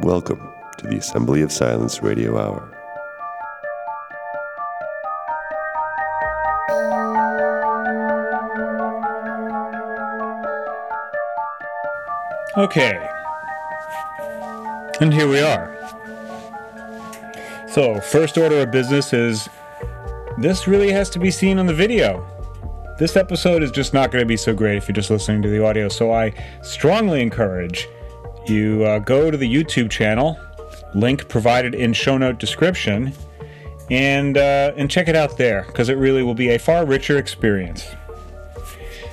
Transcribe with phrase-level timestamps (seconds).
[0.00, 2.70] Welcome to the Assembly of Silence Radio Hour.
[12.56, 13.10] Okay.
[15.00, 15.76] And here we are.
[17.68, 19.48] So, first order of business is
[20.38, 22.24] this really has to be seen on the video.
[23.00, 25.48] This episode is just not going to be so great if you're just listening to
[25.48, 27.88] the audio, so I strongly encourage
[28.48, 30.38] you uh, go to the YouTube channel,
[30.94, 33.12] link provided in show note description,
[33.90, 37.18] and uh, and check it out there because it really will be a far richer
[37.18, 37.86] experience.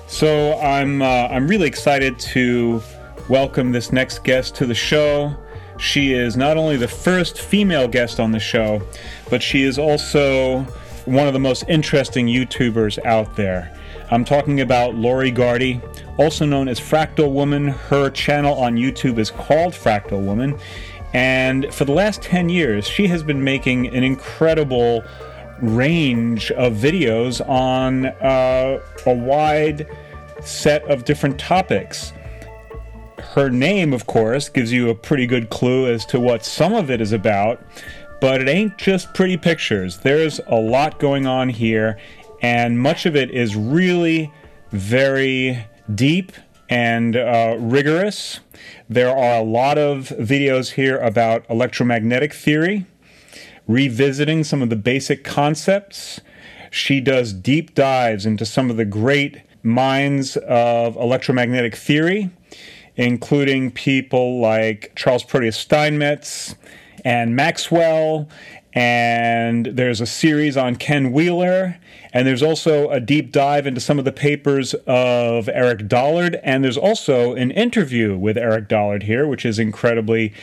[0.08, 2.81] So I'm uh, I'm really excited to
[3.30, 5.36] welcome this next guest to the show.
[5.77, 8.81] She is not only the first female guest on the show,
[9.30, 10.61] but she is also
[11.05, 13.75] one of the most interesting YouTubers out there.
[14.12, 15.81] I'm talking about Lori Gardi,
[16.17, 17.67] also known as Fractal Woman.
[17.67, 20.59] Her channel on YouTube is called Fractal Woman.
[21.14, 25.03] And for the last 10 years, she has been making an incredible
[25.61, 29.88] range of videos on uh, a wide
[30.42, 32.14] set of different topics.
[33.17, 36.92] Her name, of course, gives you a pretty good clue as to what some of
[36.92, 37.59] it is about,
[38.22, 39.98] but it ain't just pretty pictures.
[39.98, 41.98] There's a lot going on here,
[42.46, 44.32] and much of it is really
[44.70, 45.66] very
[45.96, 46.32] deep
[46.70, 48.40] and uh, rigorous.
[48.88, 52.86] There are a lot of videos here about electromagnetic theory,
[53.68, 56.22] revisiting some of the basic concepts.
[56.70, 62.30] She does deep dives into some of the great minds of electromagnetic theory
[62.98, 66.56] including people like Charles Proteus Steinmetz
[67.04, 68.30] and Maxwell.
[68.73, 71.78] And there's a series on Ken Wheeler.
[72.16, 76.39] And there's also a deep dive into some of the papers of Eric Dollard.
[76.44, 80.33] And there's also an interview with Eric Dollard here, which is incredibly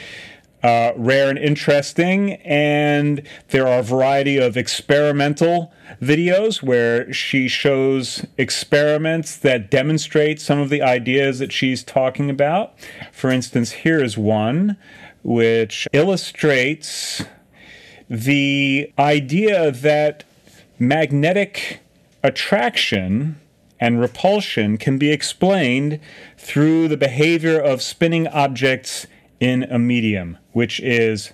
[0.62, 2.34] uh, rare and interesting.
[2.42, 10.58] And there are a variety of experimental videos where she shows experiments that demonstrate some
[10.58, 12.74] of the ideas that she's talking about.
[13.12, 14.76] For instance, here is one
[15.22, 17.24] which illustrates
[18.10, 20.24] the idea that
[20.78, 21.80] magnetic
[22.22, 23.40] attraction
[23.80, 25.98] and repulsion can be explained
[26.38, 29.06] through the behavior of spinning objects
[29.40, 31.32] in a medium, which is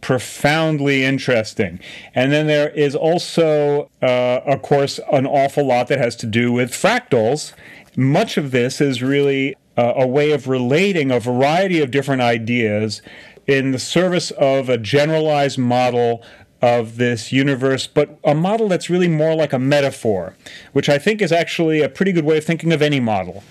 [0.00, 1.78] profoundly interesting.
[2.14, 6.50] And then there is also, uh, of course, an awful lot that has to do
[6.52, 7.52] with fractals.
[7.96, 13.02] Much of this is really uh, a way of relating a variety of different ideas
[13.46, 16.22] in the service of a generalized model
[16.62, 20.34] of this universe, but a model that's really more like a metaphor,
[20.72, 23.42] which I think is actually a pretty good way of thinking of any model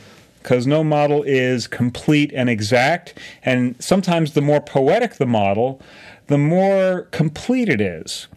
[0.42, 3.14] because no model is complete and exact.
[3.44, 5.82] And sometimes the more poetic the model,
[6.28, 8.28] the more complete it is.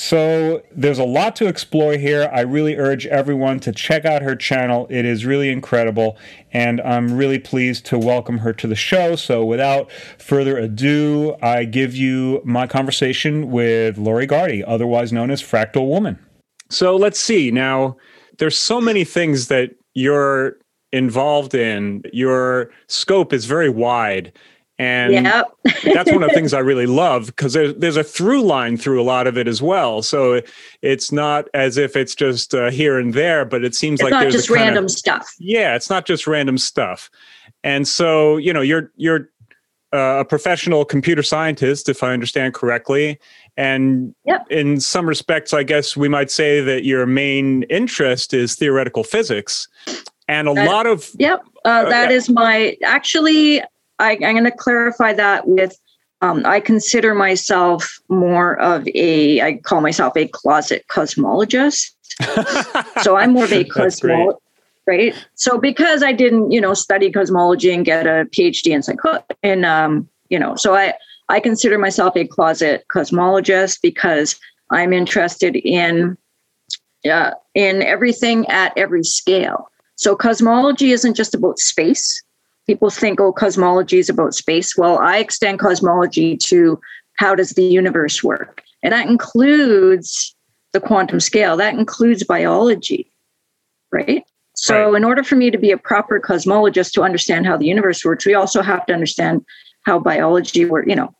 [0.00, 2.30] So there's a lot to explore here.
[2.32, 4.86] I really urge everyone to check out her channel.
[4.90, 6.16] It is really incredible,
[6.52, 9.16] and I'm really pleased to welcome her to the show.
[9.16, 15.42] So without further ado, I give you my conversation with Lori Gardi, otherwise known as
[15.42, 16.16] Fractal Woman.
[16.70, 17.50] So let's see.
[17.50, 17.96] Now,
[18.38, 20.58] there's so many things that you're
[20.92, 24.32] involved in, your scope is very wide.
[24.78, 25.46] And yep.
[25.82, 29.00] that's one of the things I really love because there's, there's a through line through
[29.00, 30.02] a lot of it as well.
[30.02, 30.40] So
[30.82, 34.12] it's not as if it's just uh, here and there, but it seems it's like
[34.12, 35.34] not there's just random of, stuff.
[35.38, 37.10] Yeah, it's not just random stuff.
[37.64, 39.28] And so, you know, you're you're
[39.92, 43.18] uh, a professional computer scientist, if I understand correctly.
[43.56, 44.46] And yep.
[44.48, 49.66] in some respects, I guess we might say that your main interest is theoretical physics
[50.28, 53.62] and a lot of yep uh, uh that is my actually
[53.98, 55.78] I, am going to clarify that with
[56.20, 61.92] um, i consider myself more of a i call myself a closet cosmologist.
[63.02, 64.38] So i'm more of a cosmologist
[64.86, 65.14] right?
[65.34, 69.64] So because i didn't you know study cosmology and get a phd in psycho and
[69.64, 70.94] um, you know so i
[71.28, 74.38] i consider myself a closet cosmologist because
[74.70, 76.16] i'm interested in
[77.08, 79.70] uh, in everything at every scale.
[79.96, 82.22] So cosmology isn't just about space.
[82.68, 84.76] People think, oh, cosmology is about space.
[84.76, 86.80] Well, I extend cosmology to
[87.14, 88.62] how does the universe work?
[88.82, 90.36] And that includes
[90.72, 93.10] the quantum scale, that includes biology,
[93.90, 94.22] right?
[94.54, 94.96] So, right.
[94.96, 98.26] in order for me to be a proper cosmologist to understand how the universe works,
[98.26, 99.44] we also have to understand
[99.84, 101.14] how biology works, you know,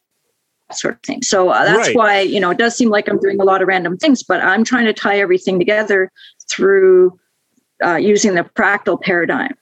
[0.72, 1.22] sort of thing.
[1.22, 1.96] So uh, that's right.
[1.96, 4.42] why, you know, it does seem like I'm doing a lot of random things, but
[4.42, 6.10] I'm trying to tie everything together
[6.50, 7.18] through
[7.82, 9.54] uh, using the fractal paradigm,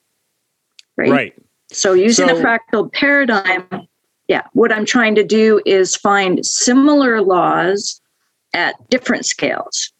[0.96, 1.10] right?
[1.10, 1.42] Right.
[1.72, 3.66] So using so, the fractal paradigm,
[4.28, 4.42] Yeah.
[4.52, 8.00] What I'm trying to do is find similar laws
[8.54, 9.92] at different scales.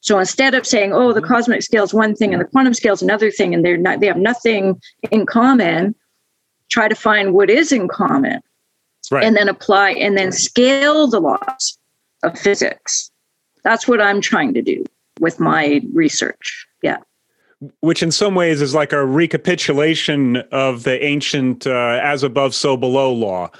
[0.00, 1.32] So instead of saying, oh, the Mm-hmm.
[1.32, 4.00] cosmic scale is one thing and the quantum scale is another thing, and they're not
[4.00, 4.80] they have nothing
[5.10, 5.94] in common,
[6.70, 8.40] try to find what is in common
[9.10, 9.24] Right.
[9.24, 11.78] and then apply and then scale the laws
[12.22, 13.10] of physics.
[13.62, 14.84] That's what I'm trying to do
[15.20, 16.66] with my research.
[16.82, 16.98] Yeah.
[17.80, 22.76] Which in some ways is like a recapitulation of the ancient uh, as above so
[22.76, 23.50] below law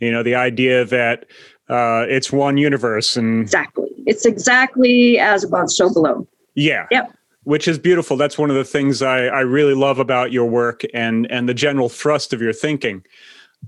[0.00, 1.26] you know the idea that
[1.68, 3.88] uh, it's one universe and Exactly.
[4.04, 6.26] It's exactly as above, so below.
[6.54, 7.12] yeah Yep.
[7.44, 10.82] which is beautiful that's one of the things I, I really love about your work
[10.94, 13.04] and and the general thrust of your thinking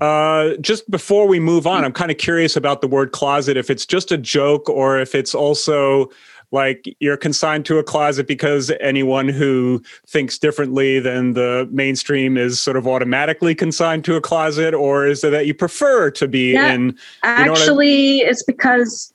[0.01, 3.71] uh, just before we move on i'm kind of curious about the word closet if
[3.71, 6.11] it's just a joke or if it's also
[6.55, 12.61] like you're consigned to a closet because anyone who thinks differently than the mainstream is
[12.61, 16.53] sort of automatically consigned to a closet or is it that you prefer to be
[16.53, 16.73] Yeah.
[16.73, 19.13] in know I- Actually, it's because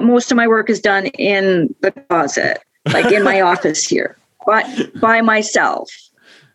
[0.00, 2.58] most of my work is done in the closet,
[2.92, 4.16] like in my office here,
[4.46, 4.64] but
[5.00, 5.90] by myself,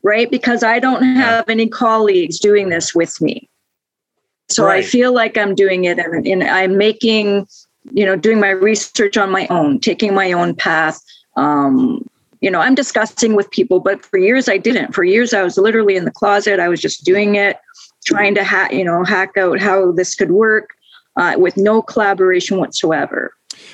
[0.01, 0.31] right?
[0.31, 3.49] Because I don't have any colleagues doing this with me.
[4.49, 7.47] So I feel like I'm doing it and, and I'm making,
[7.91, 11.01] you know, doing my research on my own, taking my own path.
[11.35, 12.07] Um,
[12.41, 14.93] you know, I'm discussing with people, but for years I didn't.
[14.93, 16.59] For years I was literally in the closet.
[16.59, 17.57] I was just doing it,
[18.05, 20.71] trying to hack, you know, hack out how this could work
[21.17, 23.33] uh, with no collaboration whatsoever.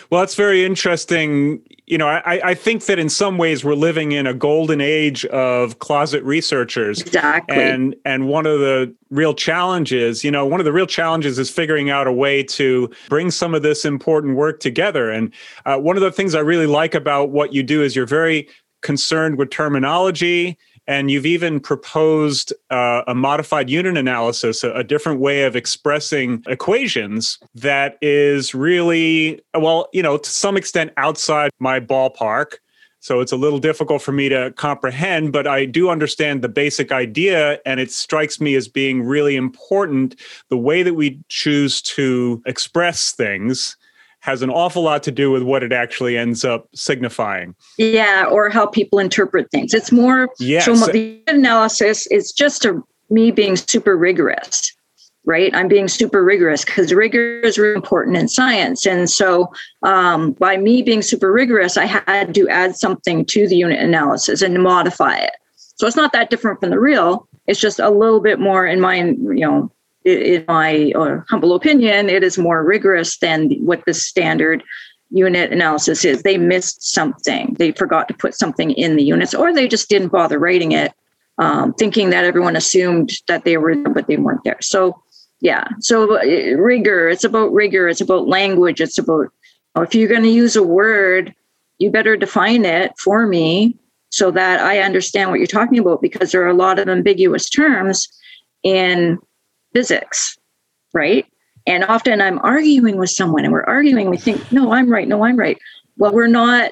[0.09, 1.61] Well, that's very interesting.
[1.87, 5.25] You know, I, I think that in some ways we're living in a golden age
[5.27, 7.01] of closet researchers.
[7.01, 7.55] Exactly.
[7.55, 11.49] And and one of the real challenges, you know, one of the real challenges is
[11.49, 15.09] figuring out a way to bring some of this important work together.
[15.09, 15.33] And
[15.65, 18.49] uh, one of the things I really like about what you do is you're very
[18.81, 20.57] concerned with terminology.
[20.87, 26.43] And you've even proposed uh, a modified unit analysis, a, a different way of expressing
[26.47, 32.55] equations that is really, well, you know, to some extent outside my ballpark.
[32.99, 36.91] So it's a little difficult for me to comprehend, but I do understand the basic
[36.91, 37.59] idea.
[37.65, 40.15] And it strikes me as being really important.
[40.49, 43.77] The way that we choose to express things
[44.27, 47.55] has an awful lot to do with what it actually ends up signifying.
[47.77, 49.73] yeah, or how people interpret things.
[49.73, 50.65] It's more Yes.
[50.65, 52.79] so the analysis is just a
[53.09, 54.73] me being super rigorous.
[55.23, 59.51] Right, I'm being super rigorous because rigor is really important in science, and so
[59.83, 64.41] um, by me being super rigorous, I had to add something to the unit analysis
[64.41, 65.31] and modify it.
[65.55, 67.27] So it's not that different from the real.
[67.45, 69.69] It's just a little bit more, in my you know,
[70.07, 74.63] in my uh, humble opinion, it is more rigorous than what the standard
[75.09, 76.23] unit analysis is.
[76.23, 77.55] They missed something.
[77.59, 80.93] They forgot to put something in the units, or they just didn't bother writing it,
[81.37, 84.57] um, thinking that everyone assumed that they were but they weren't there.
[84.61, 85.01] So,
[85.41, 85.65] yeah.
[85.79, 87.09] So uh, rigor.
[87.09, 87.87] It's about rigor.
[87.87, 88.81] It's about language.
[88.81, 89.27] It's about
[89.75, 91.33] oh, if you're going to use a word,
[91.79, 93.77] you better define it for me
[94.09, 97.49] so that I understand what you're talking about because there are a lot of ambiguous
[97.49, 98.07] terms
[98.63, 99.19] in
[99.77, 100.39] physics,
[100.95, 101.23] right?
[101.67, 105.23] And often I'm arguing with someone and we're arguing, we think, no, I'm right, no,
[105.23, 105.59] I'm right.
[105.97, 106.71] Well, we're not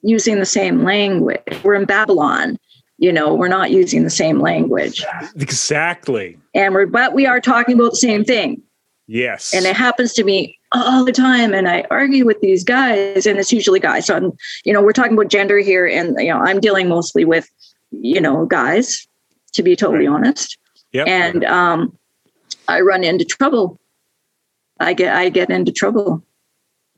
[0.00, 1.42] using the same language.
[1.62, 2.58] We're in Babylon,
[2.96, 5.04] you know, we're not using the same language.
[5.34, 6.38] Exactly.
[6.54, 8.62] And we're, but we are talking about the same thing.
[9.08, 9.52] Yes.
[9.52, 11.52] And it happens to me all the time.
[11.52, 14.06] And I argue with these guys, and it's usually guys.
[14.06, 14.32] So I'm,
[14.64, 17.46] you know, we're talking about gender here, and you know, I'm dealing mostly with,
[17.90, 19.06] you know, guys,
[19.52, 20.56] to be totally honest.
[20.92, 21.08] Yep.
[21.08, 21.98] And um,
[22.68, 23.78] I run into trouble.
[24.78, 26.22] I get I get into trouble,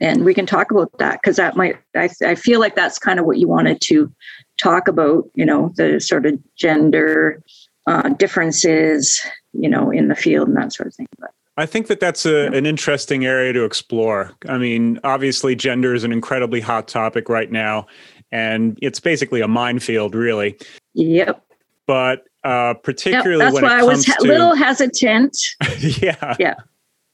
[0.01, 3.19] and we can talk about that because that might I I feel like that's kind
[3.19, 4.13] of what you wanted to
[4.61, 5.29] talk about.
[5.35, 7.43] You know, the sort of gender
[7.87, 9.21] uh, differences,
[9.53, 11.07] you know, in the field and that sort of thing.
[11.19, 14.33] But I think that that's a, an interesting area to explore.
[14.49, 17.87] I mean, obviously, gender is an incredibly hot topic right now,
[18.31, 20.57] and it's basically a minefield, really.
[20.95, 21.45] yep.
[21.87, 25.37] But uh, Yep, particularly that's when why I was a little hesitant.
[25.81, 26.55] yeah, yeah,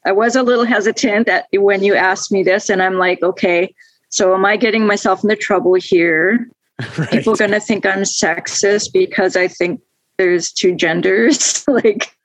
[0.05, 3.73] I was a little hesitant that when you asked me this, and I'm like, okay,
[4.09, 6.49] so am I getting myself into trouble here?
[6.97, 7.09] right.
[7.09, 9.81] People are going to think I'm sexist because I think
[10.17, 11.65] there's two genders.
[11.69, 12.15] like,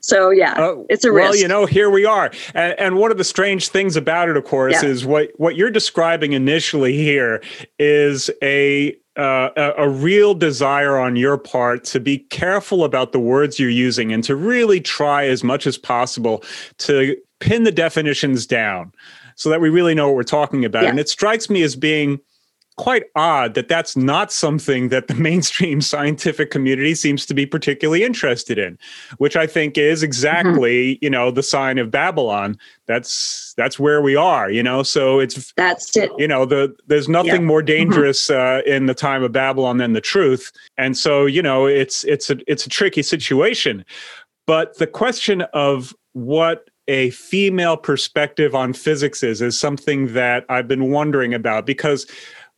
[0.00, 1.30] so yeah, Uh, it's a risk.
[1.30, 4.36] well, you know, here we are, and, and one of the strange things about it,
[4.36, 4.88] of course, Yeah.
[4.88, 7.42] is what what you're describing initially here
[7.78, 13.18] is a uh, a, a real desire on your part to be careful about the
[13.18, 16.42] words you're using and to really try as much as possible
[16.78, 18.92] to pin the definitions down
[19.34, 20.84] so that we really know what we're talking about.
[20.84, 20.90] Yeah.
[20.90, 22.20] And it strikes me as being
[22.78, 28.02] quite odd that that's not something that the mainstream scientific community seems to be particularly
[28.02, 28.78] interested in,
[29.18, 31.04] which I think is exactly, mm-hmm.
[31.04, 32.56] you know, the sign of Babylon.
[32.86, 34.82] That's that's where we are, you know.
[34.82, 36.10] So it's that's it.
[36.16, 37.66] You know, the there's nothing more mm-hmm.
[37.66, 38.70] dangerous mm-hmm.
[38.70, 42.30] uh, in the time of Babylon than the truth, and so you know, it's it's
[42.30, 43.84] a it's a tricky situation.
[44.46, 50.66] But the question of what a female perspective on physics is is something that I've
[50.66, 52.06] been wondering about because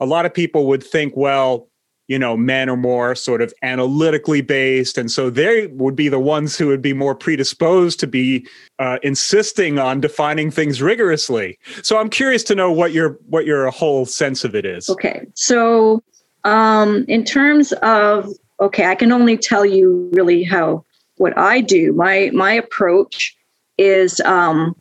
[0.00, 1.69] a lot of people would think, well,
[2.09, 6.19] you know, men are more sort of analytically based, and so they would be the
[6.19, 8.45] ones who would be more predisposed to be
[8.80, 11.57] uh, insisting on defining things rigorously.
[11.83, 14.90] So I'm curious to know what your what your whole sense of it is.
[14.90, 16.02] Okay, so
[16.42, 18.28] um, in terms of
[18.59, 20.85] okay, I can only tell you really how
[21.19, 21.92] what I do.
[21.92, 23.37] My my approach
[23.78, 24.75] is um,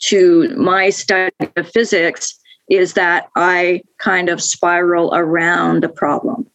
[0.00, 2.36] to my study of physics
[2.70, 6.46] is that I kind of spiral around the problem.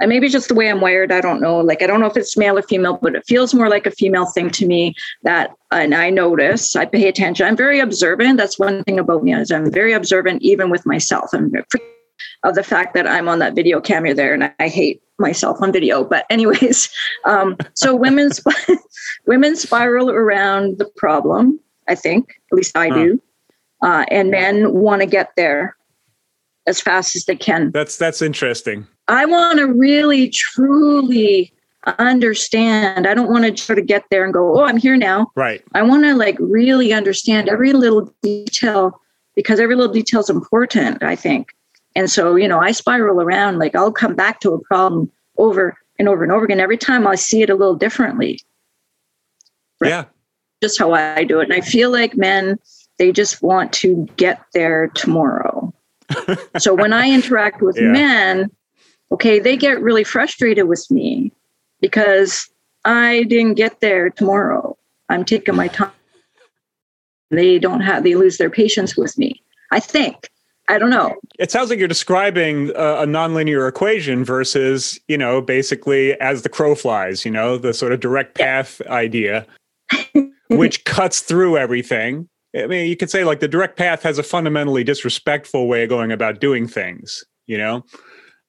[0.00, 1.58] And maybe just the way I'm wired, I don't know.
[1.58, 3.92] Like, I don't know if it's male or female, but it feels more like a
[3.92, 7.46] female thing to me that, and I notice, I pay attention.
[7.46, 8.36] I'm very observant.
[8.36, 11.30] That's one thing about me is I'm very observant, even with myself.
[11.32, 11.52] I'm
[12.42, 15.72] of the fact that I'm on that video camera there and I hate myself on
[15.72, 16.04] video.
[16.04, 16.90] But anyways,
[17.24, 18.50] um, so women, sp-
[19.26, 23.20] women spiral around the problem, I think, at least I do
[23.84, 25.76] uh, and men want to get there
[26.66, 27.70] as fast as they can.
[27.70, 28.86] That's that's interesting.
[29.06, 31.52] I want to really truly
[31.98, 33.06] understand.
[33.06, 35.62] I don't want to sort of get there and go, "Oh, I'm here now." Right.
[35.74, 38.98] I want to like really understand every little detail
[39.36, 41.52] because every little detail is important, I think.
[41.94, 45.76] And so, you know, I spiral around like I'll come back to a problem over
[45.98, 48.40] and over and over again every time I see it a little differently.
[49.78, 49.90] Right?
[49.90, 50.04] Yeah.
[50.62, 51.44] Just how I do it.
[51.44, 52.58] And I feel like men
[52.98, 55.72] they just want to get there tomorrow.
[56.58, 57.88] so when I interact with yeah.
[57.88, 58.50] men,
[59.12, 61.32] okay, they get really frustrated with me
[61.80, 62.48] because
[62.84, 64.76] I didn't get there tomorrow.
[65.08, 65.90] I'm taking my time.
[67.30, 69.42] They don't have, they lose their patience with me.
[69.70, 70.30] I think.
[70.68, 71.14] I don't know.
[71.38, 76.48] It sounds like you're describing a, a nonlinear equation versus, you know, basically as the
[76.48, 78.92] crow flies, you know, the sort of direct path yeah.
[78.92, 79.46] idea,
[80.48, 84.22] which cuts through everything I mean, you could say like the direct path has a
[84.22, 87.24] fundamentally disrespectful way of going about doing things.
[87.46, 87.84] You know,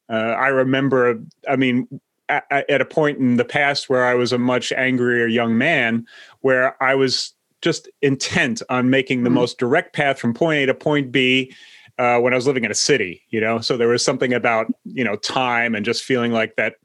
[0.10, 1.20] uh, I remember.
[1.50, 5.28] I mean, at, at a point in the past where I was a much angrier
[5.28, 6.06] young man,
[6.42, 9.36] where I was just intent on making the mm-hmm.
[9.36, 11.54] most direct path from point A to point B.
[11.98, 14.68] Uh, when I was living in a city, you know, so there was something about
[14.84, 16.76] you know time and just feeling like that,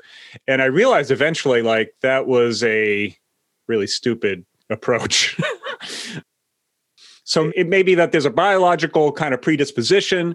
[0.46, 3.14] and I realized eventually like that was a
[3.66, 5.36] really stupid approach.
[7.30, 10.34] So it may be that there's a biological kind of predisposition,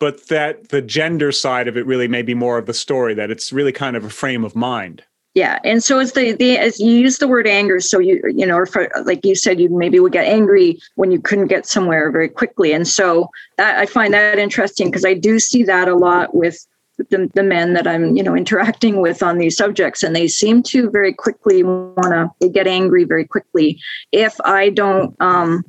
[0.00, 3.30] but that the gender side of it really may be more of the story, that
[3.30, 5.04] it's really kind of a frame of mind.
[5.34, 8.44] Yeah, and so as the the as you use the word anger, so you you
[8.44, 12.10] know, for, like you said, you maybe would get angry when you couldn't get somewhere
[12.10, 15.94] very quickly, and so that I find that interesting because I do see that a
[15.94, 16.66] lot with
[16.98, 20.64] the, the men that I'm you know interacting with on these subjects, and they seem
[20.64, 23.80] to very quickly want to get angry very quickly
[24.10, 25.64] if I don't um,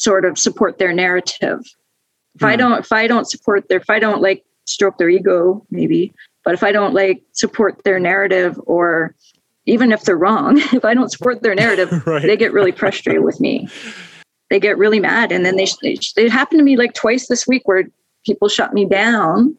[0.00, 1.60] sort of support their narrative.
[2.34, 2.58] If I hmm.
[2.58, 6.54] don't, if I don't support their, if I don't like stroke their ego, maybe, but
[6.54, 9.14] if I don't like support their narrative or
[9.66, 12.22] even if they're wrong, if I don't support their narrative, right.
[12.22, 13.68] they get really frustrated with me.
[14.48, 15.32] They get really mad.
[15.32, 17.84] And then they, they, it happened to me like twice this week where
[18.24, 19.54] people shut me down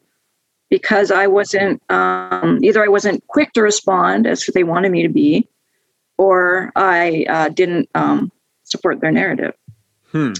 [0.70, 5.08] because I wasn't, um, either I wasn't quick to respond as they wanted me to
[5.08, 5.46] be,
[6.18, 8.32] or I uh, didn't um,
[8.64, 9.54] support their narrative.
[10.12, 10.32] Hmm.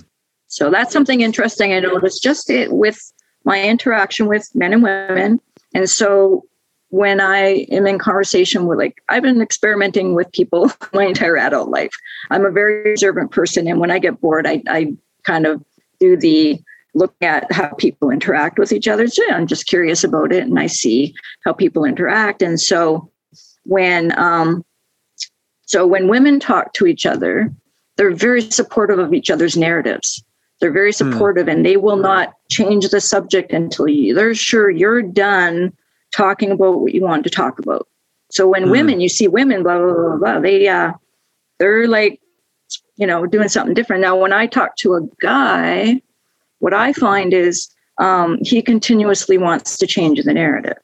[0.46, 3.00] So that's something interesting I noticed just it, with
[3.44, 5.40] my interaction with men and women.
[5.74, 6.44] And so
[6.90, 11.70] when I am in conversation with, like, I've been experimenting with people my entire adult
[11.70, 11.92] life.
[12.30, 13.66] I'm a very observant person.
[13.66, 15.64] And when I get bored, I, I kind of
[15.98, 16.60] do the
[16.94, 19.08] look at how people interact with each other.
[19.08, 21.14] So I'm just curious about it and I see
[21.44, 22.42] how people interact.
[22.42, 23.10] And so
[23.64, 24.62] when, um,
[25.64, 27.50] so when women talk to each other,
[28.02, 30.24] they're very supportive of each other's narratives.
[30.58, 31.12] They're very hmm.
[31.12, 35.72] supportive and they will not change the subject until you, they're sure you're done
[36.12, 37.86] talking about what you want to talk about.
[38.32, 38.70] So when mm.
[38.72, 40.94] women, you see women, blah, blah, blah, blah, they, uh,
[41.60, 42.20] they're like,
[42.96, 44.02] you know, doing something different.
[44.02, 46.02] Now, when I talk to a guy,
[46.58, 47.68] what I find is
[47.98, 50.78] um, he continuously wants to change the narrative.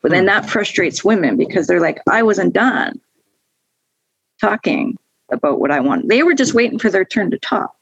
[0.00, 0.28] But then hmm.
[0.28, 3.02] that frustrates women because they're like, I wasn't done
[4.40, 4.96] talking
[5.30, 6.08] about what I want.
[6.08, 7.74] They were just waiting for their turn to talk.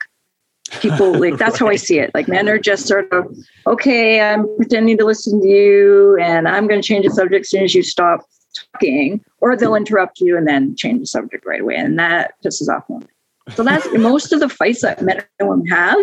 [0.81, 2.11] people like that's how i see it.
[2.15, 3.27] Like men are just sort of
[3.67, 7.51] okay i'm pretending to listen to you and i'm going to change the subject as
[7.51, 8.27] soon as you stop
[8.73, 12.69] talking or they'll interrupt you and then change the subject right away and that pisses
[12.69, 13.09] off women.
[13.55, 15.99] So that's most of the fights that men and women have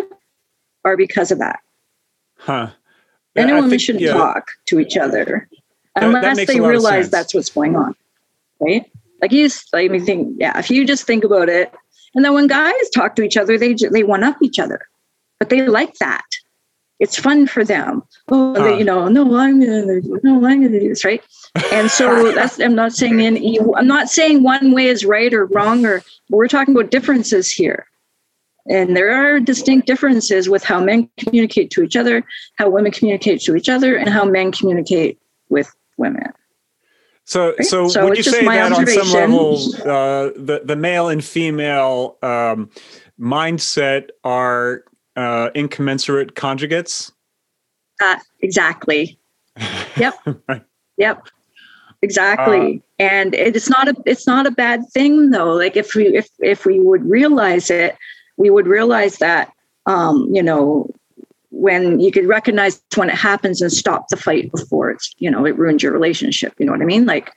[0.84, 1.60] are because of that.
[2.38, 2.70] Huh.
[3.36, 5.48] men and I women think, shouldn't yeah, talk to each other
[5.94, 7.94] that unless makes they a lot of realize that's what's going on
[8.60, 8.90] right
[9.22, 11.72] like you like me think yeah if you just think about it
[12.14, 14.80] and then when guys talk to each other they they one up each other.
[15.38, 16.24] But they like that.
[17.00, 18.02] It's fun for them.
[18.28, 21.22] Oh they, you know no i'm gonna no i'm gonna do this right?
[21.72, 25.46] And so that's i'm not saying any i'm not saying one way is right or
[25.46, 27.86] wrong or we're talking about differences here.
[28.68, 32.24] And there are distinct differences with how men communicate to each other
[32.56, 36.32] how women communicate to each other and how men communicate with women
[37.24, 41.24] So, so, So would you say that on some level, uh, the the male and
[41.24, 42.70] female um,
[43.18, 44.84] mindset are
[45.16, 47.12] uh, incommensurate conjugates?
[48.00, 49.18] Uh, exactly.
[49.98, 50.14] Yep.
[50.48, 50.64] Right.
[50.96, 51.28] Yep.
[52.00, 52.82] Exactly.
[52.98, 55.52] and it's not a it's not a bad thing though.
[55.52, 57.96] Like if we if if we would realize it,
[58.38, 59.52] we would realize that
[59.86, 60.88] um, you know,
[61.52, 65.44] when you could recognize when it happens and stop the fight before it's, you know,
[65.46, 66.54] it ruins your relationship.
[66.58, 67.06] You know what I mean?
[67.06, 67.32] Like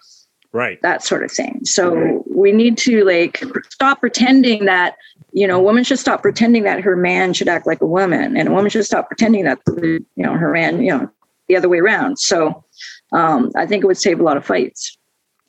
[0.53, 0.81] Right.
[0.84, 1.60] that sort of thing.
[1.65, 4.95] So we need to like stop pretending that,
[5.34, 8.38] you know, a woman should stop pretending that her man should act like a woman,
[8.38, 11.10] and a woman should stop pretending that, you know, her man, you know,
[11.50, 12.17] the other way around.
[12.19, 12.63] So
[13.12, 14.98] um, I think it would save a lot of fights.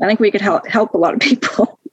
[0.02, 1.78] I think we could help help a lot of people.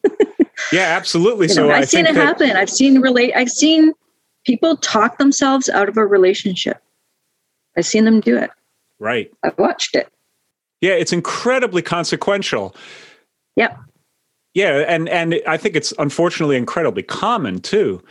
[0.72, 1.48] Yeah, absolutely.
[1.48, 2.52] You so know, I I've seen think it that, happen.
[2.56, 3.34] I've seen relate.
[3.36, 3.94] I've seen
[4.46, 6.82] people talk themselves out of a relationship.
[7.78, 8.50] I've seen them do it.
[9.00, 9.32] right.
[9.44, 10.08] I've watched it.
[10.82, 12.76] Yeah, it's incredibly consequential.
[13.56, 13.78] Yep.
[14.54, 18.02] Yeah, and and I think it's unfortunately incredibly common too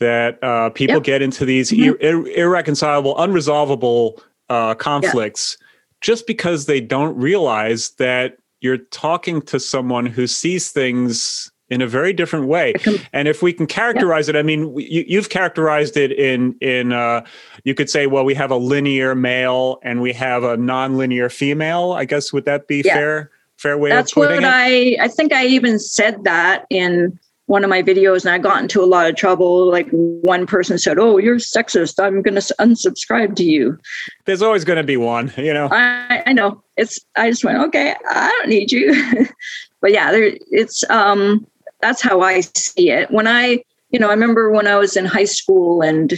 [0.00, 1.04] that uh, people Yep.
[1.04, 1.84] get into these Mhm.
[1.86, 5.56] ir- ir- irreconcilable, unresolvable uh, conflicts
[6.00, 11.86] just because they don't realize that you're talking to someone who sees things in a
[11.86, 12.74] very different way.
[13.12, 17.24] And if we can characterize it, I mean, you, you've characterized it in in uh,
[17.64, 21.92] you could say, well, we have a linear male and we have a non-linear female.
[21.92, 22.94] I guess would that be Yeah.
[22.94, 23.30] fair?
[23.56, 24.50] Fair way That's of putting what it.
[24.52, 28.60] I I think I even said that in one of my videos and I got
[28.60, 29.70] into a lot of trouble.
[29.70, 32.02] Like one person said, Oh, you're sexist.
[32.02, 33.78] I'm gonna unsubscribe to you.
[34.26, 35.68] There's always going to be one, you know.
[35.70, 36.62] I, I know.
[36.76, 39.26] It's I just went, okay, I don't need you.
[39.80, 41.46] but yeah, there it's um
[41.80, 43.10] that's how I see it.
[43.10, 46.12] When I, you know, I remember when I was in high school and,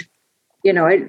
[0.64, 1.08] you know, I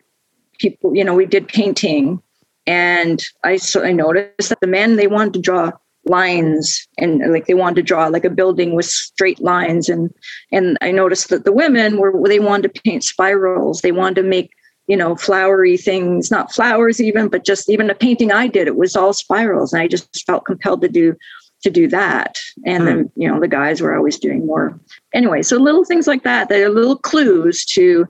[0.60, 2.22] people, you know, we did painting
[2.68, 5.72] and I so I noticed that the men they wanted to draw
[6.06, 10.14] lines and like they wanted to draw like a building with straight lines and
[10.52, 13.82] and I noticed that the women were they wanted to paint spirals.
[13.82, 14.52] They wanted to make
[14.90, 18.76] you know, flowery things, not flowers even, but just even a painting I did, it
[18.76, 19.72] was all spirals.
[19.72, 21.16] And I just felt compelled to do
[21.62, 22.40] to do that.
[22.66, 23.22] And then, hmm.
[23.22, 24.80] you know, the guys were always doing more.
[25.14, 28.08] Anyway, so little things like that, that are little clues to,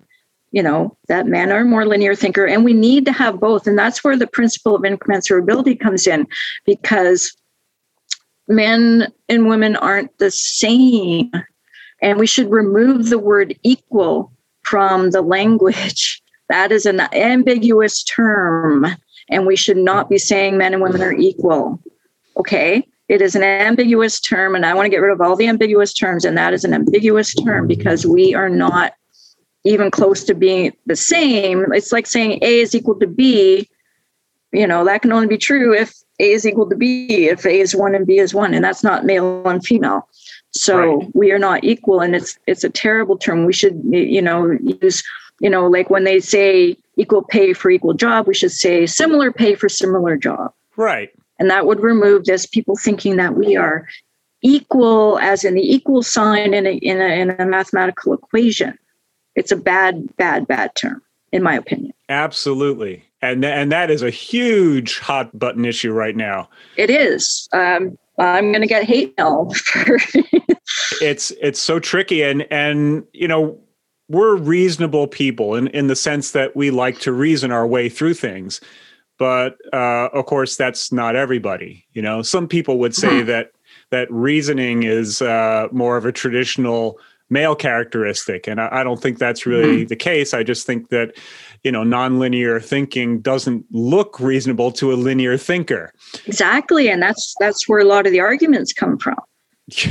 [0.51, 3.67] you know, that men are more linear thinker and we need to have both.
[3.67, 6.27] And that's where the principle of incommensurability comes in
[6.65, 7.35] because
[8.47, 11.31] men and women aren't the same.
[12.01, 14.31] And we should remove the word equal
[14.63, 16.21] from the language.
[16.49, 18.87] That is an ambiguous term,
[19.29, 21.79] and we should not be saying men and women are equal.
[22.37, 22.87] Okay?
[23.09, 25.93] It is an ambiguous term, and I want to get rid of all the ambiguous
[25.93, 28.93] terms, and that is an ambiguous term because we are not
[29.65, 31.65] even close to being the same.
[31.73, 33.67] It's like saying A is equal to B.
[34.51, 37.59] You know, that can only be true if A is equal to B, if A
[37.59, 40.07] is one and B is one, and that's not male and female.
[40.51, 41.07] So Right.
[41.13, 43.45] we are not equal, and it's it's a terrible term.
[43.45, 45.03] We should, you know, use
[45.39, 49.31] you know, like when they say equal pay for equal job, we should say similar
[49.31, 50.53] pay for similar job.
[50.75, 51.11] Right.
[51.39, 53.87] And that would remove this people thinking that we are
[54.41, 58.77] equal as in the equal sign in a, in a, in a mathematical equation.
[59.35, 61.93] It's a bad, bad, bad term, in my opinion.
[62.09, 63.05] Absolutely.
[63.21, 66.49] And and that is a huge hot button issue right now.
[66.77, 67.49] It is.
[67.51, 69.51] Um, I'm going to get hate mail
[71.01, 73.59] It's it's so tricky and and you know
[74.07, 78.15] we're reasonable people in in the sense that we like to reason our way through
[78.15, 78.61] things.
[79.19, 81.85] But uh, of course, that's not everybody.
[81.93, 83.25] You know, some people would say Mhm.
[83.27, 83.51] that
[83.91, 86.97] that reasoning is uh, more of a traditional
[87.29, 90.33] male characteristic, and I, I don't think that's really the case.
[90.33, 91.15] I just think that
[91.63, 95.91] you know nonlinear thinking doesn't look reasonable to a linear thinker
[96.25, 99.17] exactly, and that's that's where a lot of the arguments come from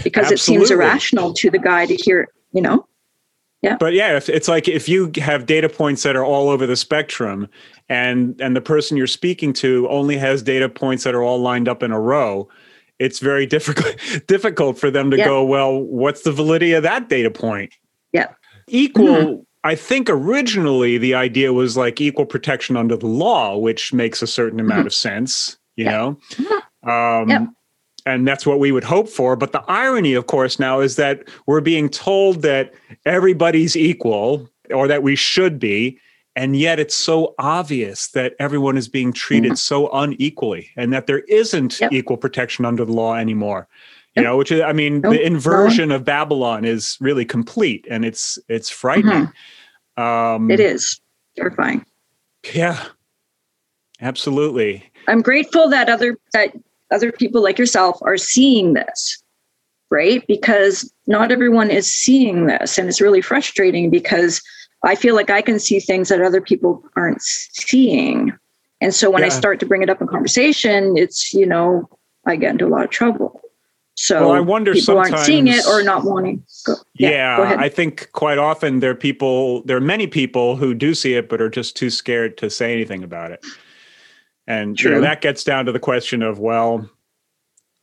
[0.02, 2.28] because it seems irrational to the guy to hear.
[2.52, 2.86] You know,
[3.62, 3.76] Yeah.
[3.80, 6.76] But yeah, if, it's like if you have data points that are all over the
[6.76, 7.48] spectrum,
[7.88, 11.68] and and the person you're speaking to only has data points that are all lined
[11.68, 12.48] up in a row,
[13.00, 13.96] it's very difficult
[14.28, 15.24] difficult for them to Yeah.
[15.24, 15.44] go.
[15.44, 17.74] Well, what's the validity of that data point?
[18.12, 18.28] Yeah.
[18.68, 19.06] Equal.
[19.06, 19.40] Mm-hmm.
[19.64, 24.26] I think originally the idea was like equal protection under the law, which makes a
[24.28, 25.58] certain amount of sense.
[25.74, 26.42] You Mm-hmm.
[26.44, 26.48] Yeah.
[26.48, 26.92] know.
[27.22, 27.42] Um, Yep.
[28.06, 29.36] And that's what we would hope for.
[29.36, 32.72] But the irony, of course, now is that we're being told that
[33.04, 35.98] everybody's equal or that we should be.
[36.36, 41.20] And yet it's so obvious that everyone is being treated so unequally and that there
[41.20, 41.82] isn't Mm-hmm.
[41.84, 41.92] Yep.
[41.92, 43.66] equal protection under the law anymore.
[44.14, 44.24] You Yep.
[44.30, 48.38] know, which is, I mean, Nope, the inversion of Babylon is really complete and it's
[48.48, 49.24] it's frightening.
[49.96, 50.50] Um, Mm-hmm.
[50.52, 51.00] It is
[51.36, 51.84] terrifying.
[52.54, 52.84] Yeah,
[54.00, 54.84] absolutely.
[55.08, 56.52] I'm grateful that other that
[56.90, 59.22] other people like yourself are seeing this,
[59.90, 60.26] right?
[60.26, 64.42] Because not everyone is seeing this, and it's really frustrating because
[64.84, 68.32] I feel like I can see things that other people aren't seeing,
[68.80, 71.88] and so when I start to bring it up in conversation, it's you know
[72.26, 73.40] I get into a lot of trouble.
[74.00, 76.44] So Well, I wonder people aren't seeing it or not wanting.
[76.64, 77.58] Go, Yeah, go ahead.
[77.58, 81.28] I think quite often there are people, there are many people who do see it,
[81.28, 83.44] but are just too scared to say anything about it.
[84.48, 86.88] And you know, that gets down to the question of, well,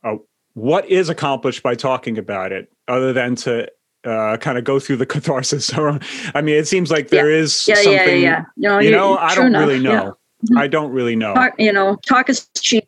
[0.02, 0.16] uh,
[0.54, 3.70] what is accomplished by talking about it, other than to
[4.04, 5.72] uh, kind of go through the catharsis?
[5.72, 7.92] I mean, it seems like there is yeah, something.
[7.94, 8.44] yeah, yeah, yeah.
[8.56, 9.92] No, You you- know, I don't enough, really yeah.
[9.94, 10.18] know.
[10.50, 10.58] Mhm.
[10.58, 11.34] I don't really know.
[11.34, 12.84] Talk, you know, talk is cheap.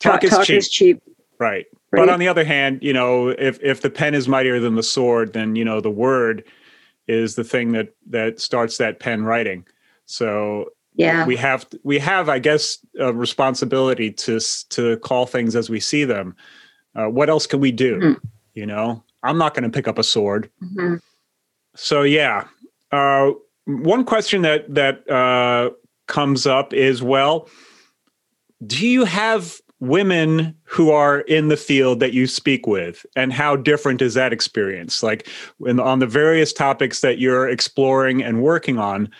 [0.00, 0.56] Talk is cheap.
[0.56, 1.02] is cheap.
[1.38, 1.66] Right.
[1.92, 2.00] Right.
[2.00, 4.82] But on the other hand, you know, if if the pen is mightier than the
[4.82, 6.42] sword, then you know the word
[7.06, 9.64] is the thing that that starts that pen writing.
[10.06, 11.26] So Yeah.
[11.26, 14.38] we have we have, I guess, a responsibility to
[14.70, 16.36] to call things as we see them.
[16.94, 17.98] Uh, what else can we do?
[17.98, 18.20] Mhm.
[18.54, 20.48] You know, I'm not going to pick up a sword.
[20.62, 21.00] Mhm.
[21.74, 22.44] So yeah,
[22.92, 23.32] uh,
[23.64, 25.70] one question that that uh,
[26.06, 27.48] comes up is, well,
[28.64, 33.56] do you have women who are in the field that you speak with, and how
[33.56, 35.02] different is that experience?
[35.02, 35.26] Like,
[35.58, 39.10] when, on the various topics that you're exploring and working on,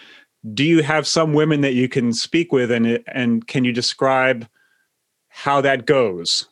[0.52, 4.46] do you have some women that you can speak with, and and can you describe
[5.28, 6.46] how that goes?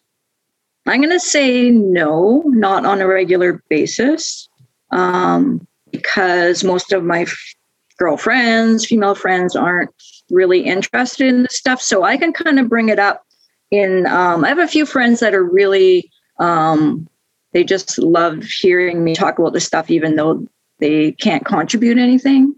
[0.87, 4.49] I'm going to say no, not on a regular basis,
[4.91, 7.55] um, because most of my f-
[7.99, 9.91] girlfriends, female friends, aren't
[10.31, 11.81] really interested in this stuff.
[11.81, 13.25] So I can kind of bring it up
[13.71, 14.07] in.
[14.07, 16.11] Um, I have a few friends that are really.
[16.39, 17.09] Um,
[17.53, 20.47] they just love hearing me talk about this stuff, even though
[20.79, 22.57] they can't contribute anything,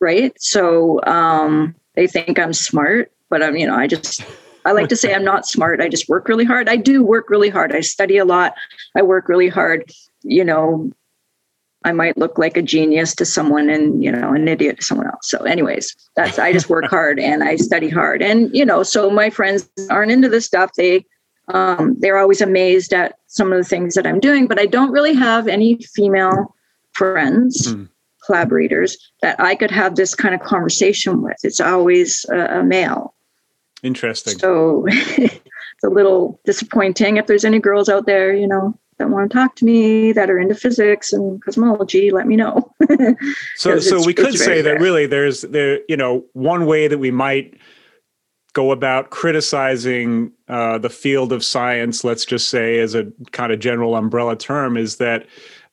[0.00, 0.32] right?
[0.40, 4.24] So um, they think I'm smart, but I'm, you know, I just
[4.64, 5.80] I like to say I'm not smart.
[5.80, 6.68] I just work really hard.
[6.68, 7.74] I do work really hard.
[7.74, 8.54] I study a lot.
[8.96, 9.90] I work really hard.
[10.22, 10.90] You know,
[11.84, 15.06] I might look like a genius to someone and, you know, an idiot to someone
[15.06, 15.30] else.
[15.30, 18.20] So, anyways, that's I just work hard and I study hard.
[18.20, 20.70] And, you know, so my friends aren't into this stuff.
[20.76, 21.04] They
[21.54, 24.90] um, they're always amazed at some of the things that I'm doing, but I don't
[24.92, 26.54] really have any female
[26.92, 27.84] friends, Hmm.
[28.28, 31.38] Collaborators that I could have this kind of conversation with.
[31.42, 33.14] It's always a, a male.
[33.82, 34.38] Interesting.
[34.38, 37.16] So it's a little disappointing.
[37.16, 40.28] If there's any girls out there, you know, that want to talk to me that
[40.28, 42.70] are into physics and cosmology, let me know.
[43.56, 47.10] so so we could say that really there's there, you know, one way that we
[47.10, 47.56] might
[48.58, 53.60] go about criticizing uh, the field of science, let's just say as a kind of
[53.60, 55.26] general umbrella term, is that,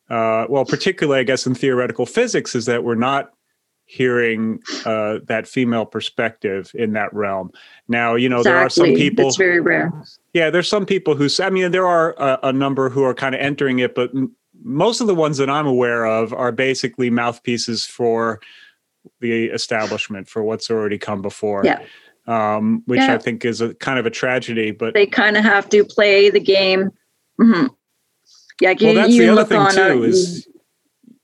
[0.10, 3.32] uh, well, particularly I guess in theoretical physics, is that we're not
[3.88, 7.52] hearing uh, that female perspective in that realm.
[7.88, 9.28] Now, you know, there are some people.
[9.28, 9.92] It's very rare.
[10.34, 13.36] Yeah, there's some people who, I mean, there are a, a number who are kind
[13.36, 17.12] of entering it, but m- most of the ones that I'm aware of are basically
[17.12, 18.40] mouthpieces for
[19.20, 21.62] the establishment for what's already come before.
[21.64, 21.84] Yeah.
[22.26, 23.14] Um, which Yeah.
[23.14, 26.32] I think is a kind of a tragedy, but They kind of have to play
[26.32, 26.90] the game.
[27.40, 27.68] hmm
[28.62, 30.04] Yeah, you, well, that's you the other thing too.
[30.04, 30.48] a, Is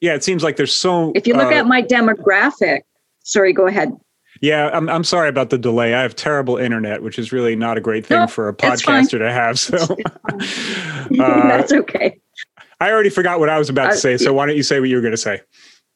[0.01, 1.11] yeah, it seems like there's so.
[1.15, 2.81] if you look uh, at my demographic.
[3.23, 3.95] Sorry, go ahead.
[4.41, 5.93] yeah, I'm I'm sorry about the delay.
[5.93, 9.19] I have terrible internet, which is really not a great thing No, for a podcaster
[9.19, 9.59] to have.
[9.59, 9.77] So
[11.23, 12.19] uh, That's okay.
[12.79, 14.17] I already forgot what I was about Uh, to say.
[14.17, 15.41] So why don't you say what you were going to say?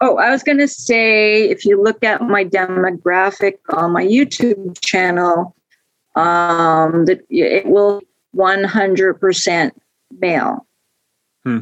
[0.01, 4.79] Oh, I was going to say if you look at my demographic on my YouTube
[4.81, 5.55] channel,
[6.15, 8.01] um, that it will
[8.35, 9.71] 100%
[10.19, 10.67] male.
[11.45, 11.59] Hmm.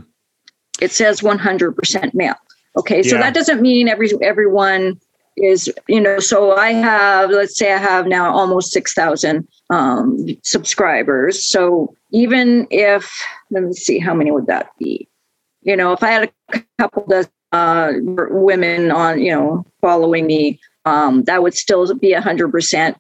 [0.82, 2.36] It says 100% male.
[2.78, 3.22] Okay, so Yeah.
[3.22, 5.00] that doesn't mean every everyone
[5.38, 6.20] is you know.
[6.20, 11.46] So I have, let's say, I have now almost 6,000 um, subscribers.
[11.46, 15.08] So even if let me see, how many would that be?
[15.62, 20.60] You know, if I had a couple dozen uh, women on, you know, following me,
[20.86, 22.96] um, that would still be 100%.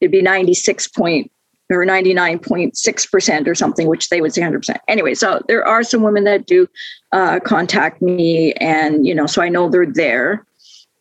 [0.00, 1.30] It'd be 96 point
[1.70, 4.76] or 99.6% or something, which they would say 100%.
[4.86, 6.68] Anyway, so there are some women that do
[7.12, 10.44] uh, contact me, and, you know, so I know they're there,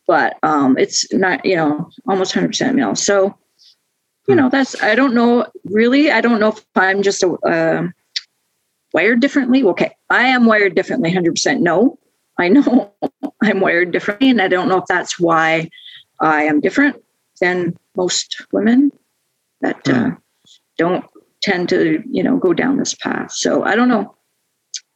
[0.08, 2.96] but um, it's not, you know, almost 100% male.
[2.96, 3.38] So,
[4.28, 7.88] you know, that's, I don't know, really, I don't know if I'm just a, uh,
[8.94, 9.64] wired differently.
[9.64, 12.00] Okay, I am wired differently, 100% no.
[12.38, 12.94] I know
[13.44, 15.70] I'm wired differently, and I don't know if that's why
[16.20, 17.04] I am different
[17.42, 18.92] than most women
[19.62, 20.12] that uh,
[20.78, 21.06] don't
[21.42, 23.32] tend to, you know, go down this path.
[23.32, 24.16] So I don't know.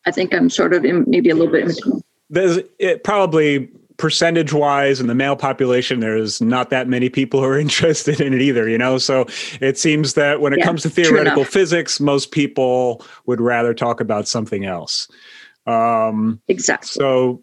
[0.05, 2.01] I think I'm sort of in, maybe a little bit in between.
[2.29, 7.47] There's it probably percentage wise in the male population there's not that many people who
[7.47, 9.25] are interested in it either you know so
[9.59, 13.99] it seems that when it Yeah, comes to theoretical physics most people would rather talk
[13.99, 15.07] about something else
[15.65, 16.87] um Exactly.
[16.87, 17.41] so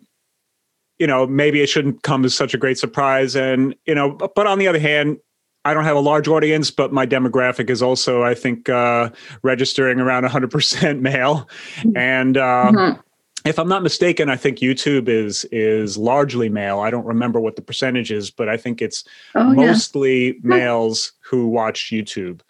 [0.99, 4.37] you know maybe it shouldn't come as such a great surprise and you know but,
[4.37, 5.18] but on the other hand
[5.64, 9.09] i don't have a large audience but my demographic is also i think uh
[9.42, 11.48] registering around 100% male
[11.96, 13.00] and uh Mhm.
[13.44, 17.57] if i'm not mistaken i think youtube is is largely male i don't remember what
[17.57, 19.66] the percentage is but i think it's Oh, yeah.
[19.66, 22.40] mostly males who watch youtube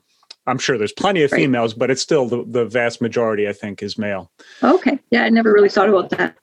[0.46, 1.38] i'm sure there's plenty of Right.
[1.40, 4.30] females but it's still the, the vast majority i think is male
[4.62, 4.98] Okay.
[5.10, 6.36] Yeah, I never really thought about that.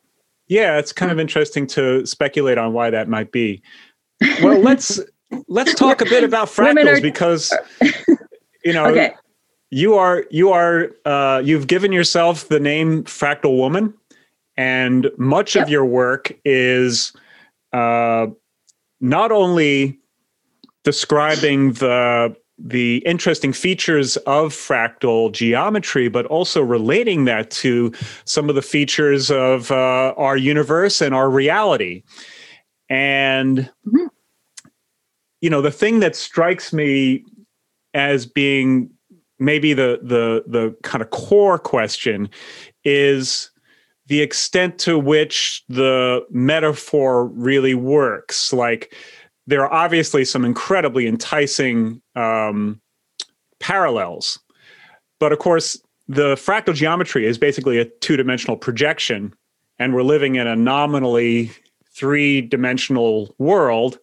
[0.48, 3.62] yeah, it's kind of interesting to speculate on why that might be.
[4.42, 5.00] Well, let's
[5.48, 7.54] let's talk a bit about fractals are- because
[8.64, 9.14] you know Okay.
[9.70, 13.94] you are you are uh, you've given yourself the name Fractal Woman,
[14.58, 15.64] and much Yep.
[15.66, 17.14] of your work is
[17.74, 18.28] uh,
[19.00, 19.98] not only
[20.84, 27.92] describing the the interesting features of fractal geometry, but also relating that to
[28.26, 32.04] some of the features of uh, our universe and our reality.
[32.90, 34.10] And Mhm.
[35.42, 37.26] You know, the thing that strikes me
[37.94, 38.90] as being
[39.40, 42.30] maybe the the the kind of core question
[42.84, 43.50] is
[44.08, 48.54] the extent to which the metaphor really works.
[48.54, 48.96] Like
[49.48, 52.80] there are obviously some incredibly enticing um,
[53.60, 54.40] parallels
[55.22, 59.34] but of course the fractal geometry is basically a two-dimensional projection
[59.80, 61.52] and we're living in a nominally
[61.94, 64.00] three-dimensional world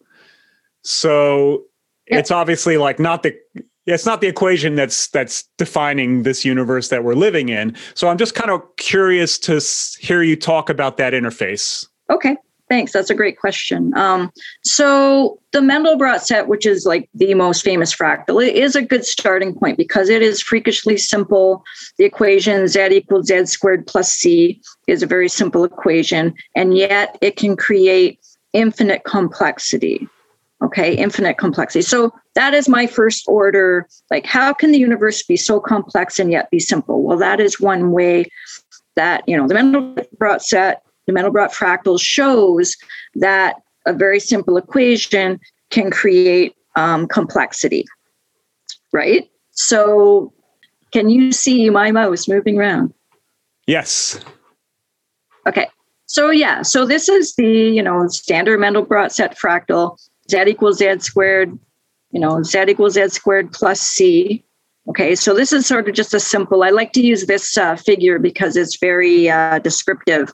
[0.83, 1.63] so
[2.09, 2.19] Yep.
[2.21, 3.35] it's obviously like not the
[3.85, 8.17] it's not the equation that's that's defining this universe that we're living in so i'm
[8.17, 9.59] just kind of curious to
[9.99, 12.35] hear you talk about that interface Okay.
[12.69, 12.91] Thanks.
[12.91, 13.95] That's a great question.
[13.97, 14.31] Um,
[14.63, 19.03] so the Mandelbrot set, which is like the most famous fractal, it is a good
[19.05, 21.63] starting point because it is freakishly simple.
[21.97, 27.17] The equation z equals z squared plus c is a very simple equation, and yet
[27.21, 28.19] it can create
[28.53, 30.07] infinite complexity.
[30.61, 31.81] Okay, infinite complexity.
[31.81, 33.87] So that is my first order.
[34.11, 37.01] Like, how can the universe be so complex and yet be simple?
[37.01, 38.25] Well, that is one way
[38.95, 42.75] that you know the Mandelbrot set the Mandelbrot fractal shows
[43.15, 47.85] that a very simple equation can create um, complexity,
[48.91, 49.29] right?
[49.51, 50.33] So,
[50.91, 52.93] can you see my mouse moving around?
[53.67, 54.19] yes
[55.49, 55.67] Okay.
[56.05, 59.97] So yeah, so this is the you know standard Mandelbrot set fractal.
[60.29, 61.57] Z equals Z squared.
[62.11, 64.43] You know Z equals Z squared plus C.
[64.89, 66.63] Okay, so this is sort of just a simple.
[66.63, 70.33] I like to use this uh, figure because it's very uh, descriptive.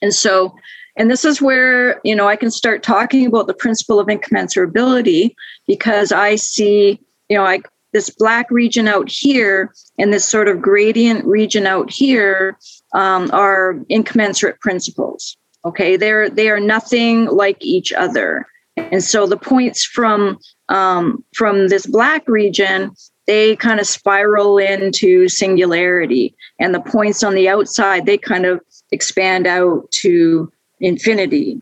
[0.00, 0.54] And so,
[0.96, 5.34] and this is where you know I can start talking about the principle of incommensurability
[5.66, 10.62] because I see you know like this black region out here and this sort of
[10.62, 12.58] gradient region out here
[12.94, 15.36] um, are incommensurate principles.
[15.64, 21.68] Okay, they're they are nothing like each other, and so the points from um, from
[21.68, 22.90] this black region
[23.26, 28.60] they kind of spiral into singularity, and the points on the outside they kind of
[28.90, 31.60] expand out to infinity,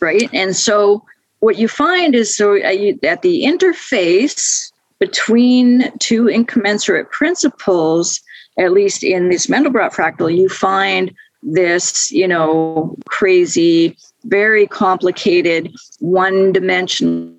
[0.00, 0.30] right?
[0.32, 1.04] And so
[1.40, 8.22] what you find is so uh, at the interface between two incommensurate principles
[8.58, 16.52] at least in this Mandelbrot fractal, you find this, you know, crazy, very complicated, one
[16.52, 17.32] dimensional.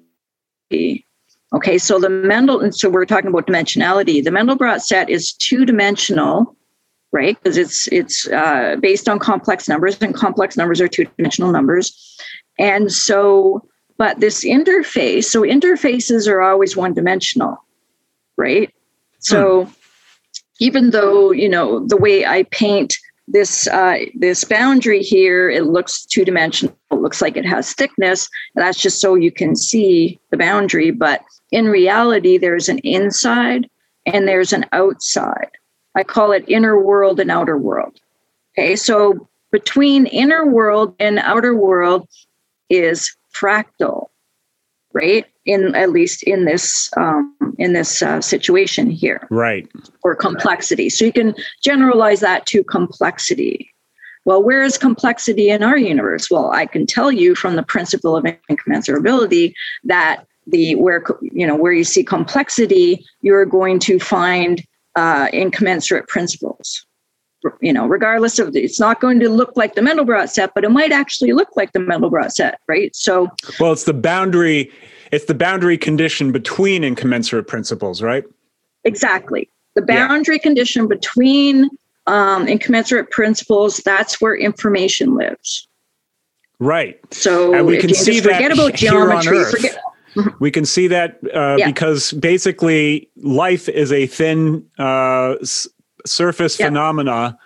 [1.54, 4.24] Okay, so the Mendel, and so we're talking about dimensionality.
[4.24, 6.56] The Mandelbrot set is two dimensional,
[7.12, 7.42] right?
[7.42, 12.18] Because it's it's uh, based on complex numbers, and complex numbers are two dimensional numbers.
[12.60, 13.66] And so,
[13.98, 17.58] but this interface, so interfaces are always one dimensional,
[18.36, 18.74] right?
[19.20, 19.72] So
[20.60, 22.98] even though you know the way i paint
[23.28, 26.78] this uh, this boundary here, it looks two dimensional.
[26.92, 28.30] It looks like it has thickness.
[28.56, 30.92] That's just so you can see the boundary.
[30.92, 33.70] But in reality, there's an inside
[34.06, 35.52] and there's an outside.
[35.96, 38.00] I call it inner world and outer world.
[38.58, 42.08] Okay, so between inner world and outer world
[42.70, 44.10] is fractal,
[44.94, 45.26] right?
[45.48, 49.68] In at least in this um, in this uh, situation here, right?
[50.04, 50.90] Or complexity.
[50.90, 51.34] So you can
[51.64, 53.74] generalize that to complexity.
[54.26, 56.30] Well, where is complexity in our universe?
[56.30, 59.54] Well, I can tell you from the principle of incommensurability
[59.86, 64.64] that the where you know where you see complexity, you're going to find
[64.96, 66.87] uh, incommensurate principles
[67.62, 70.70] you know, regardless of it's not going to look like the Mandelbrot set, but it
[70.70, 72.96] might actually look like the Mandelbrot set, right?
[72.96, 73.30] So,
[73.60, 74.72] well, it's the boundary,
[75.12, 78.24] it's the boundary condition between incommensurate principles, right?
[78.84, 80.42] Exactly, the boundary yeah.
[80.42, 81.70] condition between
[82.08, 83.78] um, incommensurate principles.
[83.78, 85.68] That's where information lives.
[86.60, 87.00] Right.
[87.14, 89.44] So, and we can see that forget about geometry.
[89.46, 89.78] Forget,
[90.40, 91.68] we can see that uh, yeah.
[91.68, 95.36] because basically life is a thin uh,
[96.08, 96.70] surface yep.
[96.70, 97.38] phenomena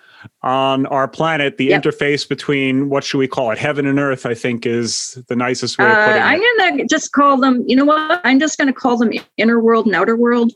[0.42, 1.82] on our planet, the yep.
[1.82, 5.78] interface between what should we call it, heaven and earth, I think is the nicest
[5.78, 6.46] way of putting uh, I'm it.
[6.60, 8.20] I'm going to just call them, you know what?
[8.24, 10.52] I'm just going to call them inner world and outer world.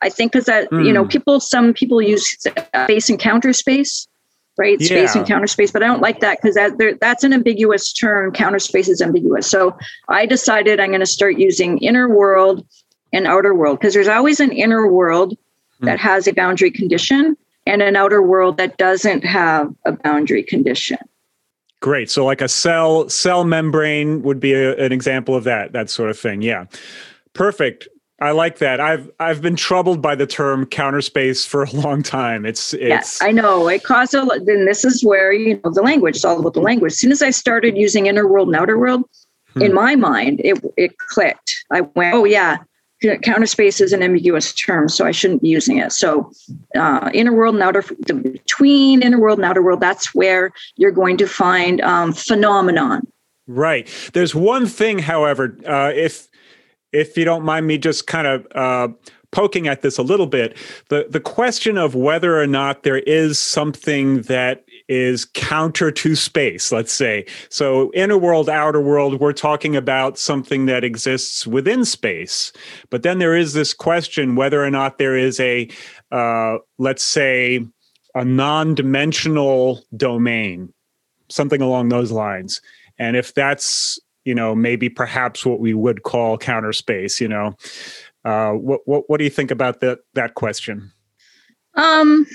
[0.00, 0.86] I think because that, mm.
[0.86, 1.10] you know, hmm.
[1.10, 4.08] people, some people use space and counter space,
[4.56, 4.80] right?
[4.80, 4.86] Yeah.
[4.86, 8.32] Space and counter space, but I don't like that because that, that's an ambiguous term.
[8.32, 9.46] Counter space is ambiguous.
[9.46, 9.76] So
[10.08, 12.66] I decided I'm going to start using inner world
[13.12, 15.36] and outer world because there's always an inner world
[15.80, 20.98] That has a boundary condition and an outer world that doesn't have a boundary condition.
[21.80, 22.10] Great.
[22.10, 26.10] So like a cell cell membrane would be a, an example of that that sort
[26.10, 26.42] of thing.
[26.42, 26.66] Yeah.
[27.32, 27.88] Perfect.
[28.20, 28.80] I like that.
[28.80, 32.44] I've I've been troubled by the term counter space for a long time.
[32.44, 33.66] It's it's yes, I know.
[33.68, 36.60] It caused a then this is where you know the language, it's all about the
[36.60, 36.92] language.
[36.92, 39.04] As soon as I started using inner world and outer world,
[39.54, 39.62] hmm.
[39.62, 41.64] in my mind, it it clicked.
[41.70, 42.58] I went, oh yeah,
[43.22, 45.92] counter space is an ambiguous term, so I shouldn't be using it.
[45.92, 46.30] So,
[46.76, 51.16] uh, inner world and outer, between inner world and outer world, that's where you're going
[51.18, 53.06] to find um, phenomenon.
[53.46, 53.88] Right.
[54.12, 56.28] There's one thing, however, uh, if
[56.92, 58.88] if you don't mind me just kind of uh,
[59.30, 60.56] poking at this a little bit,
[60.88, 66.72] the the question of whether or not there is something that is counter to space,
[66.72, 67.24] let's say.
[67.48, 72.52] So, inner world, outer world, we're talking about something that exists within space.
[72.90, 75.68] But then there is this question whether or not there is a,
[76.10, 77.64] uh, let's say,
[78.16, 80.74] a non dimensional domain,
[81.28, 82.60] something along those lines.
[82.98, 87.54] And if that's, you know, maybe perhaps what we would call counter space, you know,
[88.24, 90.90] uh, what, what, what do you think about that, that question?
[91.76, 92.26] Um,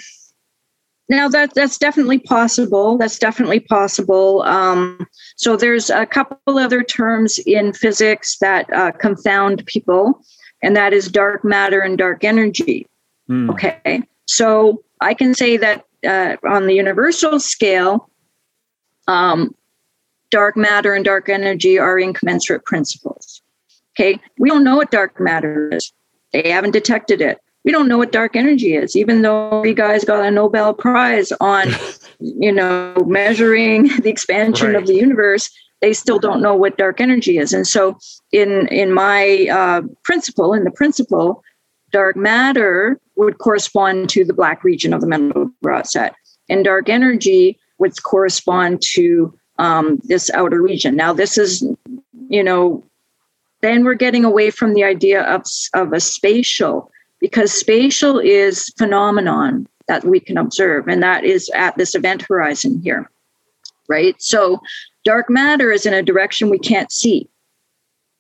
[1.10, 2.98] now that that's definitely possible.
[2.98, 4.42] That's definitely possible.
[4.44, 10.22] Um, so there's a couple other terms in physics that uh, confound people,
[10.64, 12.88] and that is dark matter and dark energy.
[13.30, 13.50] Mm.
[13.52, 18.10] Okay, so I can say that uh, on the universal scale,
[19.08, 19.54] um,
[20.32, 23.42] dark matter and dark energy are incommensurate principles.
[23.94, 25.94] Okay, we don't know what dark matter is.
[26.34, 30.06] They haven't detected it we don't know what dark energy is, even though you guys
[30.06, 31.70] got a Nobel Prize on,
[32.20, 34.76] you know, measuring the expansion right.
[34.76, 35.50] of the universe.
[35.82, 37.98] They still don't know what dark energy is, and so
[38.32, 41.44] in in my uh, principle, in the principle,
[41.92, 46.16] dark matter would correspond to the black region of the Mandelbrot set,
[46.50, 50.96] and dark energy would correspond to um, this outer region.
[50.96, 51.62] Now, this is,
[52.30, 52.84] you know,
[53.62, 59.68] then we're getting away from the idea of of a spatial because spatial is phenomenon
[59.88, 63.10] that we can observe and that is at this event horizon here
[63.88, 64.16] right?
[64.20, 64.62] So
[65.04, 67.30] dark matter is in a direction we can't see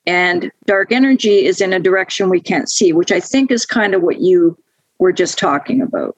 [0.05, 3.95] and dark energy is in a direction we can't see which i think is kind
[3.95, 4.55] of what you
[4.99, 6.15] were just talking about.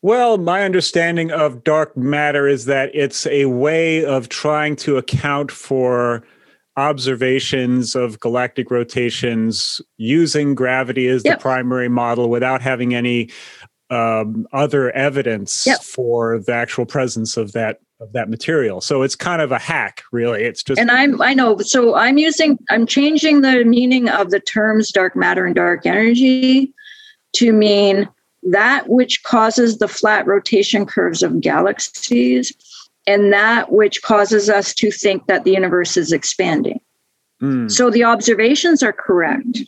[0.00, 5.50] Well, my understanding of dark matter is that it's a way of trying to account
[5.50, 6.22] for
[6.78, 11.38] observations of galactic rotations using gravity as yep.
[11.38, 13.28] the primary model without having any
[13.90, 15.82] um, other evidence yep.
[15.82, 18.80] for the actual presence of that of that material.
[18.80, 20.44] So it's kind of a hack, really.
[20.44, 21.58] It's just and I'm I know.
[21.58, 26.72] So I'm using I'm changing the meaning of the terms dark matter and dark energy
[27.34, 28.08] to mean
[28.44, 32.52] that which causes the flat rotation curves of galaxies
[33.08, 36.78] and that which causes us to think that the universe is expanding.
[37.42, 37.70] Mm.
[37.70, 39.64] So the observations are correct.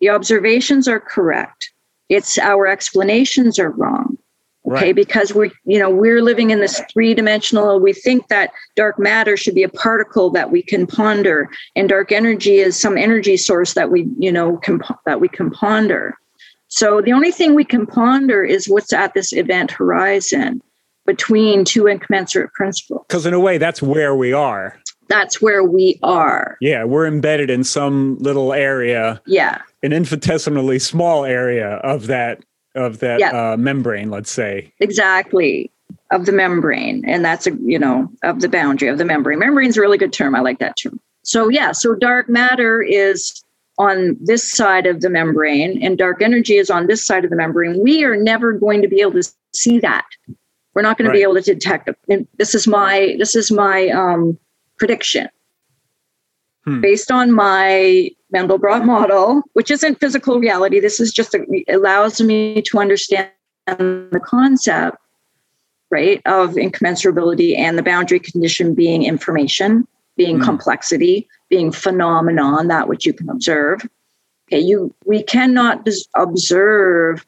[0.00, 1.70] The observations are correct.
[2.08, 4.18] It's our explanations are wrong.
[4.66, 4.96] okay Right.
[4.96, 9.36] because we're you know we're living in this three dimensional we think that dark matter
[9.36, 13.74] should be a particle that we can ponder and dark energy is some energy source
[13.74, 14.76] that we you know can
[15.08, 16.02] that we can ponder
[16.68, 20.62] so the only thing we can ponder is what's at this event horizon
[21.06, 23.04] between two incommensurate principles.
[23.08, 24.78] Because in a way, that's where we are.
[25.08, 26.56] that's where we are.
[26.60, 29.60] Yeah, we're embedded in some little area, yeah.
[29.82, 32.40] an infinitesimally small area of that
[32.74, 33.52] of that Yeah.
[33.52, 34.10] uh, membrane.
[34.10, 34.72] Let's say.
[34.80, 35.70] exactly.
[36.10, 37.04] Of the membrane.
[37.06, 39.38] And that's a you know of the boundary of the membrane.
[39.38, 40.34] Membrane's a really good term.
[40.34, 40.98] I like that term.
[41.22, 43.42] So yeah so dark matter is
[43.78, 47.36] on this side of the membrane and dark energy is on this side of the
[47.36, 47.80] membrane.
[47.82, 50.04] We are never going to be able to see that
[50.74, 53.50] we're not going to be able to detect it and this is my this is
[53.50, 54.38] my um,
[54.78, 55.28] prediction
[56.64, 56.80] Hmm.
[56.80, 60.78] based on my Mandelbrot model, which isn't physical reality.
[60.78, 63.30] This is just a, allows me to understand
[63.66, 64.96] the concept,
[65.90, 70.44] right, of incommensurability and the boundary condition being information, being Hmm.
[70.44, 73.82] complexity, being phenomenon, that which you can observe.
[74.48, 77.26] Okay, you we cannot observe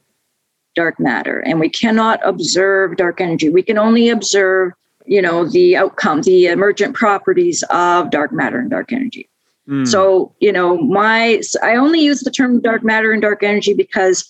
[0.75, 3.49] dark matter and we cannot observe dark energy.
[3.49, 4.73] We can only observe,
[5.07, 9.29] you know, the outcome, the emergent properties of dark matter and dark energy.
[9.69, 9.87] Mm.
[9.89, 14.29] So, you know, my I only use the term dark matter and dark energy because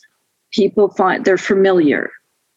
[0.52, 2.10] people find they're familiar.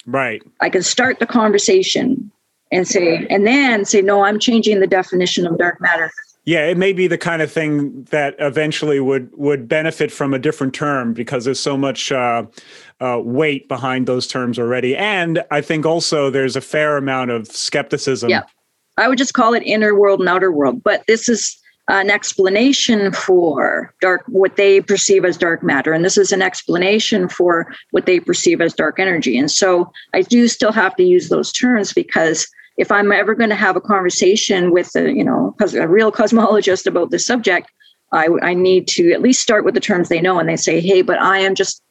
[0.05, 0.41] right.
[0.61, 2.31] I can start the conversation
[2.71, 6.11] and say, and then say, no, I'm changing the definition of dark matter.
[6.47, 10.39] Yeah, it may be the kind of thing that eventually would would benefit from a
[10.39, 12.45] different term because there's so much uh,
[13.01, 17.47] uh, weight behind those terms already, and I think also there's a fair amount of
[17.47, 18.29] skepticism.
[18.29, 18.43] Yeah.
[18.95, 23.11] I would just call it inner world and outer world, but this is an explanation
[23.11, 28.05] for dark what they perceive as dark matter and this is an explanation for what
[28.05, 31.93] they perceive as dark energy and so i do still have to use those terms
[31.93, 32.45] because
[32.77, 36.85] if i'm ever going to have a conversation with a you know a real cosmologist
[36.85, 37.69] about this subject
[38.13, 40.79] I, I need to at least start with the terms they know and they say
[40.79, 41.81] hey but i am just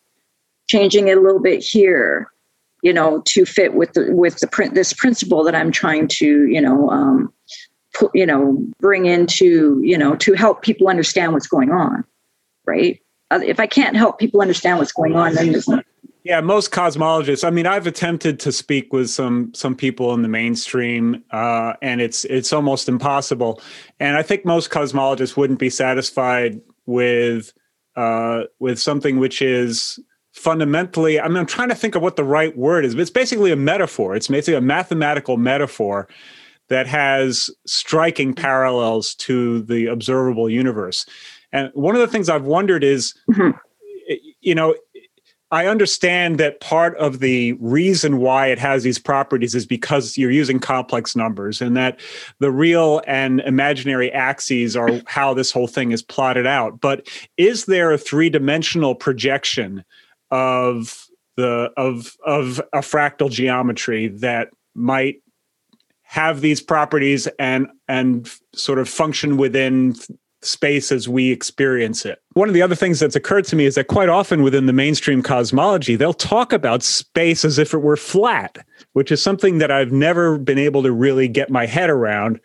[0.69, 2.31] changing it a little bit here
[2.83, 6.47] you know to fit with the with the print this principle that i'm trying to
[6.47, 7.33] you know um
[8.15, 12.05] you know bring into you know to help people understand what's going on
[12.67, 13.01] right?
[13.31, 15.83] Uh, if i can't help people understand what's going on then there's no,
[16.27, 17.47] Yeah, most cosmologists.
[17.47, 22.01] I mean, I've attempted to speak with some some people in the mainstream, uh, and
[22.01, 23.63] it's it's almost impossible.
[24.01, 27.53] And I think most cosmologists wouldn't be satisfied with
[27.95, 30.01] uh, with something which is
[30.33, 31.21] fundamentally.
[31.21, 33.53] I mean, I'm trying to think of what the right word is, but it's basically
[33.53, 34.17] a metaphor.
[34.17, 36.09] It's basically a mathematical metaphor
[36.71, 41.07] that has striking parallels to the observable universe.
[41.53, 43.57] And one of the things I've wondered is, Mhm.
[44.41, 44.75] you know,
[45.53, 50.31] I understand that part of the reason why it has these properties is because you're
[50.31, 52.01] using complex numbers and that
[52.41, 56.81] the real and imaginary axes are how this whole thing is plotted out.
[56.81, 59.85] But is there a three-dimensional projection
[60.33, 65.17] of the of of a fractal geometry that might
[66.03, 69.95] have these properties and and sort of function within
[70.47, 72.23] space as we experience it.
[72.35, 74.73] One of the other things that's occurred to me is that quite often within the
[74.73, 78.59] mainstream cosmology, they'll talk about space as if it were flat,
[78.93, 82.41] which is something that I've never been able to really get my head around.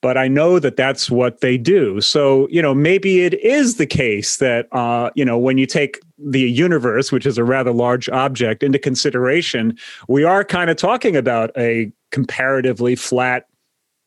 [0.00, 2.00] But I know that that's what they do.
[2.00, 6.00] So, you know, maybe it is the case that, uh, you know, when you take
[6.18, 9.78] the universe, which is a rather large object, into consideration,
[10.08, 13.46] we are kind of talking about a comparatively flat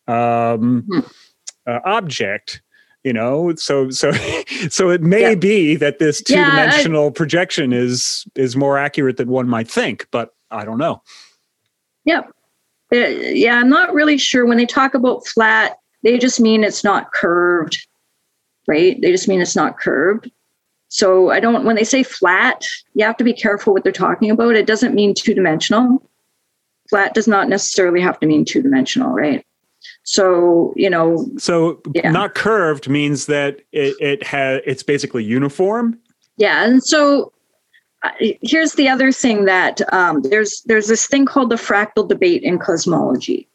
[0.08, 1.00] um, Hmm.
[1.66, 2.62] uh, object
[3.06, 4.12] you know so so
[4.70, 5.36] so it may Yeah.
[5.36, 10.08] be that this Yeah, I- two-dimensional projection is is more accurate than one might think
[10.12, 11.01] but i don't know
[12.06, 12.30] Yep.
[12.93, 14.45] Uh, yeah, I'm not really sure.
[14.45, 17.80] When they talk about flat, they just mean it's not curved,
[18.68, 19.01] right?
[19.01, 20.30] They just mean it's not curved.
[20.89, 24.30] So I don't, when they say flat, you have to be careful what they're talking
[24.30, 24.56] about.
[24.56, 26.08] It doesn't mean two dimensional.
[26.91, 29.43] Flat does not necessarily have to mean two dimensional, right?
[30.04, 32.12] So, you know, so Yeah.
[32.12, 35.98] not curved means that it, it has it's basically uniform?
[36.38, 37.32] Yeah and so
[38.04, 38.12] uh,
[38.42, 42.60] here's the other thing that um, there's there's this thing called the fractal debate in
[42.60, 43.48] cosmology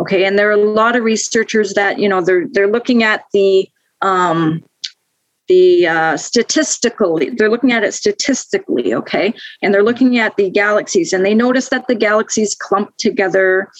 [0.00, 0.24] okay?
[0.24, 3.68] And there are a lot of researchers that you know they're they're looking at the
[4.02, 4.62] um,
[5.48, 9.34] the uh, statistically they're looking at it statistically okay?
[9.62, 13.70] And they're looking at the galaxies and they notice that the galaxies clump together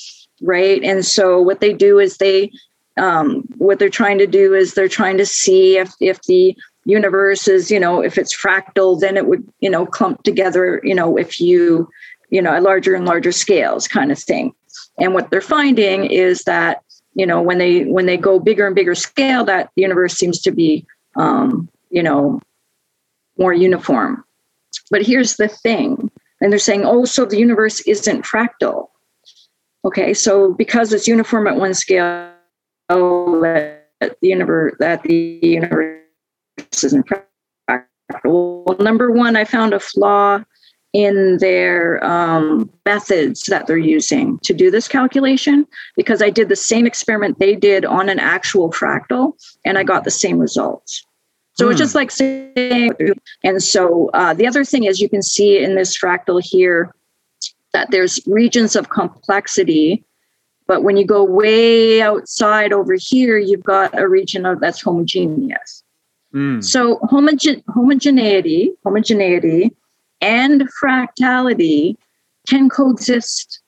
[0.43, 2.51] right and so what they do is they
[2.99, 7.49] um, what they're trying to do is they're trying to see if if the universe
[7.49, 11.17] is you know if it's fractal then it would you know clump together you know
[11.17, 11.89] if you
[12.31, 14.53] you know, at larger and larger scales kind of thing.
[14.99, 16.83] And what they're finding is that,
[17.15, 20.41] you know, when they when they go bigger and bigger scale, that the universe seems
[20.43, 22.41] to be, um, you know,
[23.39, 24.25] more uniform.
[24.91, 26.11] But here's the thing,
[26.41, 28.89] and they're saying, oh, so the universe isn't fractal.
[29.87, 32.33] Okay, so because it's uniform at one scale,
[32.89, 36.03] that the universe that the universe
[36.83, 37.09] isn't.
[38.25, 40.43] Well, number one, I found a flaw
[40.93, 46.57] in their um, methods that they're using to do this calculation because I did the
[46.57, 49.35] same experiment they did on an actual fractal
[49.65, 51.05] and I got the same results.
[51.53, 51.73] So hmm.
[51.73, 52.93] it's just like saying,
[53.45, 56.95] and so uh, the other thing is you can see in this fractal here
[57.77, 60.03] that there's regions of complexity,
[60.67, 65.85] but when you go way outside over here, you've got a region of that's homogeneous.
[66.33, 66.63] Hmm.
[66.63, 69.73] So homogen- homogeneity, homogeneity
[70.23, 71.99] and fractality
[72.49, 73.61] can coexist.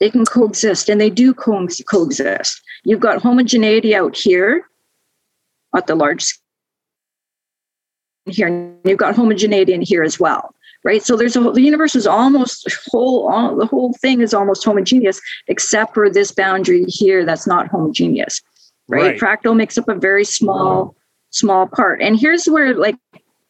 [0.00, 2.62] They can coexist and they do co- coexist.
[2.84, 4.64] You've got homogeneity out here
[5.76, 6.42] at the large scale
[8.24, 10.54] here, and you've got homogeneity in here as well,
[10.86, 11.02] right?
[11.02, 15.20] So there's a the universe is almost whole, all, the whole thing is almost homogeneous,
[15.48, 18.40] except for this boundary here that's not homogeneous,
[18.86, 19.20] right?
[19.20, 19.20] right.
[19.20, 20.94] Fractal makes up a very small,
[21.30, 22.00] small part.
[22.00, 22.94] And here's where like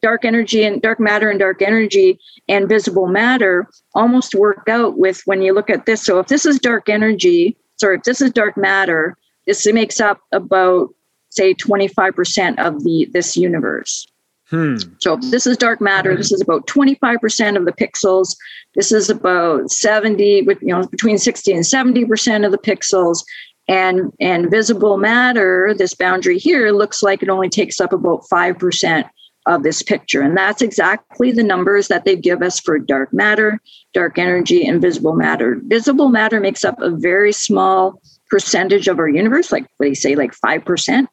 [0.01, 2.19] dark energy and dark matter and dark energy
[2.49, 6.03] and visible matter almost work out with when you look at this.
[6.03, 9.15] So if this is dark energy, sorry, if this is dark matter,
[9.47, 10.89] this makes up about
[11.29, 14.07] say 25% of the this universe.
[14.51, 14.77] Hmm.
[14.99, 18.37] So this is dark matter, this is about 25% of the pixels.
[18.77, 23.25] This is about 70, you know, between 60 and 70% of the pixels.
[23.69, 29.11] And and visible matter, this boundary here looks like it only takes up about 5%
[29.47, 30.23] of this picture.
[30.23, 33.61] And that's exactly the numbers that they give us for dark matter,
[33.93, 35.61] dark energy, and visible matter.
[35.65, 40.33] Visible matter makes up a very small percentage of our universe, like they say, like
[40.33, 41.07] 5%.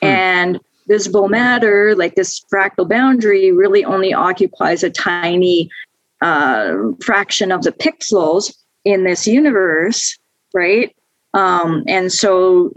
[0.00, 0.06] Hmm.
[0.06, 5.70] And visible matter, like this fractal boundary, really only occupies a tiny
[6.22, 10.18] uh, fraction of the pixels in this universe,
[10.54, 10.94] right?
[11.34, 12.72] Um, and so,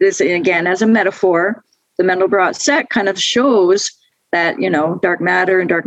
[0.00, 1.64] this again, as a metaphor,
[1.96, 3.90] the Mandelbrot set kind of shows
[4.32, 5.86] that you know dark matter and dark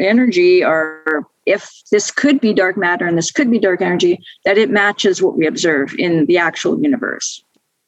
[0.00, 4.58] energy are if this could be dark matter and this could be dark energy that
[4.58, 7.42] it matches what we observe in the actual universe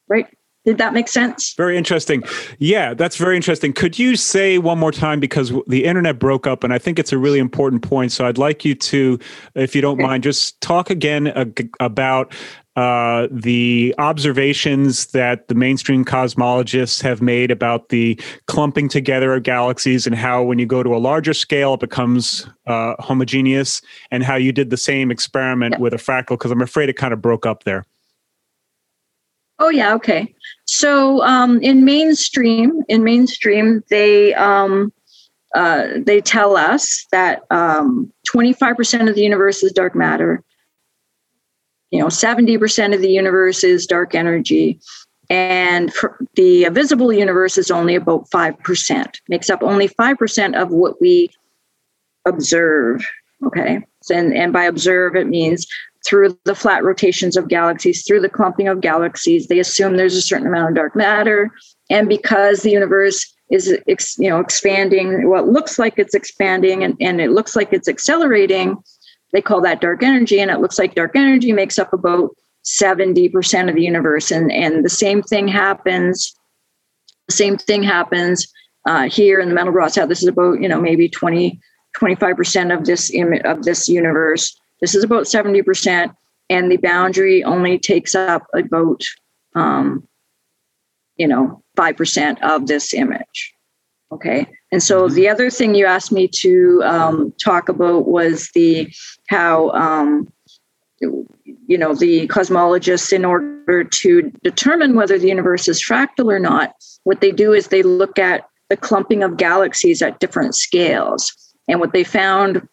[0.07, 0.29] right
[0.69, 1.55] did that make sense?
[1.55, 2.23] Very interesting.
[2.59, 3.73] Yeah, that's very interesting.
[3.73, 7.11] Could you say one more time because the internet broke up and I think it's
[7.11, 8.13] a really important point.
[8.13, 9.19] So I'd like you to,
[9.55, 11.33] if you don't mind, just talk again
[11.81, 12.35] about
[12.77, 20.07] uh, the observations that the mainstream cosmologists have made about the clumping together of galaxies
[20.07, 24.37] and how when you go to a larger scale it becomes uh, homogeneous and how
[24.37, 27.45] you did the same experiment with a fractal because i'm afraid it kind of broke
[27.45, 27.85] up there
[29.59, 30.35] oh yeah okay.
[30.67, 34.93] So um, in mainstream in mainstream they um,
[35.55, 40.43] uh, they tell us that um, 25% of the universe is dark matter.
[41.91, 44.81] You know 70% of the universe is dark energy.
[45.31, 45.93] And
[46.37, 51.29] the visible universe is only about 5% makes up only 5% of what we
[52.25, 53.05] observe
[53.47, 53.85] okay?
[54.11, 55.67] And, and by observe it means
[56.07, 60.23] through the flat rotations of galaxies through the clumping of galaxies they assume there's a
[60.23, 61.51] certain amount of dark matter.
[61.91, 63.79] And because the universe is
[64.19, 67.89] you know expanding what well, looks like it's expanding and, and it looks like it's
[67.89, 68.77] accelerating
[69.33, 70.41] they call that dark energy.
[70.41, 72.31] And it looks like dark energy makes up about
[72.65, 74.31] 70% of the universe.
[74.31, 76.35] And and the same thing happens
[77.31, 78.51] same thing happens
[78.87, 81.61] uh, here in the Mandelbrot set this is about you know maybe 20
[81.97, 86.15] 25% of this Im- of this universe this is about 70%
[86.51, 89.03] and the boundary only takes up about
[89.55, 90.07] um,
[91.17, 93.53] you know 5% of this image
[94.13, 95.15] okay and so mm-hmm.
[95.15, 98.93] the other thing you asked me to um, talk about was the
[99.29, 100.31] how um,
[101.01, 106.75] you know the cosmologists, in order to determine whether the universe is fractal or not,
[107.05, 111.33] what they do is they look at the clumping of galaxies at different scales,
[111.69, 112.67] and what they found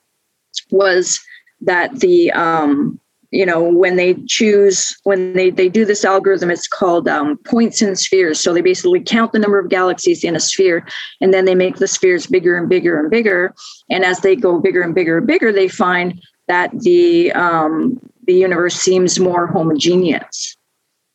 [0.72, 1.20] was
[1.62, 3.00] that the um,
[3.32, 7.82] you know when they choose when they they do this algorithm it's called um, points
[7.82, 8.40] in spheres.
[8.40, 10.88] So they basically count the number of galaxies in a sphere
[11.20, 13.54] and then they make the spheres bigger and bigger and bigger.
[13.90, 18.34] And as they go bigger and bigger and bigger they find that the um, the
[18.34, 20.56] universe seems more homogeneous.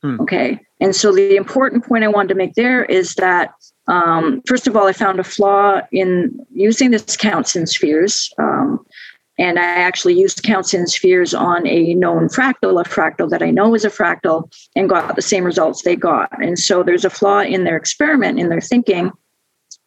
[0.03, 0.21] Hmm.
[0.21, 0.61] okay.
[0.81, 3.53] And so the important point i wanted to make there is that
[3.87, 8.85] um, first of all i found a flaw in using this counts in spheres um,
[9.41, 13.51] And I actually used counts in spheres on a known fractal, a fractal that I
[13.51, 16.31] know is a fractal, and got the same results they got.
[16.45, 19.11] And so there's a flaw in their experiment, in their thinking.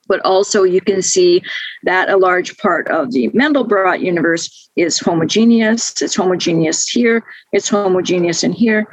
[0.08, 1.44] But also, you can see
[1.84, 6.02] that a large part of the Mandelbrot universe is homogeneous.
[6.02, 8.88] It's homogeneous here, it's homogeneous in here,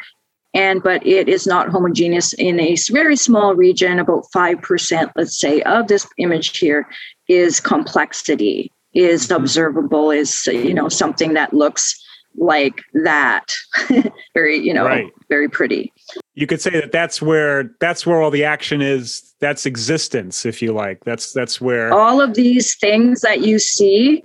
[0.53, 5.63] and but it is not homogeneous in a very small region about 5% let's say
[5.63, 6.87] of this image here
[7.29, 9.43] is complexity is mm-hmm.
[9.43, 11.95] observable is you know something that looks
[12.37, 13.53] like that.
[14.35, 15.11] Very you know right.
[15.29, 15.93] very pretty.
[16.35, 19.35] You could say that that's where that's where all the action is.
[19.41, 21.05] That's existence if you like.
[21.05, 24.23] That's that's where all of these things that you see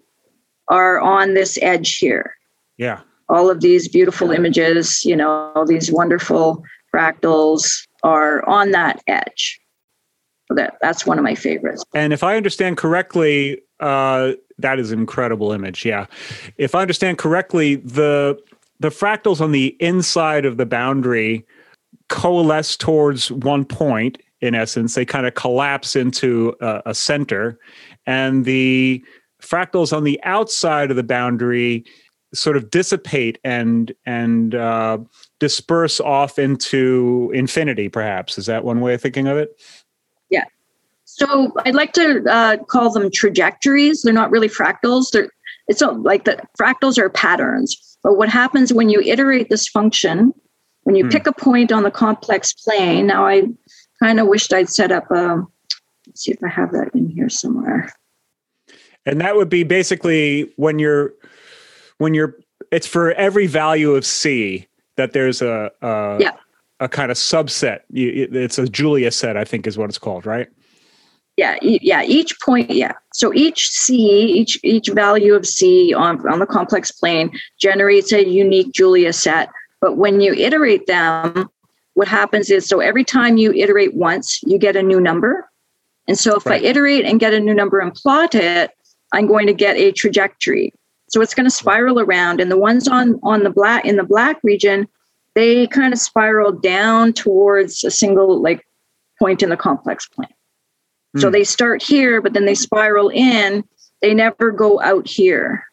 [0.67, 2.33] are on this edge here.
[2.77, 3.01] Yeah.
[3.29, 6.63] All of these beautiful images you know all these wonderful
[6.93, 9.59] fractals are on that edge.
[10.49, 11.83] That that's one of my favorites.
[11.95, 15.85] And if i understand correctly uh that is an incredible image.
[15.85, 16.05] Yeah.
[16.57, 18.39] If I understand correctly, the
[18.79, 21.45] the fractals on the inside of the boundary
[22.09, 27.57] coalesce towards one point in essence they kind of collapse into a, a, center
[28.05, 29.03] and the
[29.41, 31.83] fractals on the outside of the boundary
[32.33, 34.97] sort of dissipate and and uh,
[35.39, 39.49] disperse off into infinity perhaps is that one way of thinking of it
[41.17, 44.01] so I'd like to uh, call them trajectories.
[44.01, 45.11] They're not really fractals.
[45.11, 45.29] They're
[45.67, 47.97] it's not like the fractals are patterns.
[48.03, 50.33] But what happens when you iterate this function,
[50.83, 51.09] when you hmm.
[51.09, 53.07] pick a point on the complex plane?
[53.07, 53.43] Now I
[54.03, 55.41] kind of wished I'd set up a.
[56.05, 57.91] Let's see if I have that in here somewhere.
[59.05, 61.13] And that would be basically when you're
[61.97, 62.35] when you're
[62.71, 66.35] it's for every value of c that there's a, a yeah
[66.81, 67.79] a kind of subset.
[67.89, 70.49] It's a Julia set, I think, is what it's called, right?
[71.37, 72.93] Yeah yeah each point yeah.
[73.13, 78.27] So each c each each value of c on, on the complex plane generates a
[78.27, 79.49] unique julia set.
[79.81, 81.49] But when you iterate them
[81.95, 85.49] what happens is so every time you iterate once you get a new number.
[86.07, 86.61] And so if right.
[86.61, 88.71] i iterate and get a new number and plot it
[89.13, 90.73] i'm going to get a trajectory.
[91.07, 94.03] So it's going to spiral around and the ones on on the black in the
[94.03, 94.87] black region
[95.33, 98.65] they kind of spiral down towards a single like
[99.19, 100.29] point in the complex plane
[101.17, 101.33] so hmm.
[101.33, 103.63] they start here, but then they spiral in.
[104.01, 105.63] They never go out here,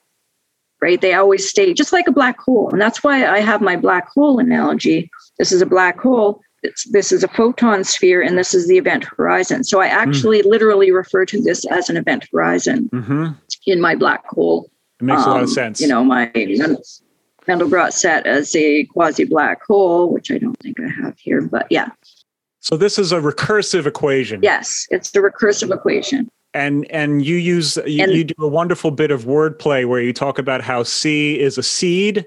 [0.81, 1.01] right?
[1.01, 2.71] They always stay just like a black hole.
[2.71, 5.11] And that's why I have my black hole analogy.
[5.39, 6.41] This is a black hole.
[6.63, 9.65] It's, this is a photon sphere, and this is the event horizon.
[9.65, 9.97] So I hmm.
[9.97, 10.47] actually mm.
[10.47, 13.29] literally refer to this as an event horizon mm-hmm.
[13.67, 14.71] in my black hole.
[15.01, 15.81] It makes um, a lot of um, sense.
[15.81, 16.31] You know, my
[17.49, 21.67] Mandelbrot set as a quasi black hole, which I don't think I have here, but
[21.71, 21.91] yeah.
[22.63, 24.41] So this is a recursive equation.
[24.41, 26.31] Yes, it's the recursive equation.
[26.55, 30.13] And and you use you, and, you do a wonderful bit of wordplay where you
[30.13, 32.25] talk about how C is a seed,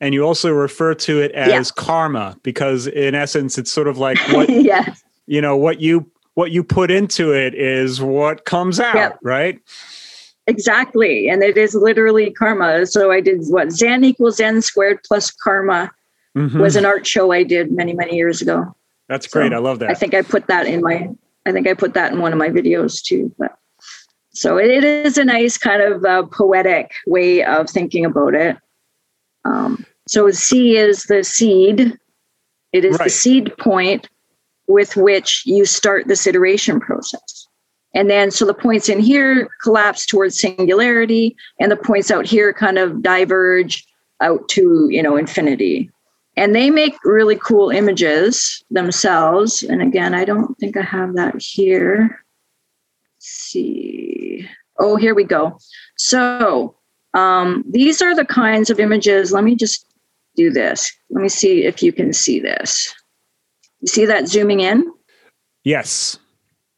[0.00, 1.62] and you also refer to it as yeah.
[1.84, 5.04] karma because in essence it's sort of like what yes.
[5.26, 9.18] you know what you what you put into it is what comes out, yep.
[9.22, 9.60] right?
[10.48, 11.28] Exactly.
[11.28, 12.86] And it is literally karma.
[12.86, 15.92] So I did what Zen equals N squared plus karma
[16.36, 16.58] mm-hmm.
[16.58, 18.74] was an art show I did many, many years ago.
[19.08, 19.50] That's great.
[19.52, 19.90] So I love that.
[19.90, 21.08] I think I put that in my
[21.46, 23.32] I think I put that in one of my videos too.
[23.38, 23.56] But
[24.30, 28.56] so it is a nice kind of uh, poetic way of thinking about it.
[29.44, 31.96] Um, so C is the seed.
[32.72, 33.04] It is right.
[33.04, 34.08] the seed point
[34.66, 37.46] with which you start this iteration process.
[37.94, 42.52] And then so the points in here collapse towards singularity, and the points out here
[42.52, 43.86] kind of diverge
[44.20, 45.90] out to you know infinity
[46.36, 49.62] and they make really cool images themselves.
[49.62, 52.24] And again, I don't think I have that here.
[53.16, 54.48] Let's see.
[54.78, 55.58] Oh, here we go.
[55.96, 56.76] So
[57.14, 59.32] um, these are the kinds of images.
[59.32, 59.86] Let me just
[60.36, 60.92] do this.
[61.10, 62.94] Let me see if you can see this.
[63.80, 64.92] You see that zooming in?
[65.64, 66.18] Yes.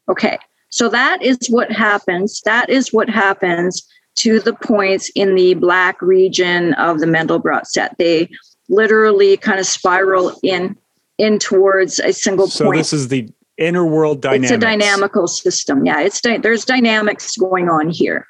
[0.09, 0.37] Okay.
[0.69, 2.41] So that is what happens.
[2.45, 3.85] That is what happens
[4.19, 7.97] to the points in the black region of the Mandelbrot set.
[7.97, 8.29] They
[8.69, 10.77] literally kind of spiral in
[11.17, 12.77] in towards a single so point.
[12.77, 14.51] So this is the inner world dynamics.
[14.51, 15.85] It's a dynamical system.
[15.85, 18.25] Yeah, it's di- there's dynamics going on here,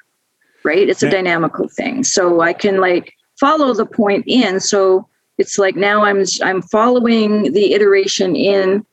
[0.64, 0.88] right?
[0.88, 2.02] It's a dynamical thing.
[2.04, 4.60] So I can like follow the point in.
[4.60, 8.84] So it's like now I'm I'm following the iteration in,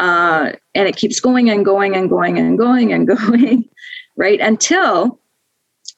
[0.00, 3.68] uh, and it keeps going and going and going and going and going,
[4.16, 4.40] right?
[4.40, 5.20] Until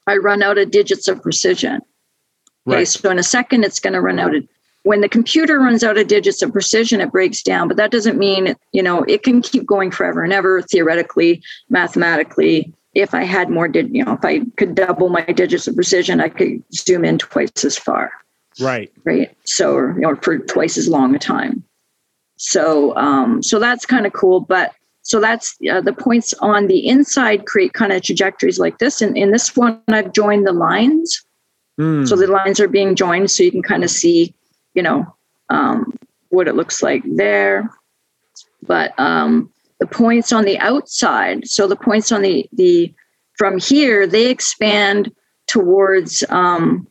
[0.07, 1.81] I run out of digits of precision.
[2.69, 2.89] Okay, right.
[2.89, 4.47] so in a second it's going to run out of
[4.87, 8.19] when the computer runs out of digits of precision it breaks down but that doesn't
[8.19, 13.51] mean you know it can keep going forever and ever theoretically mathematically if I had
[13.51, 17.05] more, did you know, if I could double my digits of precision, I could zoom
[17.05, 18.11] in twice as far.
[18.59, 18.91] Right.
[19.05, 19.37] Right.
[19.45, 21.63] So, you know, for twice as long a time.
[22.37, 24.41] So, um, so that's kind of cool.
[24.41, 24.73] But
[25.03, 29.03] so that's uh, the points on the inside create kind of trajectories like this.
[29.03, 31.23] And in this one, I've joined the lines.
[31.79, 32.09] Mm.
[32.09, 34.35] So the lines are being joined, so you can kind of see,
[34.77, 35.13] you know,
[35.49, 35.99] um,
[36.29, 37.69] what it looks like there.
[38.63, 39.51] But um,
[39.81, 42.95] the points on the outside, so the points on the the
[43.37, 45.13] from here, they expand
[45.49, 46.87] towards um,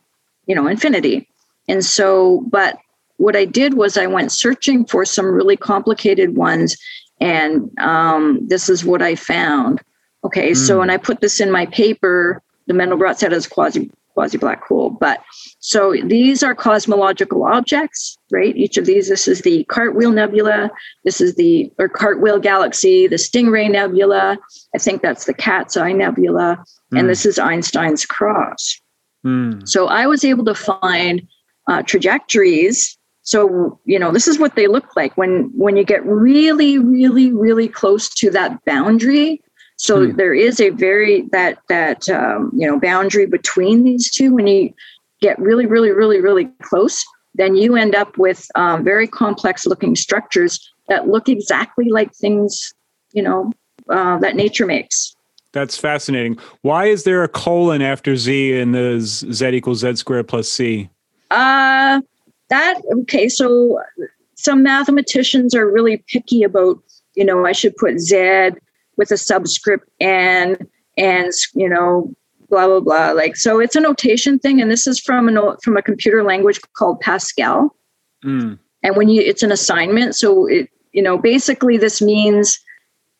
[0.46, 1.28] you know infinity.
[1.68, 2.76] And so, but
[3.16, 6.76] what I did was I went searching for some really complicated ones,
[7.20, 9.80] and um, this is what I found.
[10.24, 10.56] Okay, mm.
[10.56, 14.64] so when I put this in my paper, the Mandelbrot set as quasi quasi black
[14.66, 14.88] hole.
[14.88, 15.22] But
[15.60, 18.56] so these are cosmological objects, right?
[18.56, 20.70] Each of these, this is the Cartwheel Nebula,
[21.04, 24.38] this is the or Cartwheel Galaxy, the Stingray Nebula.
[24.74, 26.98] I think that's the Cat's Eye Nebula, mm.
[26.98, 28.80] and this is Einstein's Cross.
[29.24, 29.68] Mm.
[29.68, 31.22] So I was able to find
[31.68, 32.96] uh, trajectories.
[33.20, 37.34] So you know, this is what they look like when when you get really, really,
[37.34, 39.42] really close to that boundary
[39.76, 40.16] so hmm.
[40.16, 44.34] there is a very that that um, you know boundary between these two.
[44.34, 44.72] When you
[45.20, 47.04] get really, really, really, really close,
[47.34, 52.72] then you end up with um, very complex looking structures that look exactly like things
[53.12, 53.52] you know
[53.90, 55.14] uh, that nature makes.
[55.52, 56.38] That's fascinating.
[56.62, 60.88] Why is there a colon after z in the z equals z squared plus c?
[61.30, 62.00] Uh,
[62.48, 63.28] that okay.
[63.28, 63.82] So
[64.36, 66.78] some mathematicians are really picky about
[67.14, 68.50] you know I should put z
[68.96, 70.66] with a subscript and
[70.96, 72.12] and you know
[72.48, 73.10] blah blah blah.
[73.12, 76.60] Like so it's a notation thing and this is from a from a computer language
[76.76, 77.74] called pascal.
[78.24, 78.58] Mm.
[78.82, 82.58] and when you it's an assignment so it you know basically this means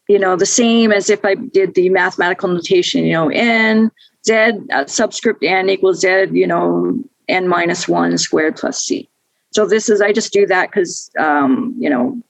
[0.08, 3.90] you know the same as if i did the mathematical notation you know n
[4.24, 4.32] z
[4.72, 6.98] uh, subscript n equals z you know
[7.28, 9.08] n minus 1 squared plus c.
[9.52, 12.20] So this is i just do that because um, you know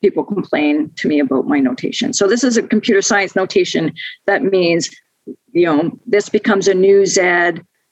[0.00, 2.12] people complain to me about my notation.
[2.12, 3.92] So this is a computer science notation
[4.26, 4.90] that means,
[5.52, 7.20] you know, this becomes a new Z,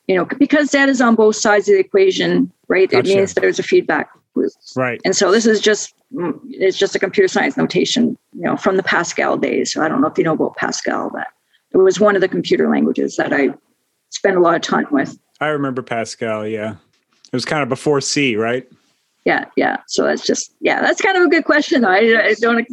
[0.06, 2.90] you know, because Z is on both sides of the equation, right?
[2.90, 3.10] Gotcha.
[3.10, 4.52] It means there's a feedback loop.
[4.76, 5.00] Right.
[5.04, 5.94] And so this is just
[6.48, 9.72] it's just a computer science notation, you know, from the Pascal days.
[9.72, 11.26] So I don't know if you know about Pascal, but
[11.72, 13.50] it was one of the computer languages that I
[14.08, 15.18] spent a lot of time with.
[15.40, 16.76] I remember Pascal, yeah.
[17.30, 18.66] It was kind of before C, right?
[19.28, 19.76] Yeah, yeah.
[19.86, 21.84] So that's just yeah, that's kind of a good question.
[21.84, 21.98] I,
[22.28, 22.66] I don't,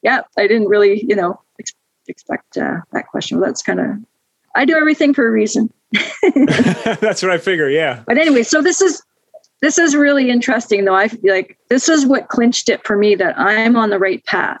[0.00, 1.74] yeah, I didn't really you know ex-
[2.08, 3.38] expect uh, that question.
[3.38, 3.88] Well, that's kind of
[4.54, 5.70] I do everything for a reason.
[6.34, 7.68] that's what I figure.
[7.68, 8.02] Yeah.
[8.06, 9.02] But anyway, so this is
[9.60, 10.94] this is really interesting though.
[10.94, 14.24] I feel like this is what clinched it for me that I'm on the right
[14.24, 14.60] path,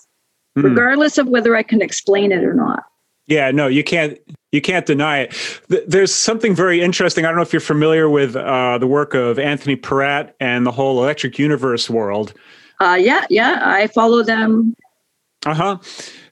[0.58, 0.64] mm.
[0.64, 2.84] regardless of whether I can explain it or not.
[3.26, 4.18] Yeah, no, you can't.
[4.52, 5.60] You can't deny it.
[5.88, 7.24] There's something very interesting.
[7.24, 10.70] I don't know if you're familiar with uh, the work of Anthony Peratt and the
[10.70, 12.34] whole electric universe world.
[12.78, 14.74] Uh, yeah, yeah, I follow them.
[15.46, 15.78] Uh huh.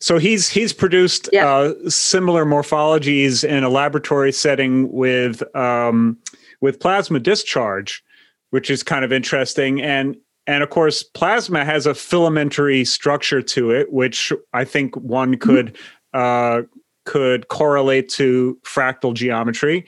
[0.01, 1.49] So he's he's produced yeah.
[1.49, 6.19] uh, similar morphologies in a laboratory setting with um,
[6.61, 8.05] with plasma discharge,
[8.51, 9.81] which is kind of interesting.
[9.81, 10.17] And
[10.47, 15.77] and of course, plasma has a filamentary structure to it, which I think one could
[16.15, 16.63] uh,
[17.05, 19.87] could correlate to fractal geometry.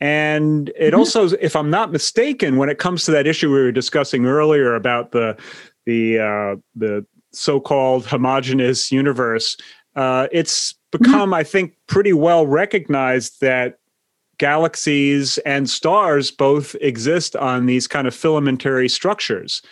[0.00, 0.98] And it mm-hmm.
[0.98, 4.74] also, if I'm not mistaken, when it comes to that issue we were discussing earlier
[4.74, 5.36] about the
[5.86, 9.56] the uh, the so-called homogeneous universe,
[9.94, 11.02] uh, it's mm-hmm.
[11.02, 11.34] become, mm-hmm.
[11.34, 13.78] I think, pretty well recognized that
[14.38, 19.62] galaxies and stars both exist on these kind of filamentary structures,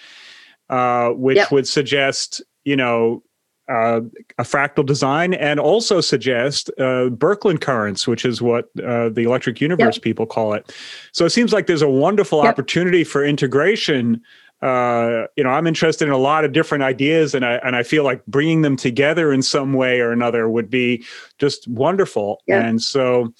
[0.70, 1.53] uh, which yep.
[1.53, 3.22] would suggest, you know,
[3.69, 4.01] uh,
[4.39, 9.61] a fractal design and also suggest uh, Birkeland currents, which is what uh, the electric
[9.61, 10.03] universe yep.
[10.03, 10.75] people call it.
[11.12, 12.53] So it seems like there's a wonderful yep.
[12.53, 14.21] opportunity for integration.
[14.61, 17.83] Uh, you know, I'm interested in a lot of different ideas, and I and I
[17.83, 21.05] feel like bringing them together in some way or another would be
[21.39, 22.43] just wonderful.
[22.47, 22.65] Yep.
[22.65, 23.33] And so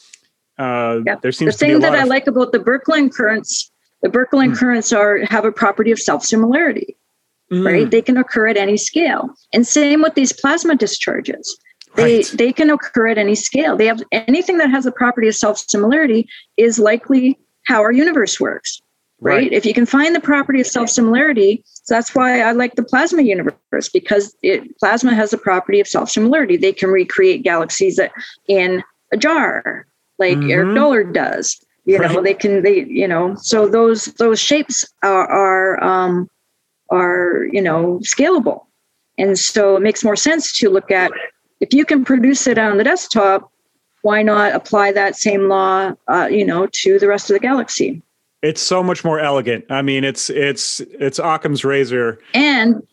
[0.59, 3.71] uh, there seems the thing that of- I like about the Birkeland currents.
[4.03, 4.59] The Birkeland mm.
[4.59, 6.97] currents are have a property of self similarity
[7.55, 7.67] mm.
[7.67, 7.91] right?
[7.91, 9.31] They can occur at any scale.
[9.53, 11.59] And same with these plasma discharges.
[11.97, 12.31] They, right.
[12.35, 13.77] they can occur at any scale.
[13.77, 18.41] They have anything that has the property of self similarity is likely how our universe
[18.41, 18.81] works,
[19.21, 19.35] right?
[19.35, 19.53] right?
[19.53, 22.83] If you can find the property of self similarity, so that's why I like the
[22.83, 26.57] plasma universe because it plasma has a property of self similarity.
[26.57, 28.01] They can recreate galaxies
[28.49, 28.83] in
[29.13, 29.87] a jar,
[30.19, 30.51] like mm-hmm.
[30.51, 31.65] Eric Dollard does.
[31.85, 32.11] You right.
[32.11, 36.29] know, they can they you know so those those shapes are, are um,
[36.91, 38.65] are you know scalable
[39.19, 41.11] and so it makes more sense to look at
[41.61, 43.51] if you can produce it on the desktop
[44.05, 48.03] why not apply that same law, uh, you know, to the rest of the galaxy?
[48.43, 49.65] It's so much more elegant.
[49.71, 52.21] I mean, it's it's it's Occam's razor.
[52.35, 52.87] And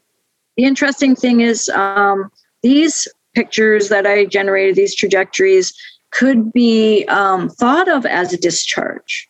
[0.55, 2.31] the interesting thing is, um,
[2.63, 5.73] these pictures that I generated, these trajectories,
[6.11, 9.27] could be um, thought of as a discharge.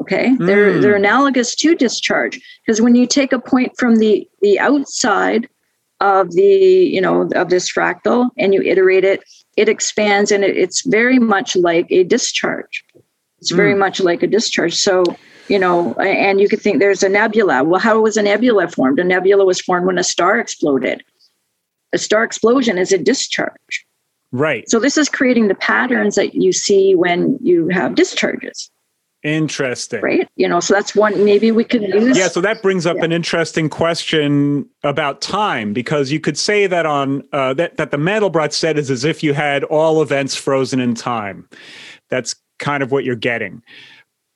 [0.00, 0.46] Okay, mm.
[0.46, 5.48] they're they're analogous to discharge because when you take a point from the the outside
[6.00, 9.22] of the you know of this fractal and you iterate it,
[9.56, 12.84] it expands and it, it's very much like a discharge.
[13.38, 13.78] It's very mm.
[13.78, 14.74] much like a discharge.
[14.74, 15.04] So
[15.48, 17.64] you know, and you could think there's a nebula.
[17.64, 19.00] Well, how was a nebula formed?
[19.00, 21.02] A nebula was formed when a star exploded.
[21.92, 23.86] A star explosion is a discharge.
[24.32, 24.70] Right.
[24.70, 28.69] So this is creating the patterns that you see when you have discharges.
[29.22, 30.00] Interesting.
[30.00, 30.28] Right.
[30.36, 32.16] You know, so that's one maybe we could use.
[32.16, 32.28] Yeah.
[32.28, 33.04] So that brings up yeah.
[33.04, 37.98] an interesting question about time because you could say that on uh, that that the
[37.98, 41.46] Mandelbrot set is as if you had all events frozen in time.
[42.08, 43.62] That's kind of what you're getting.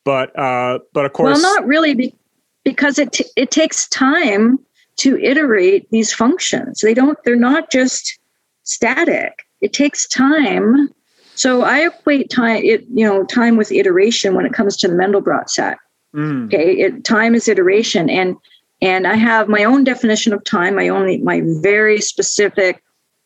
[0.05, 2.15] But uh, but of course, well, not really, be-
[2.63, 4.59] because it t- it takes time
[4.97, 6.83] to iterate these functions.
[6.83, 7.19] They don't.
[7.25, 8.19] They're not just
[8.65, 9.47] static.
[9.63, 10.91] It takes time.
[11.35, 12.63] So I equate time.
[12.65, 15.79] It you know time with iteration when it comes to the Mandelbrot set.
[16.15, 16.47] Mm.
[16.47, 18.37] Okay, it, time is iteration, and
[18.81, 20.77] and I have my own definition of time.
[20.77, 22.83] My only my very specific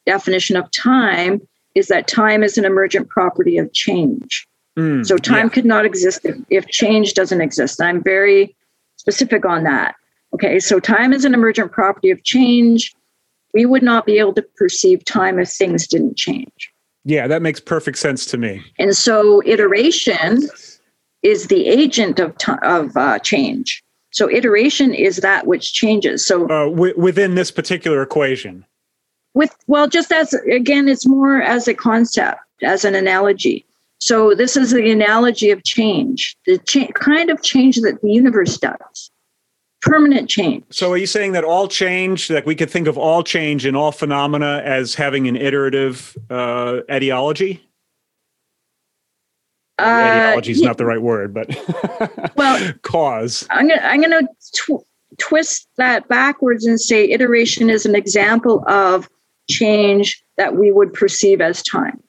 [0.06, 1.40] definition of time
[1.74, 4.46] is that time is an emergent property of change.
[4.78, 5.52] Mm, so time yeah.
[5.52, 7.80] could not exist if, if change doesn't exist.
[7.82, 8.56] I'm very
[8.96, 9.96] specific on that.
[10.32, 12.94] Okay, so time is an emergent property of change.
[13.54, 16.70] We would not be able to perceive time if things didn't change.
[17.08, 18.62] Yeah, that makes perfect sense to me.
[18.78, 20.46] And so iteration
[21.22, 23.82] is the agent of t- of uh, change.
[24.10, 26.26] So iteration is that which changes.
[26.26, 28.66] So uh, w- within this particular equation,
[29.32, 33.64] with well, just as again, it's more as a concept, as an analogy.
[34.00, 38.58] So this is the analogy of change, the cha- kind of change that the universe
[38.58, 39.10] does,
[39.80, 40.64] permanent change.
[40.70, 43.76] So are you saying that all change, that we could think of all change in
[43.76, 47.64] all phenomena as having an iterative uh, etiology?
[49.78, 50.66] Uh, etiology is yeah.
[50.66, 51.54] not the right word, but
[52.36, 53.46] well, cause.
[53.50, 54.84] I'm gonna I'm gonna tw-
[55.18, 59.08] twist that backwards and say iteration is an example of
[59.48, 62.02] change that we would perceive as time.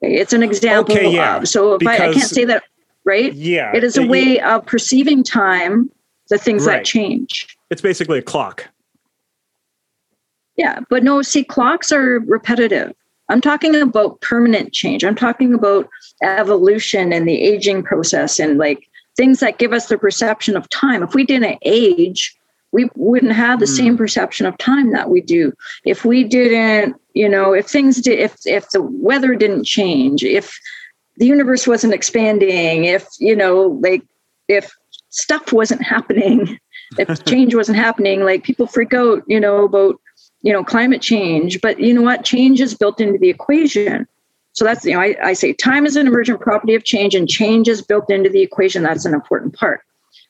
[0.00, 0.94] It's an example.
[0.94, 1.38] Okay, yeah.
[1.38, 2.64] Of, so if because, I, I, can't say that,
[3.04, 3.32] right?
[3.32, 3.74] Yeah.
[3.74, 5.90] It is a way of perceiving time,
[6.32, 6.78] the things right.
[6.78, 7.56] that change.
[7.70, 8.68] It's basically a clock.
[10.56, 12.94] Yeah, but no, see, clocks are repetitive.
[13.28, 15.04] I'm talking about permanent change.
[15.04, 15.88] I'm talking about
[16.22, 21.02] evolution and the aging process and like things that give us the perception of time.
[21.02, 22.34] If we didn't age,
[22.72, 23.76] we wouldn't have the mm.
[23.76, 25.52] same perception of time that we do.
[25.84, 30.58] If we didn't you know if things did if if the weather didn't change if
[31.16, 34.02] the universe wasn't expanding if you know like
[34.48, 34.74] if
[35.12, 36.58] stuff wasn't happening
[36.98, 40.00] if change wasn't happening like people freak out you know about
[40.42, 44.06] you know climate change but you know what change is built into the equation
[44.52, 47.28] so that's you know I, I say time is an emergent property of change and
[47.28, 49.82] change is built into the equation that's an important part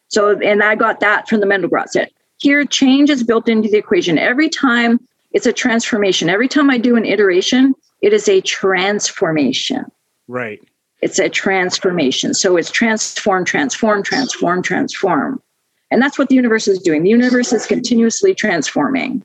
[0.09, 3.79] so and i got that from the Mandelbrot set here change is built into the
[3.79, 5.01] equation every time
[5.33, 6.29] it's a transformation.
[6.29, 9.87] Every time I do an iteration, it is a transformation.
[10.29, 10.63] Right.
[11.03, 12.33] It's a transformation.
[12.33, 15.43] So it's transform, transform, transform, transform.
[15.91, 17.03] And that's what the universe is doing.
[17.03, 19.25] The universe is continuously transforming.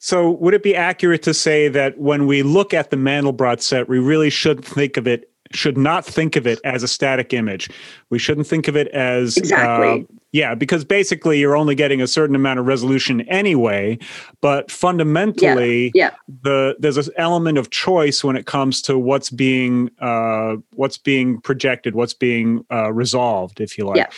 [0.00, 3.88] So, would it be accurate to say that when we look at the Mandelbrot set,
[3.88, 7.70] we really should think of it should not think of it as a static image.
[8.10, 10.02] We shouldn't think of it as exactly.
[10.02, 13.98] Uh, yeah, because basically you're only getting a certain amount of resolution anyway.
[14.42, 16.10] But fundamentally, yeah, yeah.
[16.42, 21.40] the there's an element of choice when it comes to what's being uh, what's being
[21.40, 23.96] projected, what's being uh, resolved, if you like.
[23.96, 24.08] Yeah,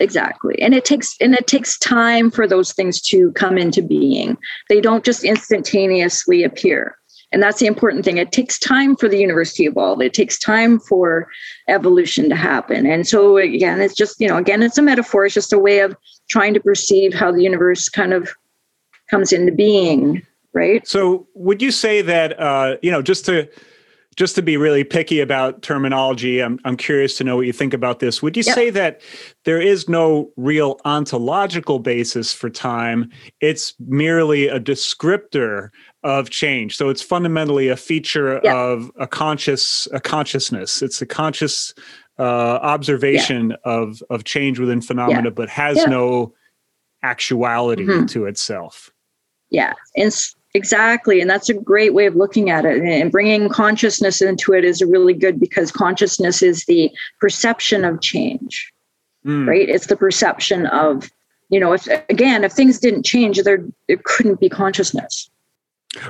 [0.00, 0.60] exactly.
[0.62, 4.38] And it takes and it takes time for those things to come into being.
[4.70, 6.96] They don't just instantaneously appear.
[7.30, 8.16] And that's the important thing.
[8.16, 10.00] It takes time for the universe to evolve.
[10.00, 11.28] It takes time for
[11.68, 12.86] evolution to happen.
[12.86, 15.26] And so again, it's just, you know, again, it's a metaphor.
[15.26, 15.94] It's just a way of
[16.30, 18.30] trying to perceive how the universe kind of
[19.10, 20.22] comes into being,
[20.54, 20.86] right?
[20.86, 23.48] So would you say that uh, you know, just to
[24.18, 27.72] just to be really picky about terminology, I'm, I'm curious to know what you think
[27.72, 28.20] about this.
[28.20, 28.54] Would you yep.
[28.56, 29.00] say that
[29.44, 33.12] there is no real ontological basis for time?
[33.40, 35.68] It's merely a descriptor
[36.02, 36.76] of change.
[36.76, 38.56] So it's fundamentally a feature yeah.
[38.56, 40.82] of a conscious a consciousness.
[40.82, 41.74] It's a conscious
[42.18, 43.56] uh, observation yeah.
[43.64, 45.30] of of change within phenomena, yeah.
[45.30, 46.34] but has no
[47.02, 48.06] actuality mm-hmm.
[48.06, 48.90] to itself.
[49.50, 50.12] Yeah, and
[50.54, 51.20] Exactly.
[51.20, 52.82] And that's a great way of looking at it.
[52.82, 56.90] And bringing consciousness into it is really good because consciousness is the
[57.20, 58.72] perception of change,
[59.24, 59.46] mm.
[59.46, 59.68] right?
[59.68, 61.10] It's the perception of,
[61.50, 65.30] you know, if again, if things didn't change, there, it couldn't be consciousness.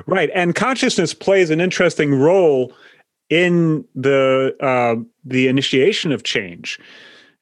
[0.05, 0.29] Right.
[0.33, 2.73] And consciousness plays an interesting role
[3.29, 6.79] in the uh, the initiation of change.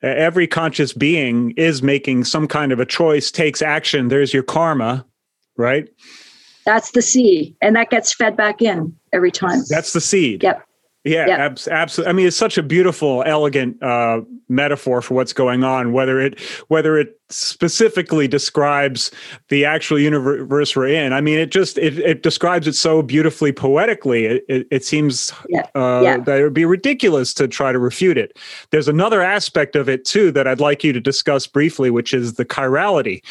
[0.03, 4.09] every conscious being is making some kind of a choice, takes action.
[4.09, 5.05] There's your karma,
[5.57, 5.89] right?
[6.65, 9.61] That's the seed, and that gets fed back in every time.
[9.69, 10.43] That's the seed.
[10.43, 10.66] Yep.
[11.07, 11.39] Yeah, yep.
[11.39, 12.09] Ab- absolutely.
[12.09, 15.93] I mean, it's such a beautiful, elegant uh, metaphor for what's going on.
[15.93, 19.11] Whether it whether it specifically describes
[19.49, 23.51] the actual universe we're in, I mean, it just it, it describes it so beautifully
[23.51, 24.25] poetically.
[24.25, 25.67] It, it, it seems yeah.
[25.75, 26.17] Uh, yeah.
[26.17, 28.37] that it would be ridiculous to try to refute it.
[28.71, 32.33] There's another aspect of it too that I'd like you to discuss briefly, which is
[32.33, 33.23] the chirality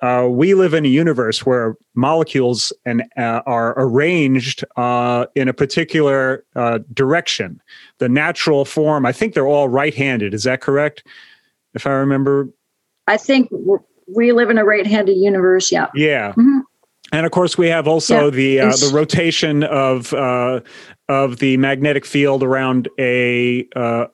[0.00, 5.52] uh, we live in a universe where molecules and uh, are arranged uh, in a
[5.52, 7.60] particular uh, direction.
[7.98, 10.34] The natural form, I think they're all right-handed.
[10.34, 11.06] Is that correct?
[11.74, 12.48] If I remember,
[13.06, 13.48] I think
[14.14, 15.72] we live in a right-handed universe.
[15.72, 15.88] Yeah.
[15.94, 16.30] Yeah.
[16.32, 16.60] Mm-hmm.
[17.12, 18.30] And of course, we have also yeah.
[18.30, 20.60] the uh, the rotation of uh,
[21.08, 23.66] of the magnetic field around a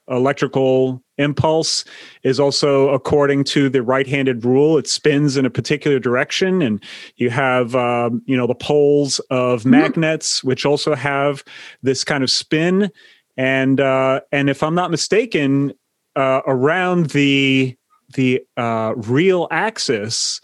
[0.09, 1.84] electrical impulse
[2.22, 6.82] is also according to the right-handed rule it spins in a particular direction and
[7.16, 9.70] you have um, you know the poles of mm-hmm.
[9.70, 11.45] magnets which also have
[11.82, 12.91] this kind of spin
[13.36, 15.72] and uh, and if i'm not mistaken
[16.16, 17.76] uh, around the
[18.14, 20.41] the uh, real axis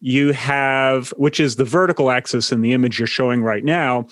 [0.00, 4.06] you have, which is the vertical axis in the image you're showing right now,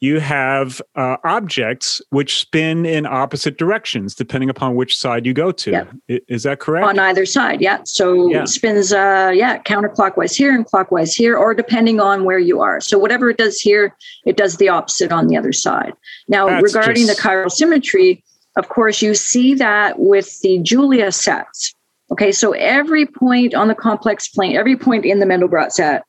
[0.00, 5.50] you have uh, objects which spin in opposite directions depending upon which side you go
[5.50, 5.86] to.
[6.08, 6.86] Is that correct?
[6.86, 7.80] On either side, yeah.
[7.84, 8.44] So yeah.
[8.44, 12.80] spins, uh, yeah, counterclockwise here and clockwise here, or depending on where you are.
[12.80, 15.94] So whatever it does here, it does the opposite on the other side.
[16.28, 17.16] Now, That's regarding just...
[17.16, 18.22] the chiral symmetry,
[18.56, 21.74] of course, you see that with the Julia sets.
[22.12, 26.04] Okay, so every point on the complex plane, every point in the Mandelbrot set,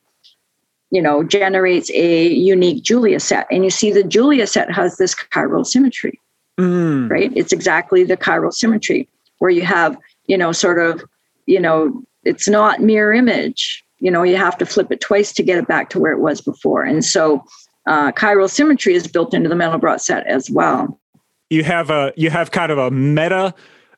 [0.92, 3.48] you know, generates a unique Julia set.
[3.50, 6.20] And you see the Julia set has this chiral symmetry,
[6.60, 7.10] mm.
[7.10, 7.32] right?
[7.36, 9.08] It's exactly the chiral symmetry
[9.40, 11.04] where you have, you know, sort of,
[11.46, 13.84] you know, it's not mirror image.
[14.00, 16.20] You know, you have to flip it twice to get it back to where it
[16.20, 16.84] was before.
[16.84, 17.44] And so
[17.88, 21.00] uh, chiral symmetry is built into the Mandelbrot set as well.
[21.50, 23.54] You have a you have kind of a meta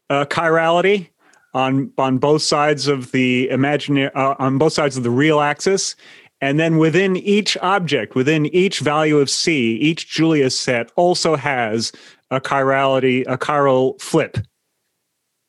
[0.10, 1.10] uh, chirality
[1.58, 5.96] on on both sides of the imaginary uh, on both sides of the real axis
[6.40, 11.92] and then within each object within each value of c each julia set also has
[12.30, 14.38] a chirality a chiral flip.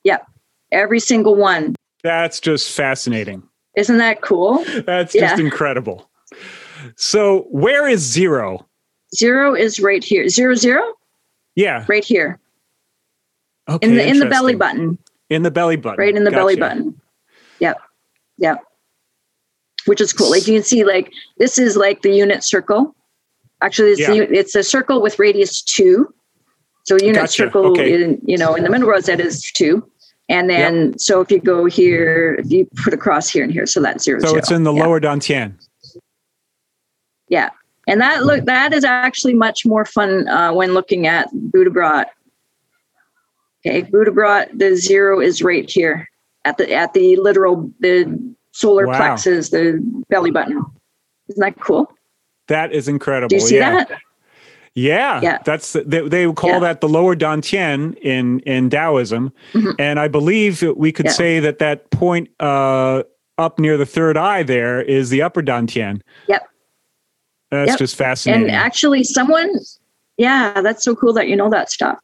[0.04, 0.26] Yep.
[0.72, 1.74] Every single one.
[2.02, 3.42] That's just fascinating.
[3.76, 4.64] Isn't that cool?
[4.86, 5.44] That's just yeah.
[5.44, 6.09] incredible.
[6.96, 8.66] So where is zero?
[9.14, 10.28] Zero is right here.
[10.28, 10.94] Zero zero?
[11.54, 11.84] Yeah.
[11.88, 12.38] Right here.
[13.68, 14.98] Okay, in the in the belly button
[15.30, 15.98] in the belly button.
[15.98, 16.40] Right in the gotcha.
[16.40, 17.00] belly button.
[17.60, 17.78] Yep.
[18.38, 18.58] Yep.
[19.86, 20.30] Which is cool.
[20.30, 22.94] Like you can see, like this is like the unit circle.
[23.60, 24.12] Actually, it's, yeah.
[24.12, 26.12] the, it's a circle with radius two.
[26.84, 27.32] So unit gotcha.
[27.32, 28.02] circle, okay.
[28.02, 29.90] in, you know, in the middle set is two.
[30.30, 31.00] And then, yep.
[31.00, 34.04] so if you go here, if you put a cross here and here, so that's
[34.04, 34.20] zero.
[34.20, 34.38] So zero.
[34.38, 34.84] it's in the yeah.
[34.84, 35.54] lower dantian.
[37.28, 37.50] Yeah,
[37.86, 42.06] and that look that is actually much more fun uh, when looking at Buddha
[43.68, 46.08] Okay, Buddha the zero is right here
[46.44, 48.96] at the at the literal the solar wow.
[48.96, 50.64] plexus, the belly button.
[51.28, 51.92] Isn't that cool?
[52.48, 53.28] That is incredible.
[53.28, 53.84] Do you see yeah.
[53.84, 54.00] that?
[54.74, 55.38] Yeah, yeah.
[55.44, 56.58] That's they, they call yeah.
[56.60, 59.70] that the lower dantian in in Taoism, mm-hmm.
[59.78, 61.12] and I believe we could yeah.
[61.12, 63.02] say that that point uh,
[63.38, 66.00] up near the third eye there is the upper dantian.
[66.28, 66.48] Yep.
[67.50, 67.78] That's yep.
[67.78, 68.44] just fascinating.
[68.44, 69.50] And actually, someone,
[70.16, 71.98] yeah, that's so cool that you know that stuff.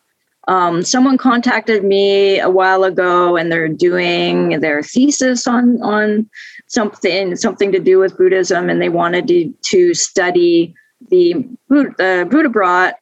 [0.46, 6.28] Um, someone contacted me a while ago, and they're doing their thesis on on
[6.66, 10.74] something something to do with Buddhism, and they wanted to, to study
[11.10, 11.34] the
[11.68, 12.94] Buddha, Buddhabrot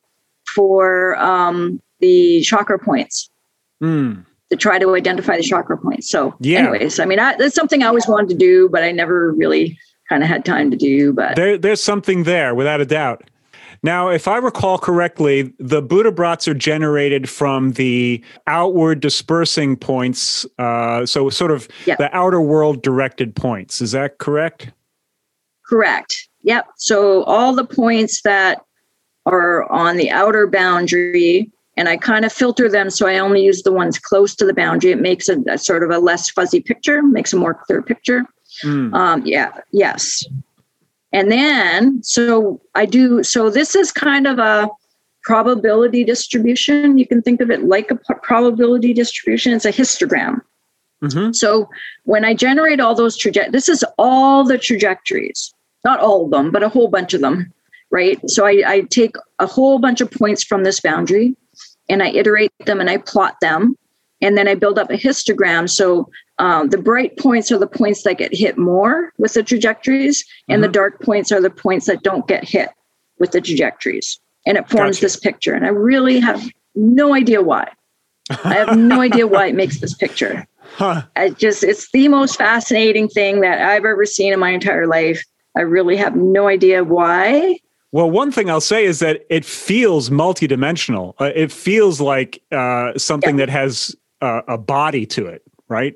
[0.55, 3.31] for um, the chakra points.
[3.83, 4.25] Mm.
[4.51, 6.11] To try to identify the chakra points.
[6.11, 6.59] So, yeah.
[6.59, 9.79] anyways, I mean, I, that's something I always wanted to do, but I never really
[10.11, 11.13] kind of had time to do.
[11.15, 13.25] But there, there's something there, without a doubt.
[13.83, 21.05] Now, if I recall correctly, the Buddhabrots are generated from the outward dispersing points, uh,
[21.05, 21.99] so sort of yep.
[21.99, 23.81] the outer world directed points.
[23.81, 24.71] Is that correct?
[25.67, 26.29] Correct.
[26.43, 26.67] Yep.
[26.77, 28.63] So all the points that
[29.27, 33.63] are on the outer boundary, and I kind of filter them so I only use
[33.63, 34.93] the ones close to the boundary.
[34.93, 38.25] It makes a, a sort of a less fuzzy picture, makes a more clear picture.
[38.63, 38.95] Mm.
[38.95, 39.53] Um, yeah.
[39.73, 40.25] Yes.
[41.13, 44.69] And then, so I do, so this is kind of a
[45.23, 46.99] probability distribution.
[46.99, 49.53] You can think of it like a probability distribution.
[49.53, 50.41] It's a histogram.
[51.03, 51.33] Mm-hmm.
[51.33, 51.69] So
[52.05, 55.53] when I generate all those trajectories, this is all the trajectories,
[55.85, 57.53] not all of them, but a whole bunch of them,
[57.91, 58.19] right?
[58.31, 61.37] So I, I take a whole bunch of points from this boundary
[61.89, 63.77] and I iterate them and I plot them.
[64.21, 65.69] And then I build up a histogram.
[65.69, 66.09] So
[66.43, 70.63] um, the bright points are the points that get hit more with the trajectories, and
[70.63, 70.73] the Mhm.
[70.73, 72.69] dark points are the points that don't get hit
[73.21, 74.19] with the trajectories.
[74.45, 75.05] And it forms Gotcha.
[75.05, 75.55] this picture.
[75.55, 76.43] And I really have
[76.75, 77.69] no idea why.
[78.45, 80.45] I have no idea why it makes this picture.
[80.75, 81.03] Huh.
[81.15, 85.23] I just it's the most fascinating thing that I've ever seen in my entire life.
[85.57, 87.61] I really have no idea why.
[87.93, 91.15] Well, one thing I'll say is that it feels multidimensional.
[91.21, 95.95] Uh, it feels like uh, something that has uh, a body to it, right?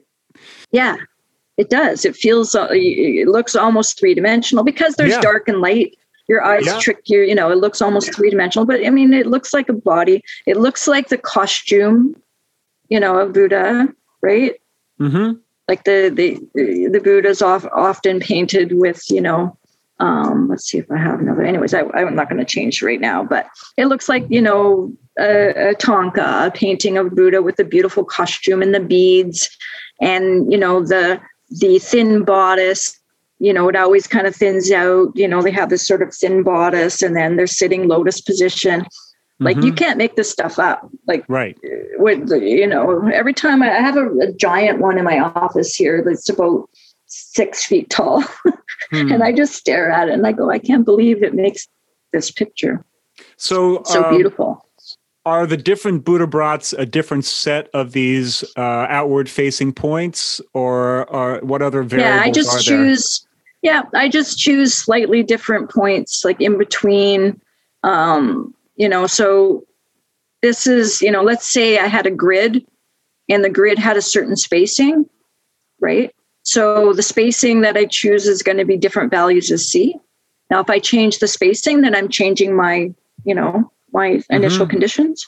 [0.73, 0.97] Yeah,
[1.57, 2.05] it does.
[2.05, 5.21] It feels uh, it looks almost three dimensional because there's Yeah.
[5.21, 5.97] dark and light.
[6.29, 6.79] Your eyes Yeah.
[6.81, 7.21] trick you.
[7.23, 10.23] You know, it looks almost three dimensional, but I mean, it looks like a body.
[10.47, 12.17] It looks like the costume,
[12.89, 13.89] you know, of Buddha,
[14.23, 14.55] right?
[15.01, 15.33] Mm-hmm.
[15.69, 16.39] like the the
[16.89, 19.55] the Buddha's off, often painted with you know
[20.01, 23.01] um let's see if I have another anyways I, I'm not going to change right
[23.01, 23.47] now but
[23.77, 28.05] it looks like you know a, a thangka a painting of Buddha with the beautiful
[28.05, 29.51] costume and the beads
[30.01, 31.21] and you know the
[31.51, 32.99] the thin bodice
[33.39, 35.09] you know it always kind of thins out.
[35.15, 38.87] You know they have this sort of thin bodice and then they're sitting lotus position.
[39.39, 40.89] Like you can't make this stuff up.
[41.07, 41.59] Like Right.
[41.99, 46.03] with you know every time I, have a, a giant one in my office here
[46.03, 46.71] that's about
[47.07, 48.25] six feet tall.
[48.93, 49.11] Hmm.
[49.11, 51.67] and I just stare at it and I go I can't believe it makes
[52.13, 52.85] this picture.
[53.37, 54.66] So, so um, beautiful
[55.27, 61.41] are the different Buddhabrots a different set of these uh, outward facing points, or, or
[61.41, 63.27] what other variables yeah I just choose
[63.61, 67.39] yeah I just choose slightly different points like in between
[67.83, 69.65] um you know so
[70.41, 72.65] this is you know let's say I had a grid
[73.29, 75.05] and the grid had a certain spacing
[75.81, 76.11] right
[76.47, 79.97] So the spacing that I choose is going to be different values of C.
[80.49, 84.71] Now, if I change the spacing, then I'm changing my, you know, my initial Mhm.
[84.71, 85.27] conditions.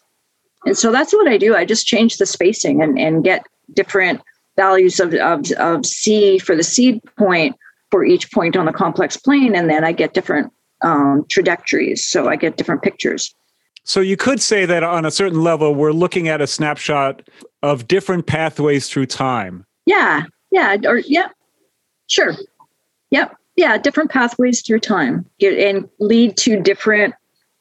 [0.66, 1.56] And so that's what I do.
[1.56, 4.20] I just change the spacing and, and get different
[4.56, 7.56] values of, of, of C for the seed point
[7.90, 9.54] for each point on the complex plane.
[9.56, 10.52] And then I get different
[10.82, 12.06] um, trajectories.
[12.06, 13.34] So I get different pictures.
[13.84, 17.22] So you could say that on a certain level, we're looking at a snapshot
[17.62, 19.64] of different pathways through time.
[19.86, 20.24] Yeah.
[20.50, 20.76] Yeah.
[20.84, 21.28] Or, yeah.
[22.08, 22.34] Sure.
[23.10, 23.34] Yep.
[23.56, 23.78] Yeah.
[23.78, 27.14] Different pathways through time and lead to different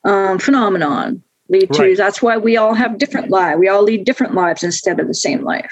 [0.08, 1.22] um, phenomenon.
[1.50, 1.98] Lead to, Right.
[1.98, 3.58] that's why we all have different lives.
[3.60, 5.72] We all lead different lives instead of the same life,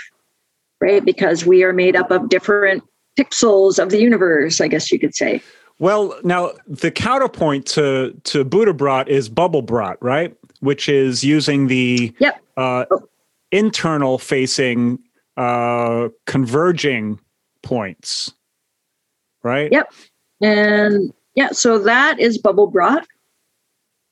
[0.79, 1.03] right?
[1.03, 2.81] Because we are made up of different
[3.19, 5.41] pixels of the universe, I guess you could say.
[5.79, 10.33] Well, now the counterpoint to to Buddhabrot is bubble brat, right?
[10.61, 12.41] Which is using the Yep.
[12.55, 12.85] uh,
[13.51, 14.99] internal facing
[15.35, 17.19] uh, converging
[17.63, 18.33] points,
[19.43, 19.69] right?
[19.73, 19.91] Yep.
[20.41, 23.05] And yeah, so that is bubble brat.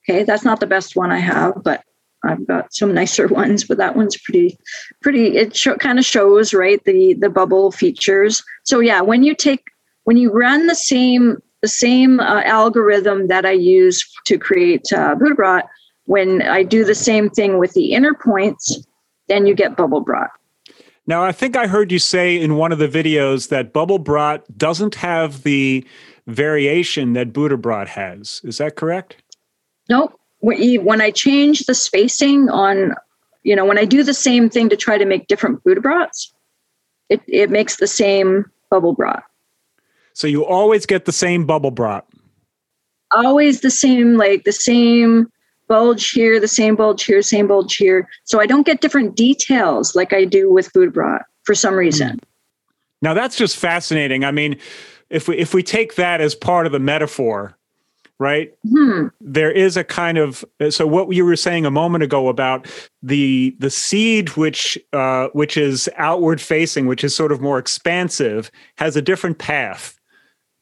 [0.08, 1.84] Okay, that's not the best one I have, but
[2.24, 3.64] I've got some nicer ones.
[3.64, 4.58] But that one's pretty,
[5.02, 5.38] pretty.
[5.38, 8.44] It kind of shows right the the bubble features.
[8.64, 9.64] So yeah, when you take
[10.04, 15.16] when you run the same the same uh, algorithm that I use to create uh,
[15.16, 15.64] Buddha
[16.06, 18.86] when I do the same thing with the inner points,
[19.30, 20.30] then you get bubble brat.
[21.08, 24.58] Now, I think I heard you say in one of the videos that bubble brat
[24.58, 25.86] doesn't have the
[26.28, 28.42] variation that Buddhabrot has.
[28.44, 29.23] Is that correct?
[29.90, 30.20] Nope.
[30.40, 32.94] When when I change the spacing on,
[33.44, 36.32] you know, when I do the same thing to try to make different Buddhabrots,
[37.10, 39.24] it, it makes the same bubble brat.
[40.14, 42.06] So you always get the same bubble brat.
[43.12, 45.32] Always the same, like the same
[45.68, 48.08] bulge here, the same bulge here, same bulge here.
[48.24, 52.10] So I don't get different details like I do with Buddhabrot for some reason.
[52.10, 52.18] Hmm.
[53.02, 54.24] Now that's just fascinating.
[54.24, 54.58] I mean,
[55.10, 57.58] if we if we take that as part of the metaphor,
[58.24, 58.54] right?
[58.70, 59.08] Hmm.
[59.20, 62.66] There is a kind of so what you were saying a moment ago about
[63.04, 68.50] the the seed which uh, which is outward facing, which is sort of more expansive,
[68.78, 70.00] has a different path,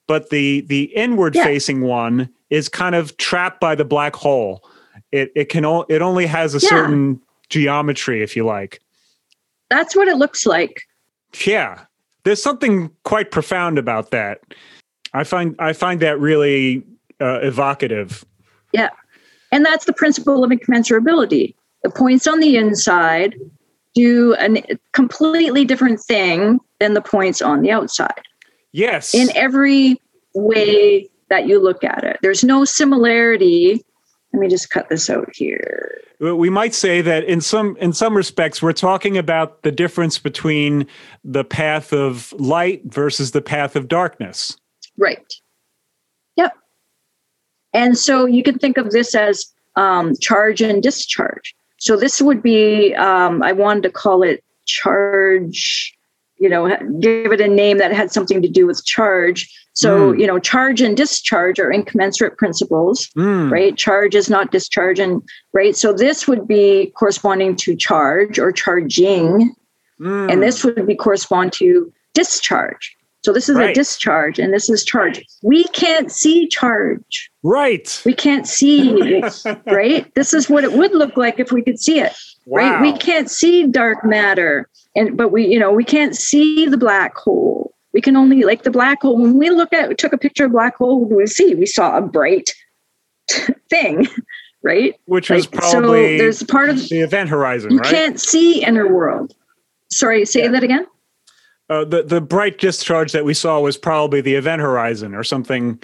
[0.08, 1.44] but the the inward Yeah.
[1.44, 4.64] facing one is kind of trapped by the black hole.
[5.12, 6.70] It it can o- it only has a Yeah.
[6.70, 8.80] certain geometry, if you like.
[9.70, 10.82] That's what it looks like.
[11.46, 11.82] Yeah,
[12.24, 14.40] there's something quite profound about that.
[15.14, 16.84] I find I find that really
[17.22, 18.26] uh, evocative.
[18.74, 18.90] Yeah.
[19.52, 21.56] And that's the principle of incommensurability.
[21.84, 23.36] The points on the inside
[23.94, 28.22] do a completely different thing than the points on the outside.
[28.72, 30.00] Yes, in every
[30.34, 32.18] way that you look at it.
[32.22, 33.84] There's no similarity.
[34.34, 36.00] Let me just cut this out here.
[36.22, 40.88] We might say that in some in some respects we're talking about the difference between
[41.24, 44.56] the path of light versus the path of darkness.
[44.98, 45.34] Right.
[47.74, 49.46] And so you can think of this as
[49.76, 51.56] um, charge and discharge.
[51.78, 55.98] So this would be um, I wanted to call it charge
[56.38, 56.70] you know
[57.00, 60.20] give it a name that had something to do with charge so, mm.
[60.20, 63.50] you know, charge and discharge are incommensurate principles, mm.
[63.50, 63.76] right?
[63.76, 65.22] Charge is not discharge, and
[65.54, 65.76] right.
[65.76, 69.56] So this would be corresponding to charge or charging,
[70.00, 70.32] mm.
[70.32, 72.96] and this would be correspond to discharge.
[73.24, 73.70] So this is right.
[73.70, 75.24] a discharge, and this is charge.
[75.42, 77.31] We can't see charge.
[77.44, 78.02] Right.
[78.06, 79.22] We can't see
[79.66, 80.14] right.
[80.16, 82.14] This is what it would look like if we could see it.
[82.46, 82.74] Wow.
[82.74, 82.82] Right.
[82.82, 87.16] We can't see dark matter, and but we, you know, we can't see the black
[87.16, 90.18] hole we can only like the black hole when we look at we took a
[90.18, 92.54] picture of black hole we see we saw a bright
[93.70, 94.08] thing
[94.64, 97.90] right which was like, probably so there's part of the event horizon you right?
[97.90, 99.34] can't see inner world
[99.92, 100.50] sorry say yeah.
[100.50, 100.86] that again
[101.70, 105.82] uh, the the bright discharge that we saw was probably the event horizon or something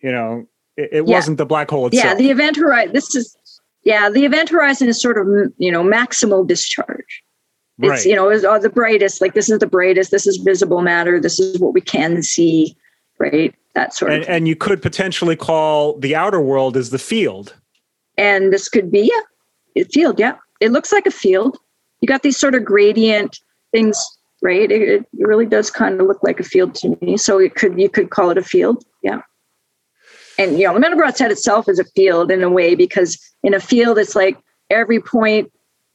[0.00, 0.46] you know
[0.76, 1.14] it, it yeah.
[1.14, 2.04] wasn't the black hole itself.
[2.04, 3.36] yeah the event horizon this is
[3.84, 5.26] yeah the event horizon is sort of
[5.58, 7.22] you know maximal discharge.
[7.78, 8.04] It's right.
[8.04, 10.80] you know is oh, uh, the brightest like this is the brightest this is visible
[10.80, 12.76] matter this is what we can see
[13.18, 16.98] right that sort and, of and you could potentially call the outer world as the
[16.98, 17.54] field.
[18.16, 20.36] And this could be yeah a field yeah.
[20.60, 21.58] It looks like a field.
[22.00, 23.40] You got these sort of gradient
[23.72, 23.98] things
[24.42, 24.70] right?
[24.70, 27.16] It, it really does kind of look like a field to me.
[27.16, 28.84] So it could you could call it a field
[30.38, 33.54] and you know the Mandelbrot set itself is a field in a way because in
[33.54, 34.36] a field it's like
[34.70, 35.52] every point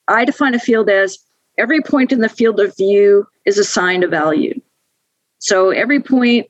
[0.07, 1.17] i define a field as
[1.59, 4.59] every point in the field of view is assigned a value.
[5.39, 6.47] So every point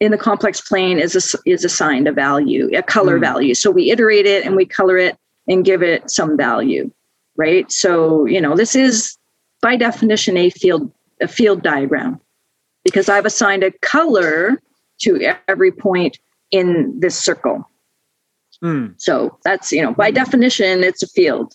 [0.00, 3.20] in the complex plane is a, is assigned a value, a color mm.
[3.20, 3.54] value.
[3.54, 5.16] So we iterate it and we color it
[5.48, 6.90] and give it some value,
[7.36, 7.70] right?
[7.70, 9.16] So you know this is
[9.62, 12.20] by definition a field a field diagram
[12.84, 14.60] because I've assigned a color
[15.02, 16.18] to every point
[16.50, 17.68] in this circle.
[18.62, 18.94] Mm.
[18.98, 21.54] So that's you know by definition it's a field.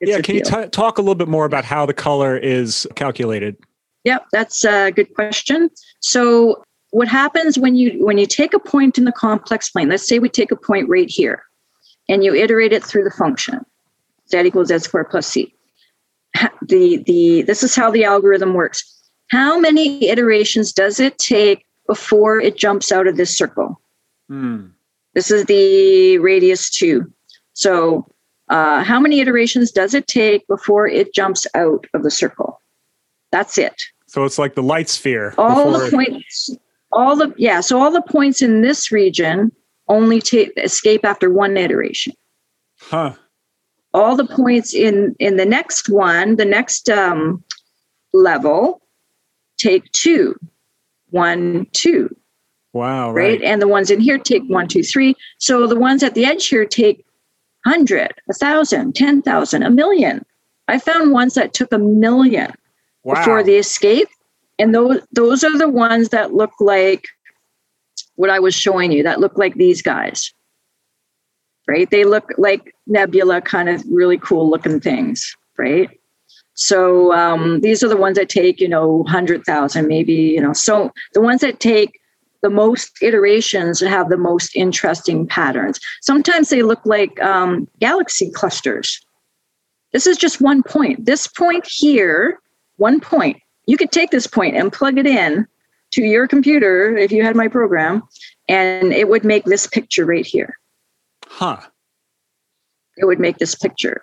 [0.00, 2.86] It's yeah, can you t- talk a little bit more about how the color is
[2.94, 3.56] calculated?
[4.04, 5.70] Yep, that's a good question.
[6.00, 9.88] So what happens when you when you take a point in the complex plane?
[9.88, 11.42] Let's say we take a point right here,
[12.08, 13.64] and you iterate it through the function
[14.30, 15.54] z equals z squared plus c.
[16.62, 18.84] The the this is how the algorithm works.
[19.30, 23.80] How many iterations does it take before it jumps out of this circle?
[24.28, 24.66] Hmm.
[25.14, 27.12] This is the radius two.
[27.54, 28.06] So
[28.48, 32.60] uh, how many iterations does it take before it jumps out of the circle?
[33.30, 33.74] That's it.
[34.06, 35.34] So it's like the light sphere.
[35.36, 36.50] All the points,
[36.92, 37.60] all the yeah.
[37.60, 39.52] So all the points in this region
[39.88, 42.14] only take escape after one iteration.
[42.80, 43.14] Huh.
[43.92, 47.44] All the points in in the next one, the next um,
[48.14, 48.80] level,
[49.58, 50.36] take two,
[51.10, 52.14] one, two.
[52.78, 53.10] Wow.
[53.10, 53.40] Right?
[53.40, 53.42] right.
[53.42, 55.16] And the ones in here take one, two, three.
[55.38, 57.04] So the ones at the edge here take
[57.66, 60.24] hundred, a thousand, ten thousand, a million.
[60.68, 62.52] I found ones that took a million
[63.02, 63.14] wow.
[63.14, 64.08] before the escape.
[64.60, 67.04] And those those are the ones that look like
[68.14, 70.32] what I was showing you, that look like these guys.
[71.66, 71.90] Right?
[71.90, 75.90] They look like nebula, kind of really cool looking things, right?
[76.54, 80.92] So um, these are the ones that take, you know, 100,000, maybe, you know, so
[81.12, 82.00] the ones that take
[82.42, 85.80] the most iterations have the most interesting patterns.
[86.02, 89.00] Sometimes they look like um, galaxy clusters.
[89.92, 91.06] This is just one point.
[91.06, 92.38] This point here,
[92.76, 93.38] one point.
[93.66, 95.46] You could take this point and plug it in
[95.92, 98.02] to your computer if you had my program,
[98.48, 100.58] and it would make this picture right here.
[101.26, 101.60] Huh.
[102.96, 104.02] It would make this picture.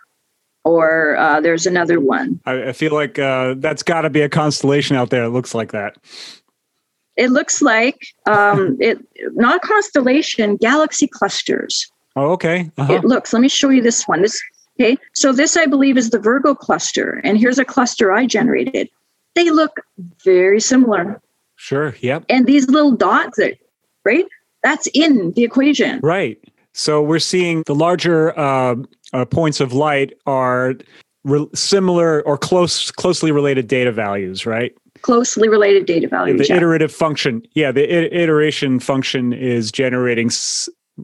[0.64, 2.40] Or uh, there's another one.
[2.46, 5.24] I, I feel like uh, that's got to be a constellation out there.
[5.24, 5.98] It looks like that.
[7.18, 9.00] It looks like um, it
[9.34, 11.90] not constellation, galaxy clusters.
[12.16, 12.70] Oh, okay.
[12.78, 12.94] Uh-huh.
[12.94, 13.34] It looks.
[13.34, 14.22] Let me show you this one.
[14.22, 14.42] This
[14.80, 14.98] okay.
[15.14, 18.90] So this, I believe, is the Virgo cluster, and here's a cluster I generated.
[19.36, 19.82] They look
[20.24, 21.22] very similar.
[21.58, 21.96] Sure.
[22.00, 22.26] Yep.
[22.30, 23.58] And these little dots, that,
[24.04, 24.26] right?
[24.64, 26.00] That's in the equation.
[26.02, 26.38] Right.
[26.74, 28.76] So we're seeing the larger uh,
[29.14, 30.76] uh, points of light are
[31.24, 34.76] re- similar or close, closely related data values, right?
[35.06, 36.40] Closely related data values.
[36.40, 36.58] The yeah.
[36.58, 37.86] iterative function, yeah, the
[38.24, 40.32] iteration function is generating,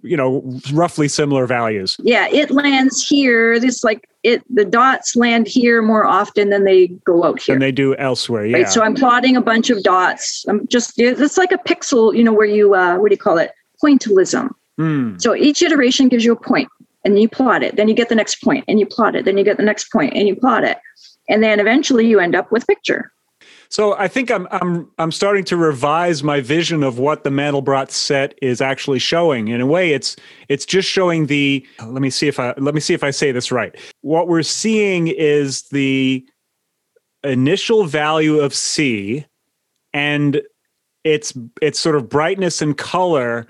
[0.02, 1.98] you know, roughly similar values.
[2.00, 3.60] Yeah, it lands here.
[3.60, 7.54] This like it, the dots land here more often than they go out here.
[7.54, 8.48] Than they do elsewhere.
[8.48, 8.58] Yeah.
[8.58, 8.70] Right.
[8.70, 10.46] So I'm plotting a bunch of dots.
[10.48, 13.38] I'm just it's like a pixel, you know, where you uh, what do you call
[13.38, 13.52] it?
[13.84, 14.50] pointillism.
[14.78, 15.18] Hmm.
[15.18, 16.70] So each iteration gives you a point
[17.04, 17.76] and you plot it.
[17.76, 19.26] Then you get the next point and you plot it.
[19.26, 20.78] Then you get the next point and you plot it.
[21.30, 23.12] And then eventually you end up with picture.
[23.72, 27.90] So I think I'm I'm I'm starting to revise my vision of what the Mandelbrot
[27.90, 29.48] set is actually showing.
[29.48, 30.18] In a way, it's
[30.50, 31.66] it's just showing the.
[31.80, 33.74] Let me see if I let me see if I say this right.
[34.02, 36.26] What we're seeing is the
[37.24, 39.26] initial value of C,
[39.94, 40.42] and
[41.06, 43.48] its its sort of brightness and color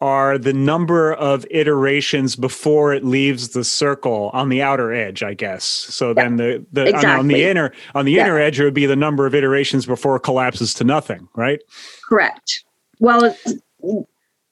[0.00, 5.32] are the number of iterations before it leaves the circle on the outer edge, I
[5.32, 5.64] guess.
[5.64, 8.26] So Yeah, then the, the on, on the inner on the Yeah.
[8.26, 11.60] inner edge it would be the number of iterations before it collapses to nothing, right?
[12.06, 12.64] Correct.
[12.98, 13.54] Well, it's-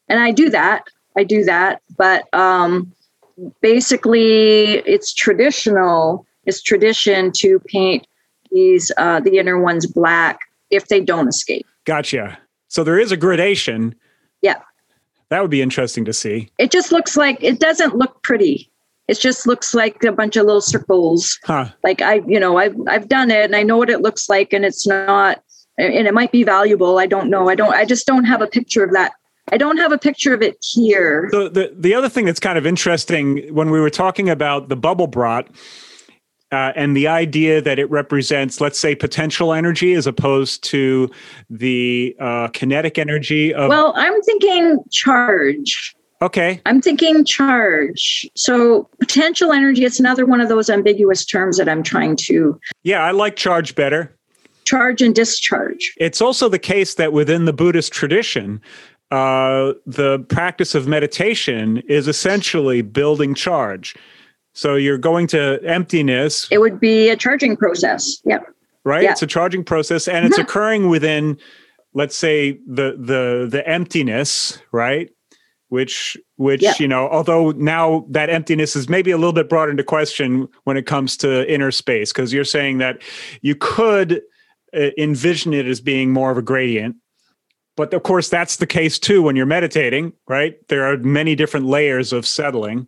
[0.08, 0.84] and I do that.
[1.16, 2.92] I do that, but um,
[3.60, 6.26] basically, it's traditional.
[6.44, 8.06] It's tradition to paint
[8.50, 10.40] these uh, the inner ones black
[10.70, 11.66] if they don't escape.
[11.84, 12.38] Gotcha.
[12.68, 13.94] So there is a gradation.
[14.42, 14.60] Yeah.
[15.34, 16.48] That would be interesting to see.
[16.58, 18.70] It just looks like it doesn't look pretty.
[19.08, 21.40] It just looks like a bunch of little circles.
[21.42, 21.70] Huh.
[21.82, 24.52] Like I, you know, I've I've done it and I know what it looks like,
[24.52, 25.42] and it's not.
[25.76, 27.00] And it might be valuable.
[27.00, 27.48] I don't know.
[27.48, 27.74] I don't.
[27.74, 29.14] I just don't have a picture of that.
[29.50, 31.28] I don't have a picture of it here.
[31.32, 34.76] So the the other thing that's kind of interesting when we were talking about the
[34.76, 35.48] bubble brought
[36.52, 41.10] uh, and the idea that it represents, let's say, potential energy as opposed to
[41.50, 43.68] the uh, kinetic energy of.
[43.68, 45.94] Well, I'm thinking charge.
[46.22, 48.26] okay, I'm thinking charge.
[48.36, 53.02] So potential energy, it's another one of those ambiguous terms that I'm trying to yeah,
[53.02, 54.14] I like charge better.
[54.64, 55.92] charge and discharge.
[55.98, 58.60] It's also the case that within the Buddhist tradition,
[59.10, 63.94] uh, the practice of meditation is essentially building charge.
[64.54, 68.20] So you're going to emptiness, It would be a charging process.
[68.24, 68.46] Yep.
[68.84, 69.04] right?
[69.04, 70.42] It's a charging process, and it's Mhm.
[70.42, 71.38] occurring within,
[71.94, 75.10] let's say, the the the emptiness, right?
[75.70, 76.74] Which which Yeah.
[76.78, 80.76] you know, although now that emptiness is maybe a little bit brought into question when
[80.76, 83.02] it comes to inner space, because you're saying that
[83.42, 84.22] you could
[84.76, 86.96] uh, envision it as being more of a gradient.
[87.76, 90.56] But of course, that's the case too when you're meditating, right?
[90.68, 92.86] There are many different layers of settling.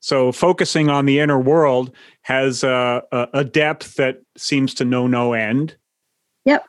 [0.00, 3.02] So focusing on the inner world has a,
[3.32, 5.76] a, depth that seems to know no end.
[6.46, 6.64] Yep.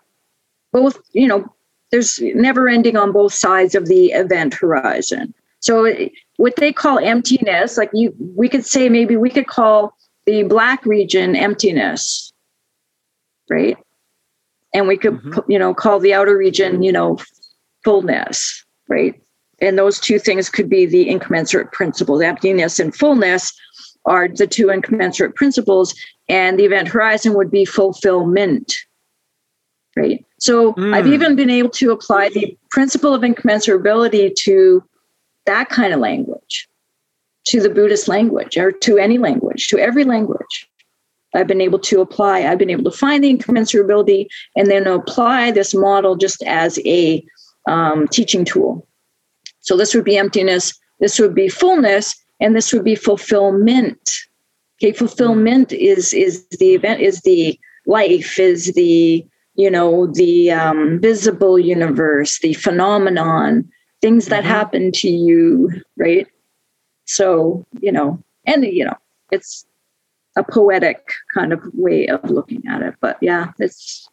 [0.74, 1.54] Both, you know,
[1.92, 5.34] there's never ending on both sides of the event horizon.
[5.60, 5.94] So
[6.38, 9.96] what they call emptiness, like you, we could say maybe we could call
[10.26, 12.34] the black region emptiness,
[13.50, 13.78] right?
[14.74, 15.44] And we could, Mhm.
[15.48, 17.18] you know, call the outer region, you know,
[17.84, 19.22] fullness, right?
[19.62, 22.22] And those two things could be the incommensurate principles.
[22.22, 23.54] Emptiness and fullness
[24.06, 25.94] are the two incommensurate principles,
[26.28, 28.74] and the event horizon would be fulfillment,
[29.96, 30.26] right?
[30.40, 31.14] So I've Mm.
[31.14, 34.84] even been able to apply the principle of incommensurability to
[35.46, 36.68] that kind of language,
[37.46, 40.68] to the Buddhist language, or to any language, to every language.
[41.36, 45.52] I've been able to apply, I've been able to find the incommensurability and then apply
[45.52, 47.24] this model just as a
[47.68, 48.88] um, teaching tool.
[49.62, 54.10] So this would be emptiness, this would be fullness, and this would be fulfillment.
[54.82, 59.26] Okay, fulfillment is is the event, is the life, is the
[59.56, 63.70] you know the um, visible universe, the phenomenon,
[64.02, 64.48] things that Mhm.
[64.48, 66.28] happen to you, right?
[67.06, 68.98] So you know, and you know,
[69.32, 69.66] it's
[70.38, 72.96] a poetic kind of way of looking at it.
[73.02, 74.08] But yeah, it's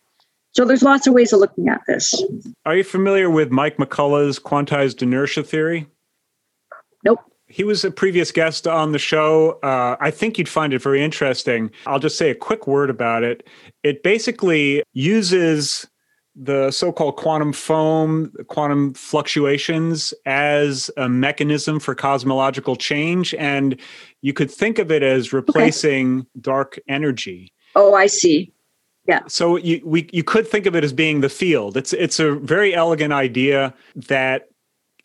[0.52, 2.22] so there's lots of ways of looking at this.
[2.66, 5.86] Are you familiar with Mike McCulloch's quantized inertia theory?
[7.04, 7.20] Nope.
[7.46, 9.58] He was a previous guest on the show.
[9.62, 11.70] Uh, I think you'd find it very interesting.
[11.86, 13.46] I'll just say a quick word about it.
[13.82, 15.86] It basically uses
[16.40, 23.34] the so called quantum foam, quantum fluctuations, as a mechanism for cosmological change.
[23.34, 23.80] And
[24.22, 27.52] you could think of it as replacing dark energy.
[27.74, 28.52] Oh, I see.
[29.26, 31.76] So you we you could think of it as being the field.
[31.76, 34.48] It's it's a very elegant idea that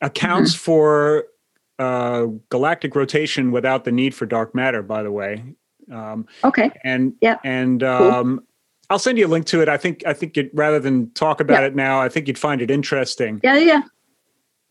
[0.01, 1.25] accounts for
[1.80, 4.81] uh, galactic rotation without the need for dark matter.
[4.81, 5.43] By the way,
[5.91, 6.71] um, Okay.
[6.84, 7.38] and Yeah.
[7.43, 8.43] and um,
[8.89, 9.69] I'll send you a link to it.
[9.69, 11.67] I think I think it, rather than talk about Yeah.
[11.67, 13.39] it now, I think you'd find it interesting.
[13.43, 13.81] Yeah, yeah.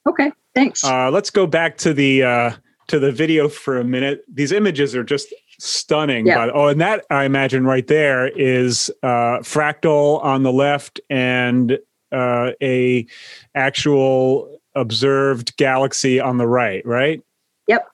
[0.06, 0.30] Okay.
[0.54, 0.84] Thanks.
[0.84, 2.50] Uh, let's go back to the uh,
[2.88, 4.24] to the video for a minute.
[4.32, 5.32] These images are just
[5.62, 6.26] stunning.
[6.26, 6.46] Yeah.
[6.46, 11.78] The- oh, and that I imagine right there is uh, fractal on the left and
[12.10, 13.06] uh, a
[13.54, 16.84] actual observed galaxy on the right.
[16.84, 17.22] Right.
[17.68, 17.86] Yep,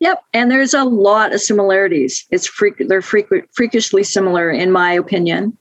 [0.00, 0.22] Yep.
[0.32, 2.26] and there's a lot of similarities.
[2.30, 5.56] It's freak they're frequent freakishly similar in my opinion.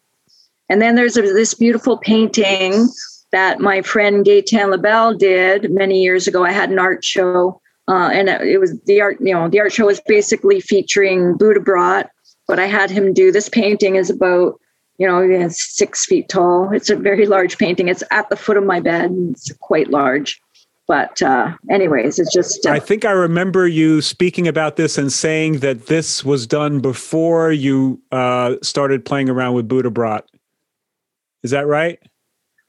[0.67, 2.87] And then there's a, this beautiful painting
[3.31, 6.43] that my friend Gaetan LaBelle did many years ago.
[6.43, 9.17] I had an art show, uh, and it was the art.
[9.19, 12.07] You know, the art show was basically featuring Buddhabrot,
[12.47, 13.95] but I had him do this painting.
[13.95, 14.59] is about
[14.97, 16.71] you know it's six feet tall.
[16.73, 17.87] It's a very large painting.
[17.87, 19.11] It's at the foot of my bed.
[19.31, 20.39] It's quite large.
[20.87, 22.65] But uh, anyways, it's just.
[22.65, 26.79] Uh, I think I remember you speaking about this and saying that this was done
[26.79, 30.21] before you uh, started playing around with Buddhabrot.
[31.43, 31.99] Is that right?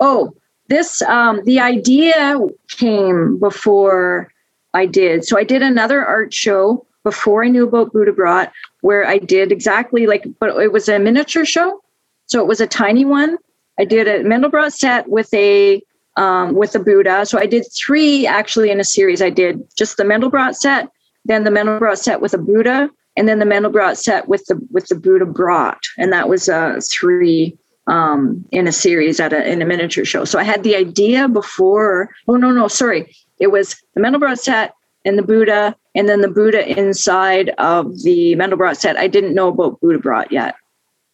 [0.01, 0.35] Oh,
[0.69, 2.39] this um, the idea
[2.69, 4.31] came before
[4.77, 5.25] I did.
[5.25, 8.51] So I did another art show before I knew about Buddhabrot,
[8.83, 11.83] where I did exactly like, but it was a miniature show,
[12.27, 13.39] so it was a tiny one.
[13.79, 15.83] I did a Mandelbrot set with a
[16.17, 17.25] um, with the Buddha.
[17.25, 19.23] So I did three actually in a series.
[19.23, 20.89] I did just the Mandelbrot set,
[21.25, 24.89] then the Mandelbrot set with a Buddha, and then the Mandelbrot set with the with
[24.89, 29.67] the Buddhabrot, and that was uh, three um, in a series at a in a
[29.67, 30.25] miniature show.
[30.25, 32.11] So I had the idea before.
[32.29, 33.15] Oh no, no, sorry.
[33.39, 38.35] It was the Mandelbrot set and the Buddha, and then the Buddha inside of the
[38.37, 38.97] Mandelbrot set.
[38.97, 40.57] I didn't know about Buddhabrot yet.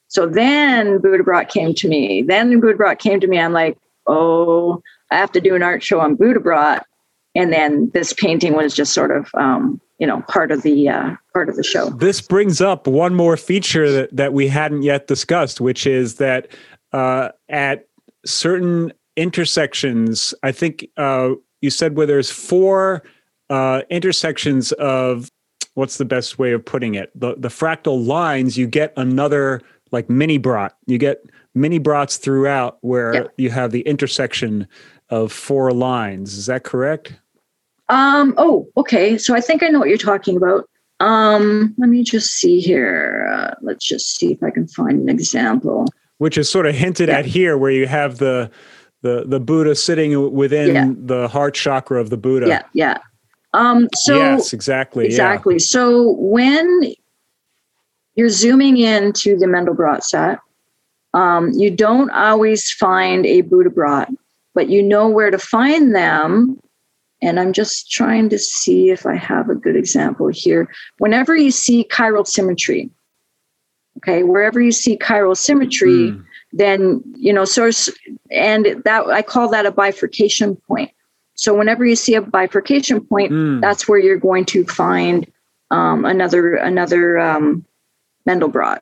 [0.09, 2.23] So then Buddhabrot came to me.
[2.23, 3.39] Then Buddhabrot came to me.
[3.39, 6.83] I'm like, oh, I have to do an art show on Buddhabrot.
[7.35, 11.15] And then this painting was just sort of um, you know part of the uh,
[11.33, 11.91] part of the show.
[11.91, 16.49] This brings up one more feature that that we hadn't yet discussed, which is that
[16.93, 17.87] uh, at
[18.27, 21.31] certain intersections, I think uh,
[21.63, 23.03] you said where there's four
[23.49, 25.31] uh, intersections of
[25.75, 27.11] what's the best way of putting it?
[27.19, 30.73] The the fractal lines, you get another like mini brot.
[30.87, 31.25] You get
[31.55, 33.33] mini brots throughout where yep.
[33.39, 34.67] you have the intersection
[35.09, 36.35] of four lines.
[36.35, 37.15] Is that correct?
[37.89, 39.19] Um, oh, okay.
[39.19, 40.69] So I think I know what you're talking about.
[41.01, 43.29] Um, let me just see here.
[43.33, 45.87] Uh, let's just see if I can find an example.
[46.19, 47.19] Which is sort of hinted yeah.
[47.19, 48.51] at here, where you have the
[49.03, 50.93] the the Buddha sitting within yeah.
[50.97, 52.49] the heart chakra of the Buddha.
[52.49, 52.99] Yeah, yeah.
[53.55, 55.55] Um, so yes, exactly, exactly.
[55.55, 55.61] Yeah.
[55.61, 56.95] So when
[58.15, 60.39] you're zooming in to the Mandelbrot set,
[61.15, 64.15] um, you don't always find a Buddhabrot,
[64.55, 66.59] but you know where to find them
[67.23, 70.69] and I'm just trying to see if I have a good example here.
[70.99, 72.91] Whenever you see chiral symmetry,
[73.99, 76.25] okay, wherever you see chiral symmetry, mm.
[76.53, 77.89] Then, you know, source,
[78.31, 80.91] and that I call that a bifurcation point.
[81.35, 83.61] So whenever you see a bifurcation point, mm.
[83.61, 85.31] that's where you're going to find
[85.71, 87.65] um, another, another um,
[88.29, 88.81] Mandelbrot,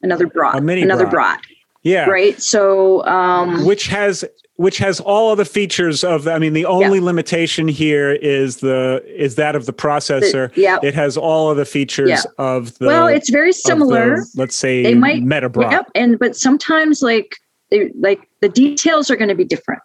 [0.00, 1.42] another brat, another brat.
[1.82, 2.06] Yeah.
[2.06, 2.40] Right.
[2.40, 4.24] So, um, which has
[4.56, 7.04] which has all of the features of i mean the only yeah.
[7.04, 11.56] limitation here is the is that of the processor the, yeah it has all of
[11.56, 12.22] the features yeah.
[12.38, 16.36] of the well it's very similar the, let's say they might metabra yep and but
[16.36, 17.36] sometimes like
[17.70, 19.82] they, like the details are going to be different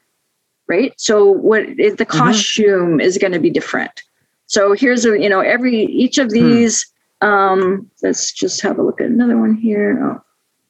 [0.68, 2.18] right so what the mm-hmm.
[2.18, 3.02] costume mm-hmm.
[3.02, 4.04] is going to be different
[4.48, 6.34] so here's a you know every each of hmm.
[6.34, 6.86] these
[7.22, 7.28] hmm.
[7.28, 10.22] um let's just have a look at another one here oh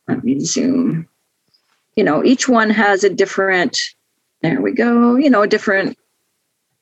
[0.08, 1.08] let me zoom
[1.98, 3.78] you know each one has a different
[4.42, 5.98] there we go you know a different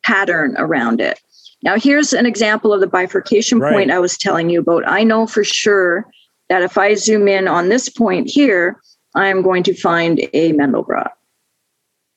[0.04, 1.20] pattern around it.
[1.64, 3.74] Now here's an example of the bifurcation right.
[3.74, 4.88] point i was telling you about.
[4.88, 6.06] I know for sure
[6.50, 8.80] that if i zoom in on this point here
[9.16, 11.10] i'm going to find a mandelbrot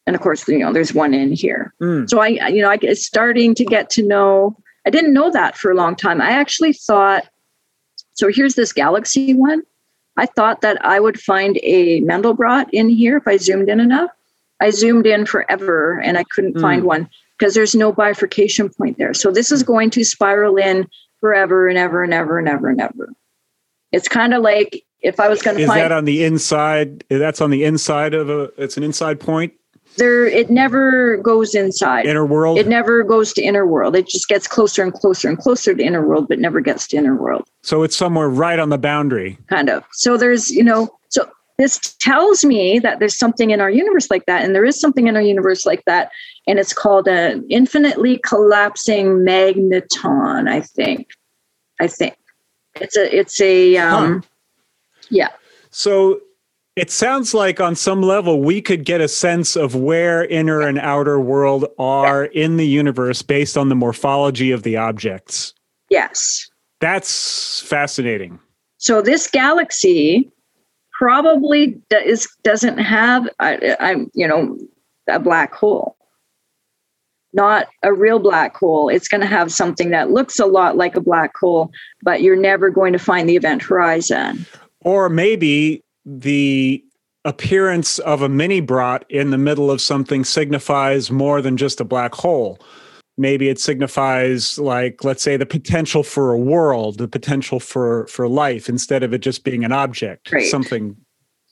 [0.07, 1.73] and of course you know there's one in here.
[1.81, 2.11] Mm.
[2.11, 4.57] so i you know i get starting to get to know.
[4.87, 6.21] I didn't know that for a long time.
[6.21, 7.29] I actually thought
[8.15, 9.63] so here's this galaxy one
[10.19, 14.11] I thought that I would find a Mandelbrot in here if I zoomed in enough.
[14.61, 16.61] I zoomed in forever and I couldn't mm.
[16.61, 17.09] find one
[17.39, 19.15] because there's no bifurcation point there.
[19.15, 20.89] So this is going to spiral in
[21.21, 23.13] forever and ever and ever and ever and ever.
[23.93, 25.81] It's kind of like if I was going to is find.
[25.81, 27.05] that on the inside?
[27.09, 28.51] That's on the inside of a.
[28.59, 29.53] It's an inside point
[29.97, 32.07] there it never goes inside.
[32.07, 32.59] Inner world?
[32.59, 33.97] It never goes to inner world.
[33.97, 36.97] It just gets closer and closer and closer to inner world but never gets to
[36.97, 37.49] inner world.
[37.63, 39.39] So it's somewhere right on the boundary.
[39.49, 39.85] Kind of.
[39.93, 41.29] So there's you know so
[41.59, 45.09] this tells me that there's something in our universe like that and there is something
[45.09, 46.13] in our universe like that
[46.47, 51.09] and it's called an infinitely collapsing magneton i think.
[51.81, 52.17] I think.
[52.81, 54.29] It's a it's a um huh.
[55.11, 55.29] yeah.
[55.71, 56.21] So
[56.79, 60.79] it sounds like on some level we could get a sense of where inner and
[60.79, 65.55] outer world are in the universe based on the morphology of the objects.
[65.91, 66.49] Yes.
[66.81, 68.39] That's fascinating.
[68.77, 70.31] So this galaxy
[70.93, 74.57] probably does, doesn't have I, I you know
[75.09, 75.97] a black hole.
[77.33, 78.89] Not a real black hole.
[78.89, 81.71] It's going to have something that looks a lot like a black hole,
[82.03, 84.47] but you're never going to find the event horizon.
[84.81, 86.83] Or maybe the
[87.25, 91.85] appearance of a mini brot in the middle of something signifies more than just a
[91.85, 92.59] black hole.
[93.19, 98.29] Maybe it signifies like let's say the potential for a world, the potential for for
[98.29, 100.47] life instead of it just being an object, Right.
[100.47, 100.97] something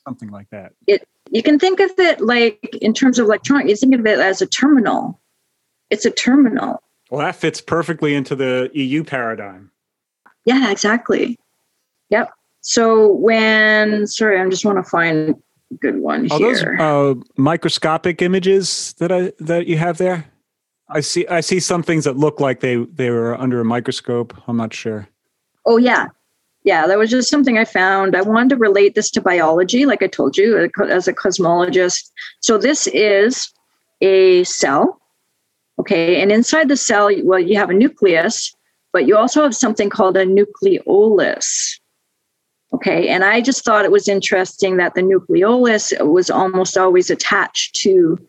[0.05, 0.71] something like that.
[0.87, 4.17] It, You can think of it like in terms of electronic, you think of it
[4.19, 5.19] as a terminal.
[5.89, 6.81] It's a terminal.
[7.11, 9.71] Well, that fits perfectly into the EU paradigm.
[10.45, 11.37] Yeah, exactly.
[12.09, 12.31] Yep.
[12.67, 18.21] So when sorry, I just want to find a good one Are those uh, microscopic
[18.21, 20.25] images that I that you have there?
[20.89, 24.33] I see I see some things that look like they they were under a microscope.
[24.49, 25.07] I'm not sure.
[25.65, 26.07] Oh yeah,
[26.65, 26.87] yeah.
[26.87, 28.17] That was just something I found.
[28.17, 32.11] I wanted to relate this to biology, like I told you, as a cosmologist.
[32.41, 33.49] So this is
[34.01, 35.01] a cell,
[35.79, 38.53] okay, and inside the cell, well, you have a nucleus,
[38.91, 41.76] but you also have something called a nucleolus.
[42.77, 47.73] Okay, and I just thought it was interesting that the nucleolus was almost always attached
[47.77, 48.19] to,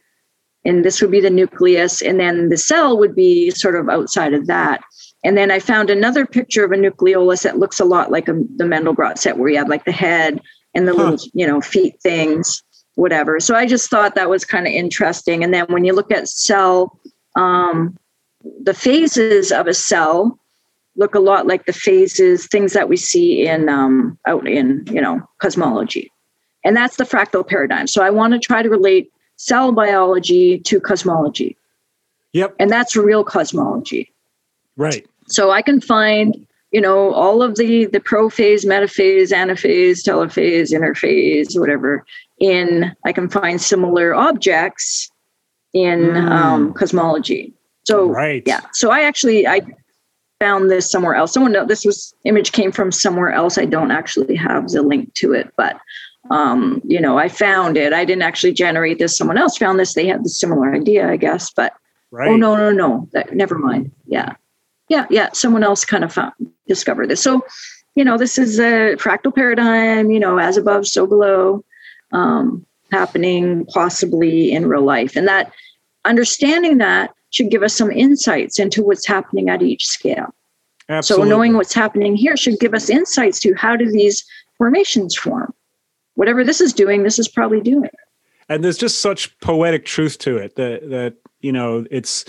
[0.65, 4.33] and this would be the nucleus, and then the cell would be sort of outside
[4.33, 4.81] of that.
[5.23, 8.33] And then I found another picture of a nucleolus that looks a lot like a,
[8.57, 10.41] the Mandelbrot set, where you have like the head
[10.75, 11.11] and the Huh.
[11.11, 12.63] little, you know, feet things,
[12.95, 13.41] whatever.
[13.41, 15.45] So I just thought that was kind of interesting.
[15.45, 16.99] And then when you look at cell,
[17.37, 17.99] um,
[18.63, 20.39] the phases of a cell
[20.99, 25.01] look a lot like the phases, things that we see in um, out in, you
[25.01, 26.11] know, cosmology.
[26.65, 27.87] And that's the fractal paradigm.
[27.87, 31.57] So I want to try to relate cell biology to cosmology,
[32.33, 32.57] Yep.
[32.59, 34.13] and that's real cosmology
[34.77, 35.07] Right.
[35.29, 41.59] so i can find you know all of the the prophase metaphase anaphase telophase interphase
[41.59, 42.05] whatever
[42.41, 45.09] in i can find similar objects
[45.73, 46.31] in Mm.
[46.31, 47.53] um, cosmology
[47.85, 48.43] so Right.
[48.45, 49.61] yeah so i actually i
[50.41, 53.91] found this somewhere else someone know this was image came from somewhere else i don't
[53.91, 55.81] actually have the link to it but
[56.31, 59.95] um, you know i found it i didn't actually generate this someone else found this
[59.95, 61.73] they had the similar idea i guess but
[62.11, 62.31] Right.
[62.31, 63.09] Oh no, no, no.
[63.13, 63.93] That, never mind.
[64.07, 64.35] Yeah,
[64.89, 65.31] yeah, yeah.
[65.33, 66.33] Someone else kind of found
[66.67, 67.23] discovered this.
[67.23, 67.43] So,
[67.95, 70.11] you know, this is a fractal paradigm.
[70.11, 71.65] You know, as above, so below,
[72.13, 75.53] um, happening possibly in real life, and that
[76.05, 80.35] understanding that should give us some insights into what's happening at each scale.
[80.89, 81.27] Absolutely.
[81.27, 84.25] So, knowing what's happening here should give us insights to how do these
[84.57, 85.53] formations form.
[86.15, 87.91] Whatever this is doing, this is probably doing.
[88.49, 92.25] and there's just such poetic truth to it that that you know it's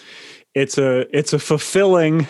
[0.54, 2.28] it's a it's a fulfilling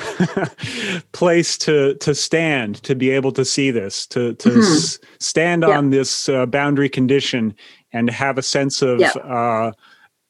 [1.11, 4.61] place to to stand to be able to see this to to Mhm.
[4.61, 5.77] s- stand Yeah.
[5.77, 7.55] on this uh, boundary condition
[7.93, 9.09] and have a sense of Yeah.
[9.11, 9.71] uh,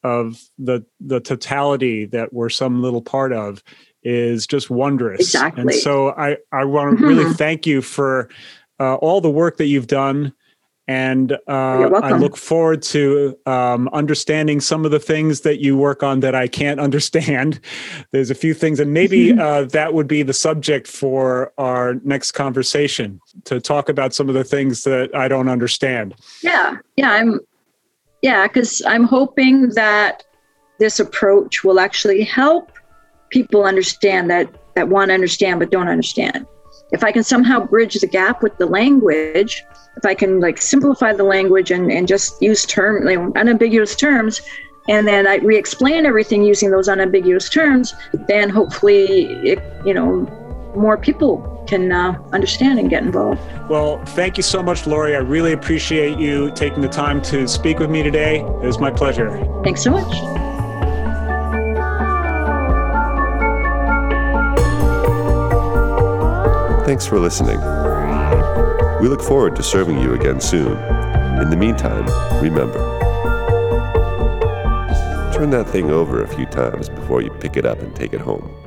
[0.02, 3.62] of the the totality that we're some little part of
[4.02, 5.60] is just wondrous Exactly.
[5.62, 7.36] and so i i want to really Mhm.
[7.36, 8.28] thank you for
[8.78, 10.32] uh, all the work that you've done
[10.88, 16.02] and uh, I look forward to um, understanding some of the things that you work
[16.02, 17.60] on that I can't understand.
[18.10, 22.32] There's a few things, and maybe uh, that would be the subject for our next
[22.32, 26.16] conversation to talk about some of the things that I don't understand.
[26.42, 27.38] Yeah, yeah, I'm
[28.22, 30.24] yeah, because I'm hoping that
[30.78, 32.72] this approach will actually help
[33.30, 36.46] people understand that that want to understand but don't understand.
[36.92, 39.62] If I can somehow bridge the gap with the language,
[39.96, 44.40] if I can like simplify the language and, and just use term like, unambiguous terms,
[44.88, 47.94] and then I re-explain everything using those unambiguous terms,
[48.26, 50.26] then hopefully it, you know
[50.76, 53.40] more people can uh, understand and get involved.
[53.68, 55.14] Well, thank you so much, Lori.
[55.14, 58.40] I really appreciate you taking the time to speak with me today.
[58.40, 59.30] It was my pleasure.
[59.62, 60.12] Thanks so much.
[66.86, 67.60] Thanks for listening.
[69.00, 70.76] We look forward to serving you again soon.
[71.40, 72.04] In the meantime,
[72.42, 73.00] remember
[75.40, 78.20] turn that thing over a few times before you pick it up and take it
[78.20, 78.59] home.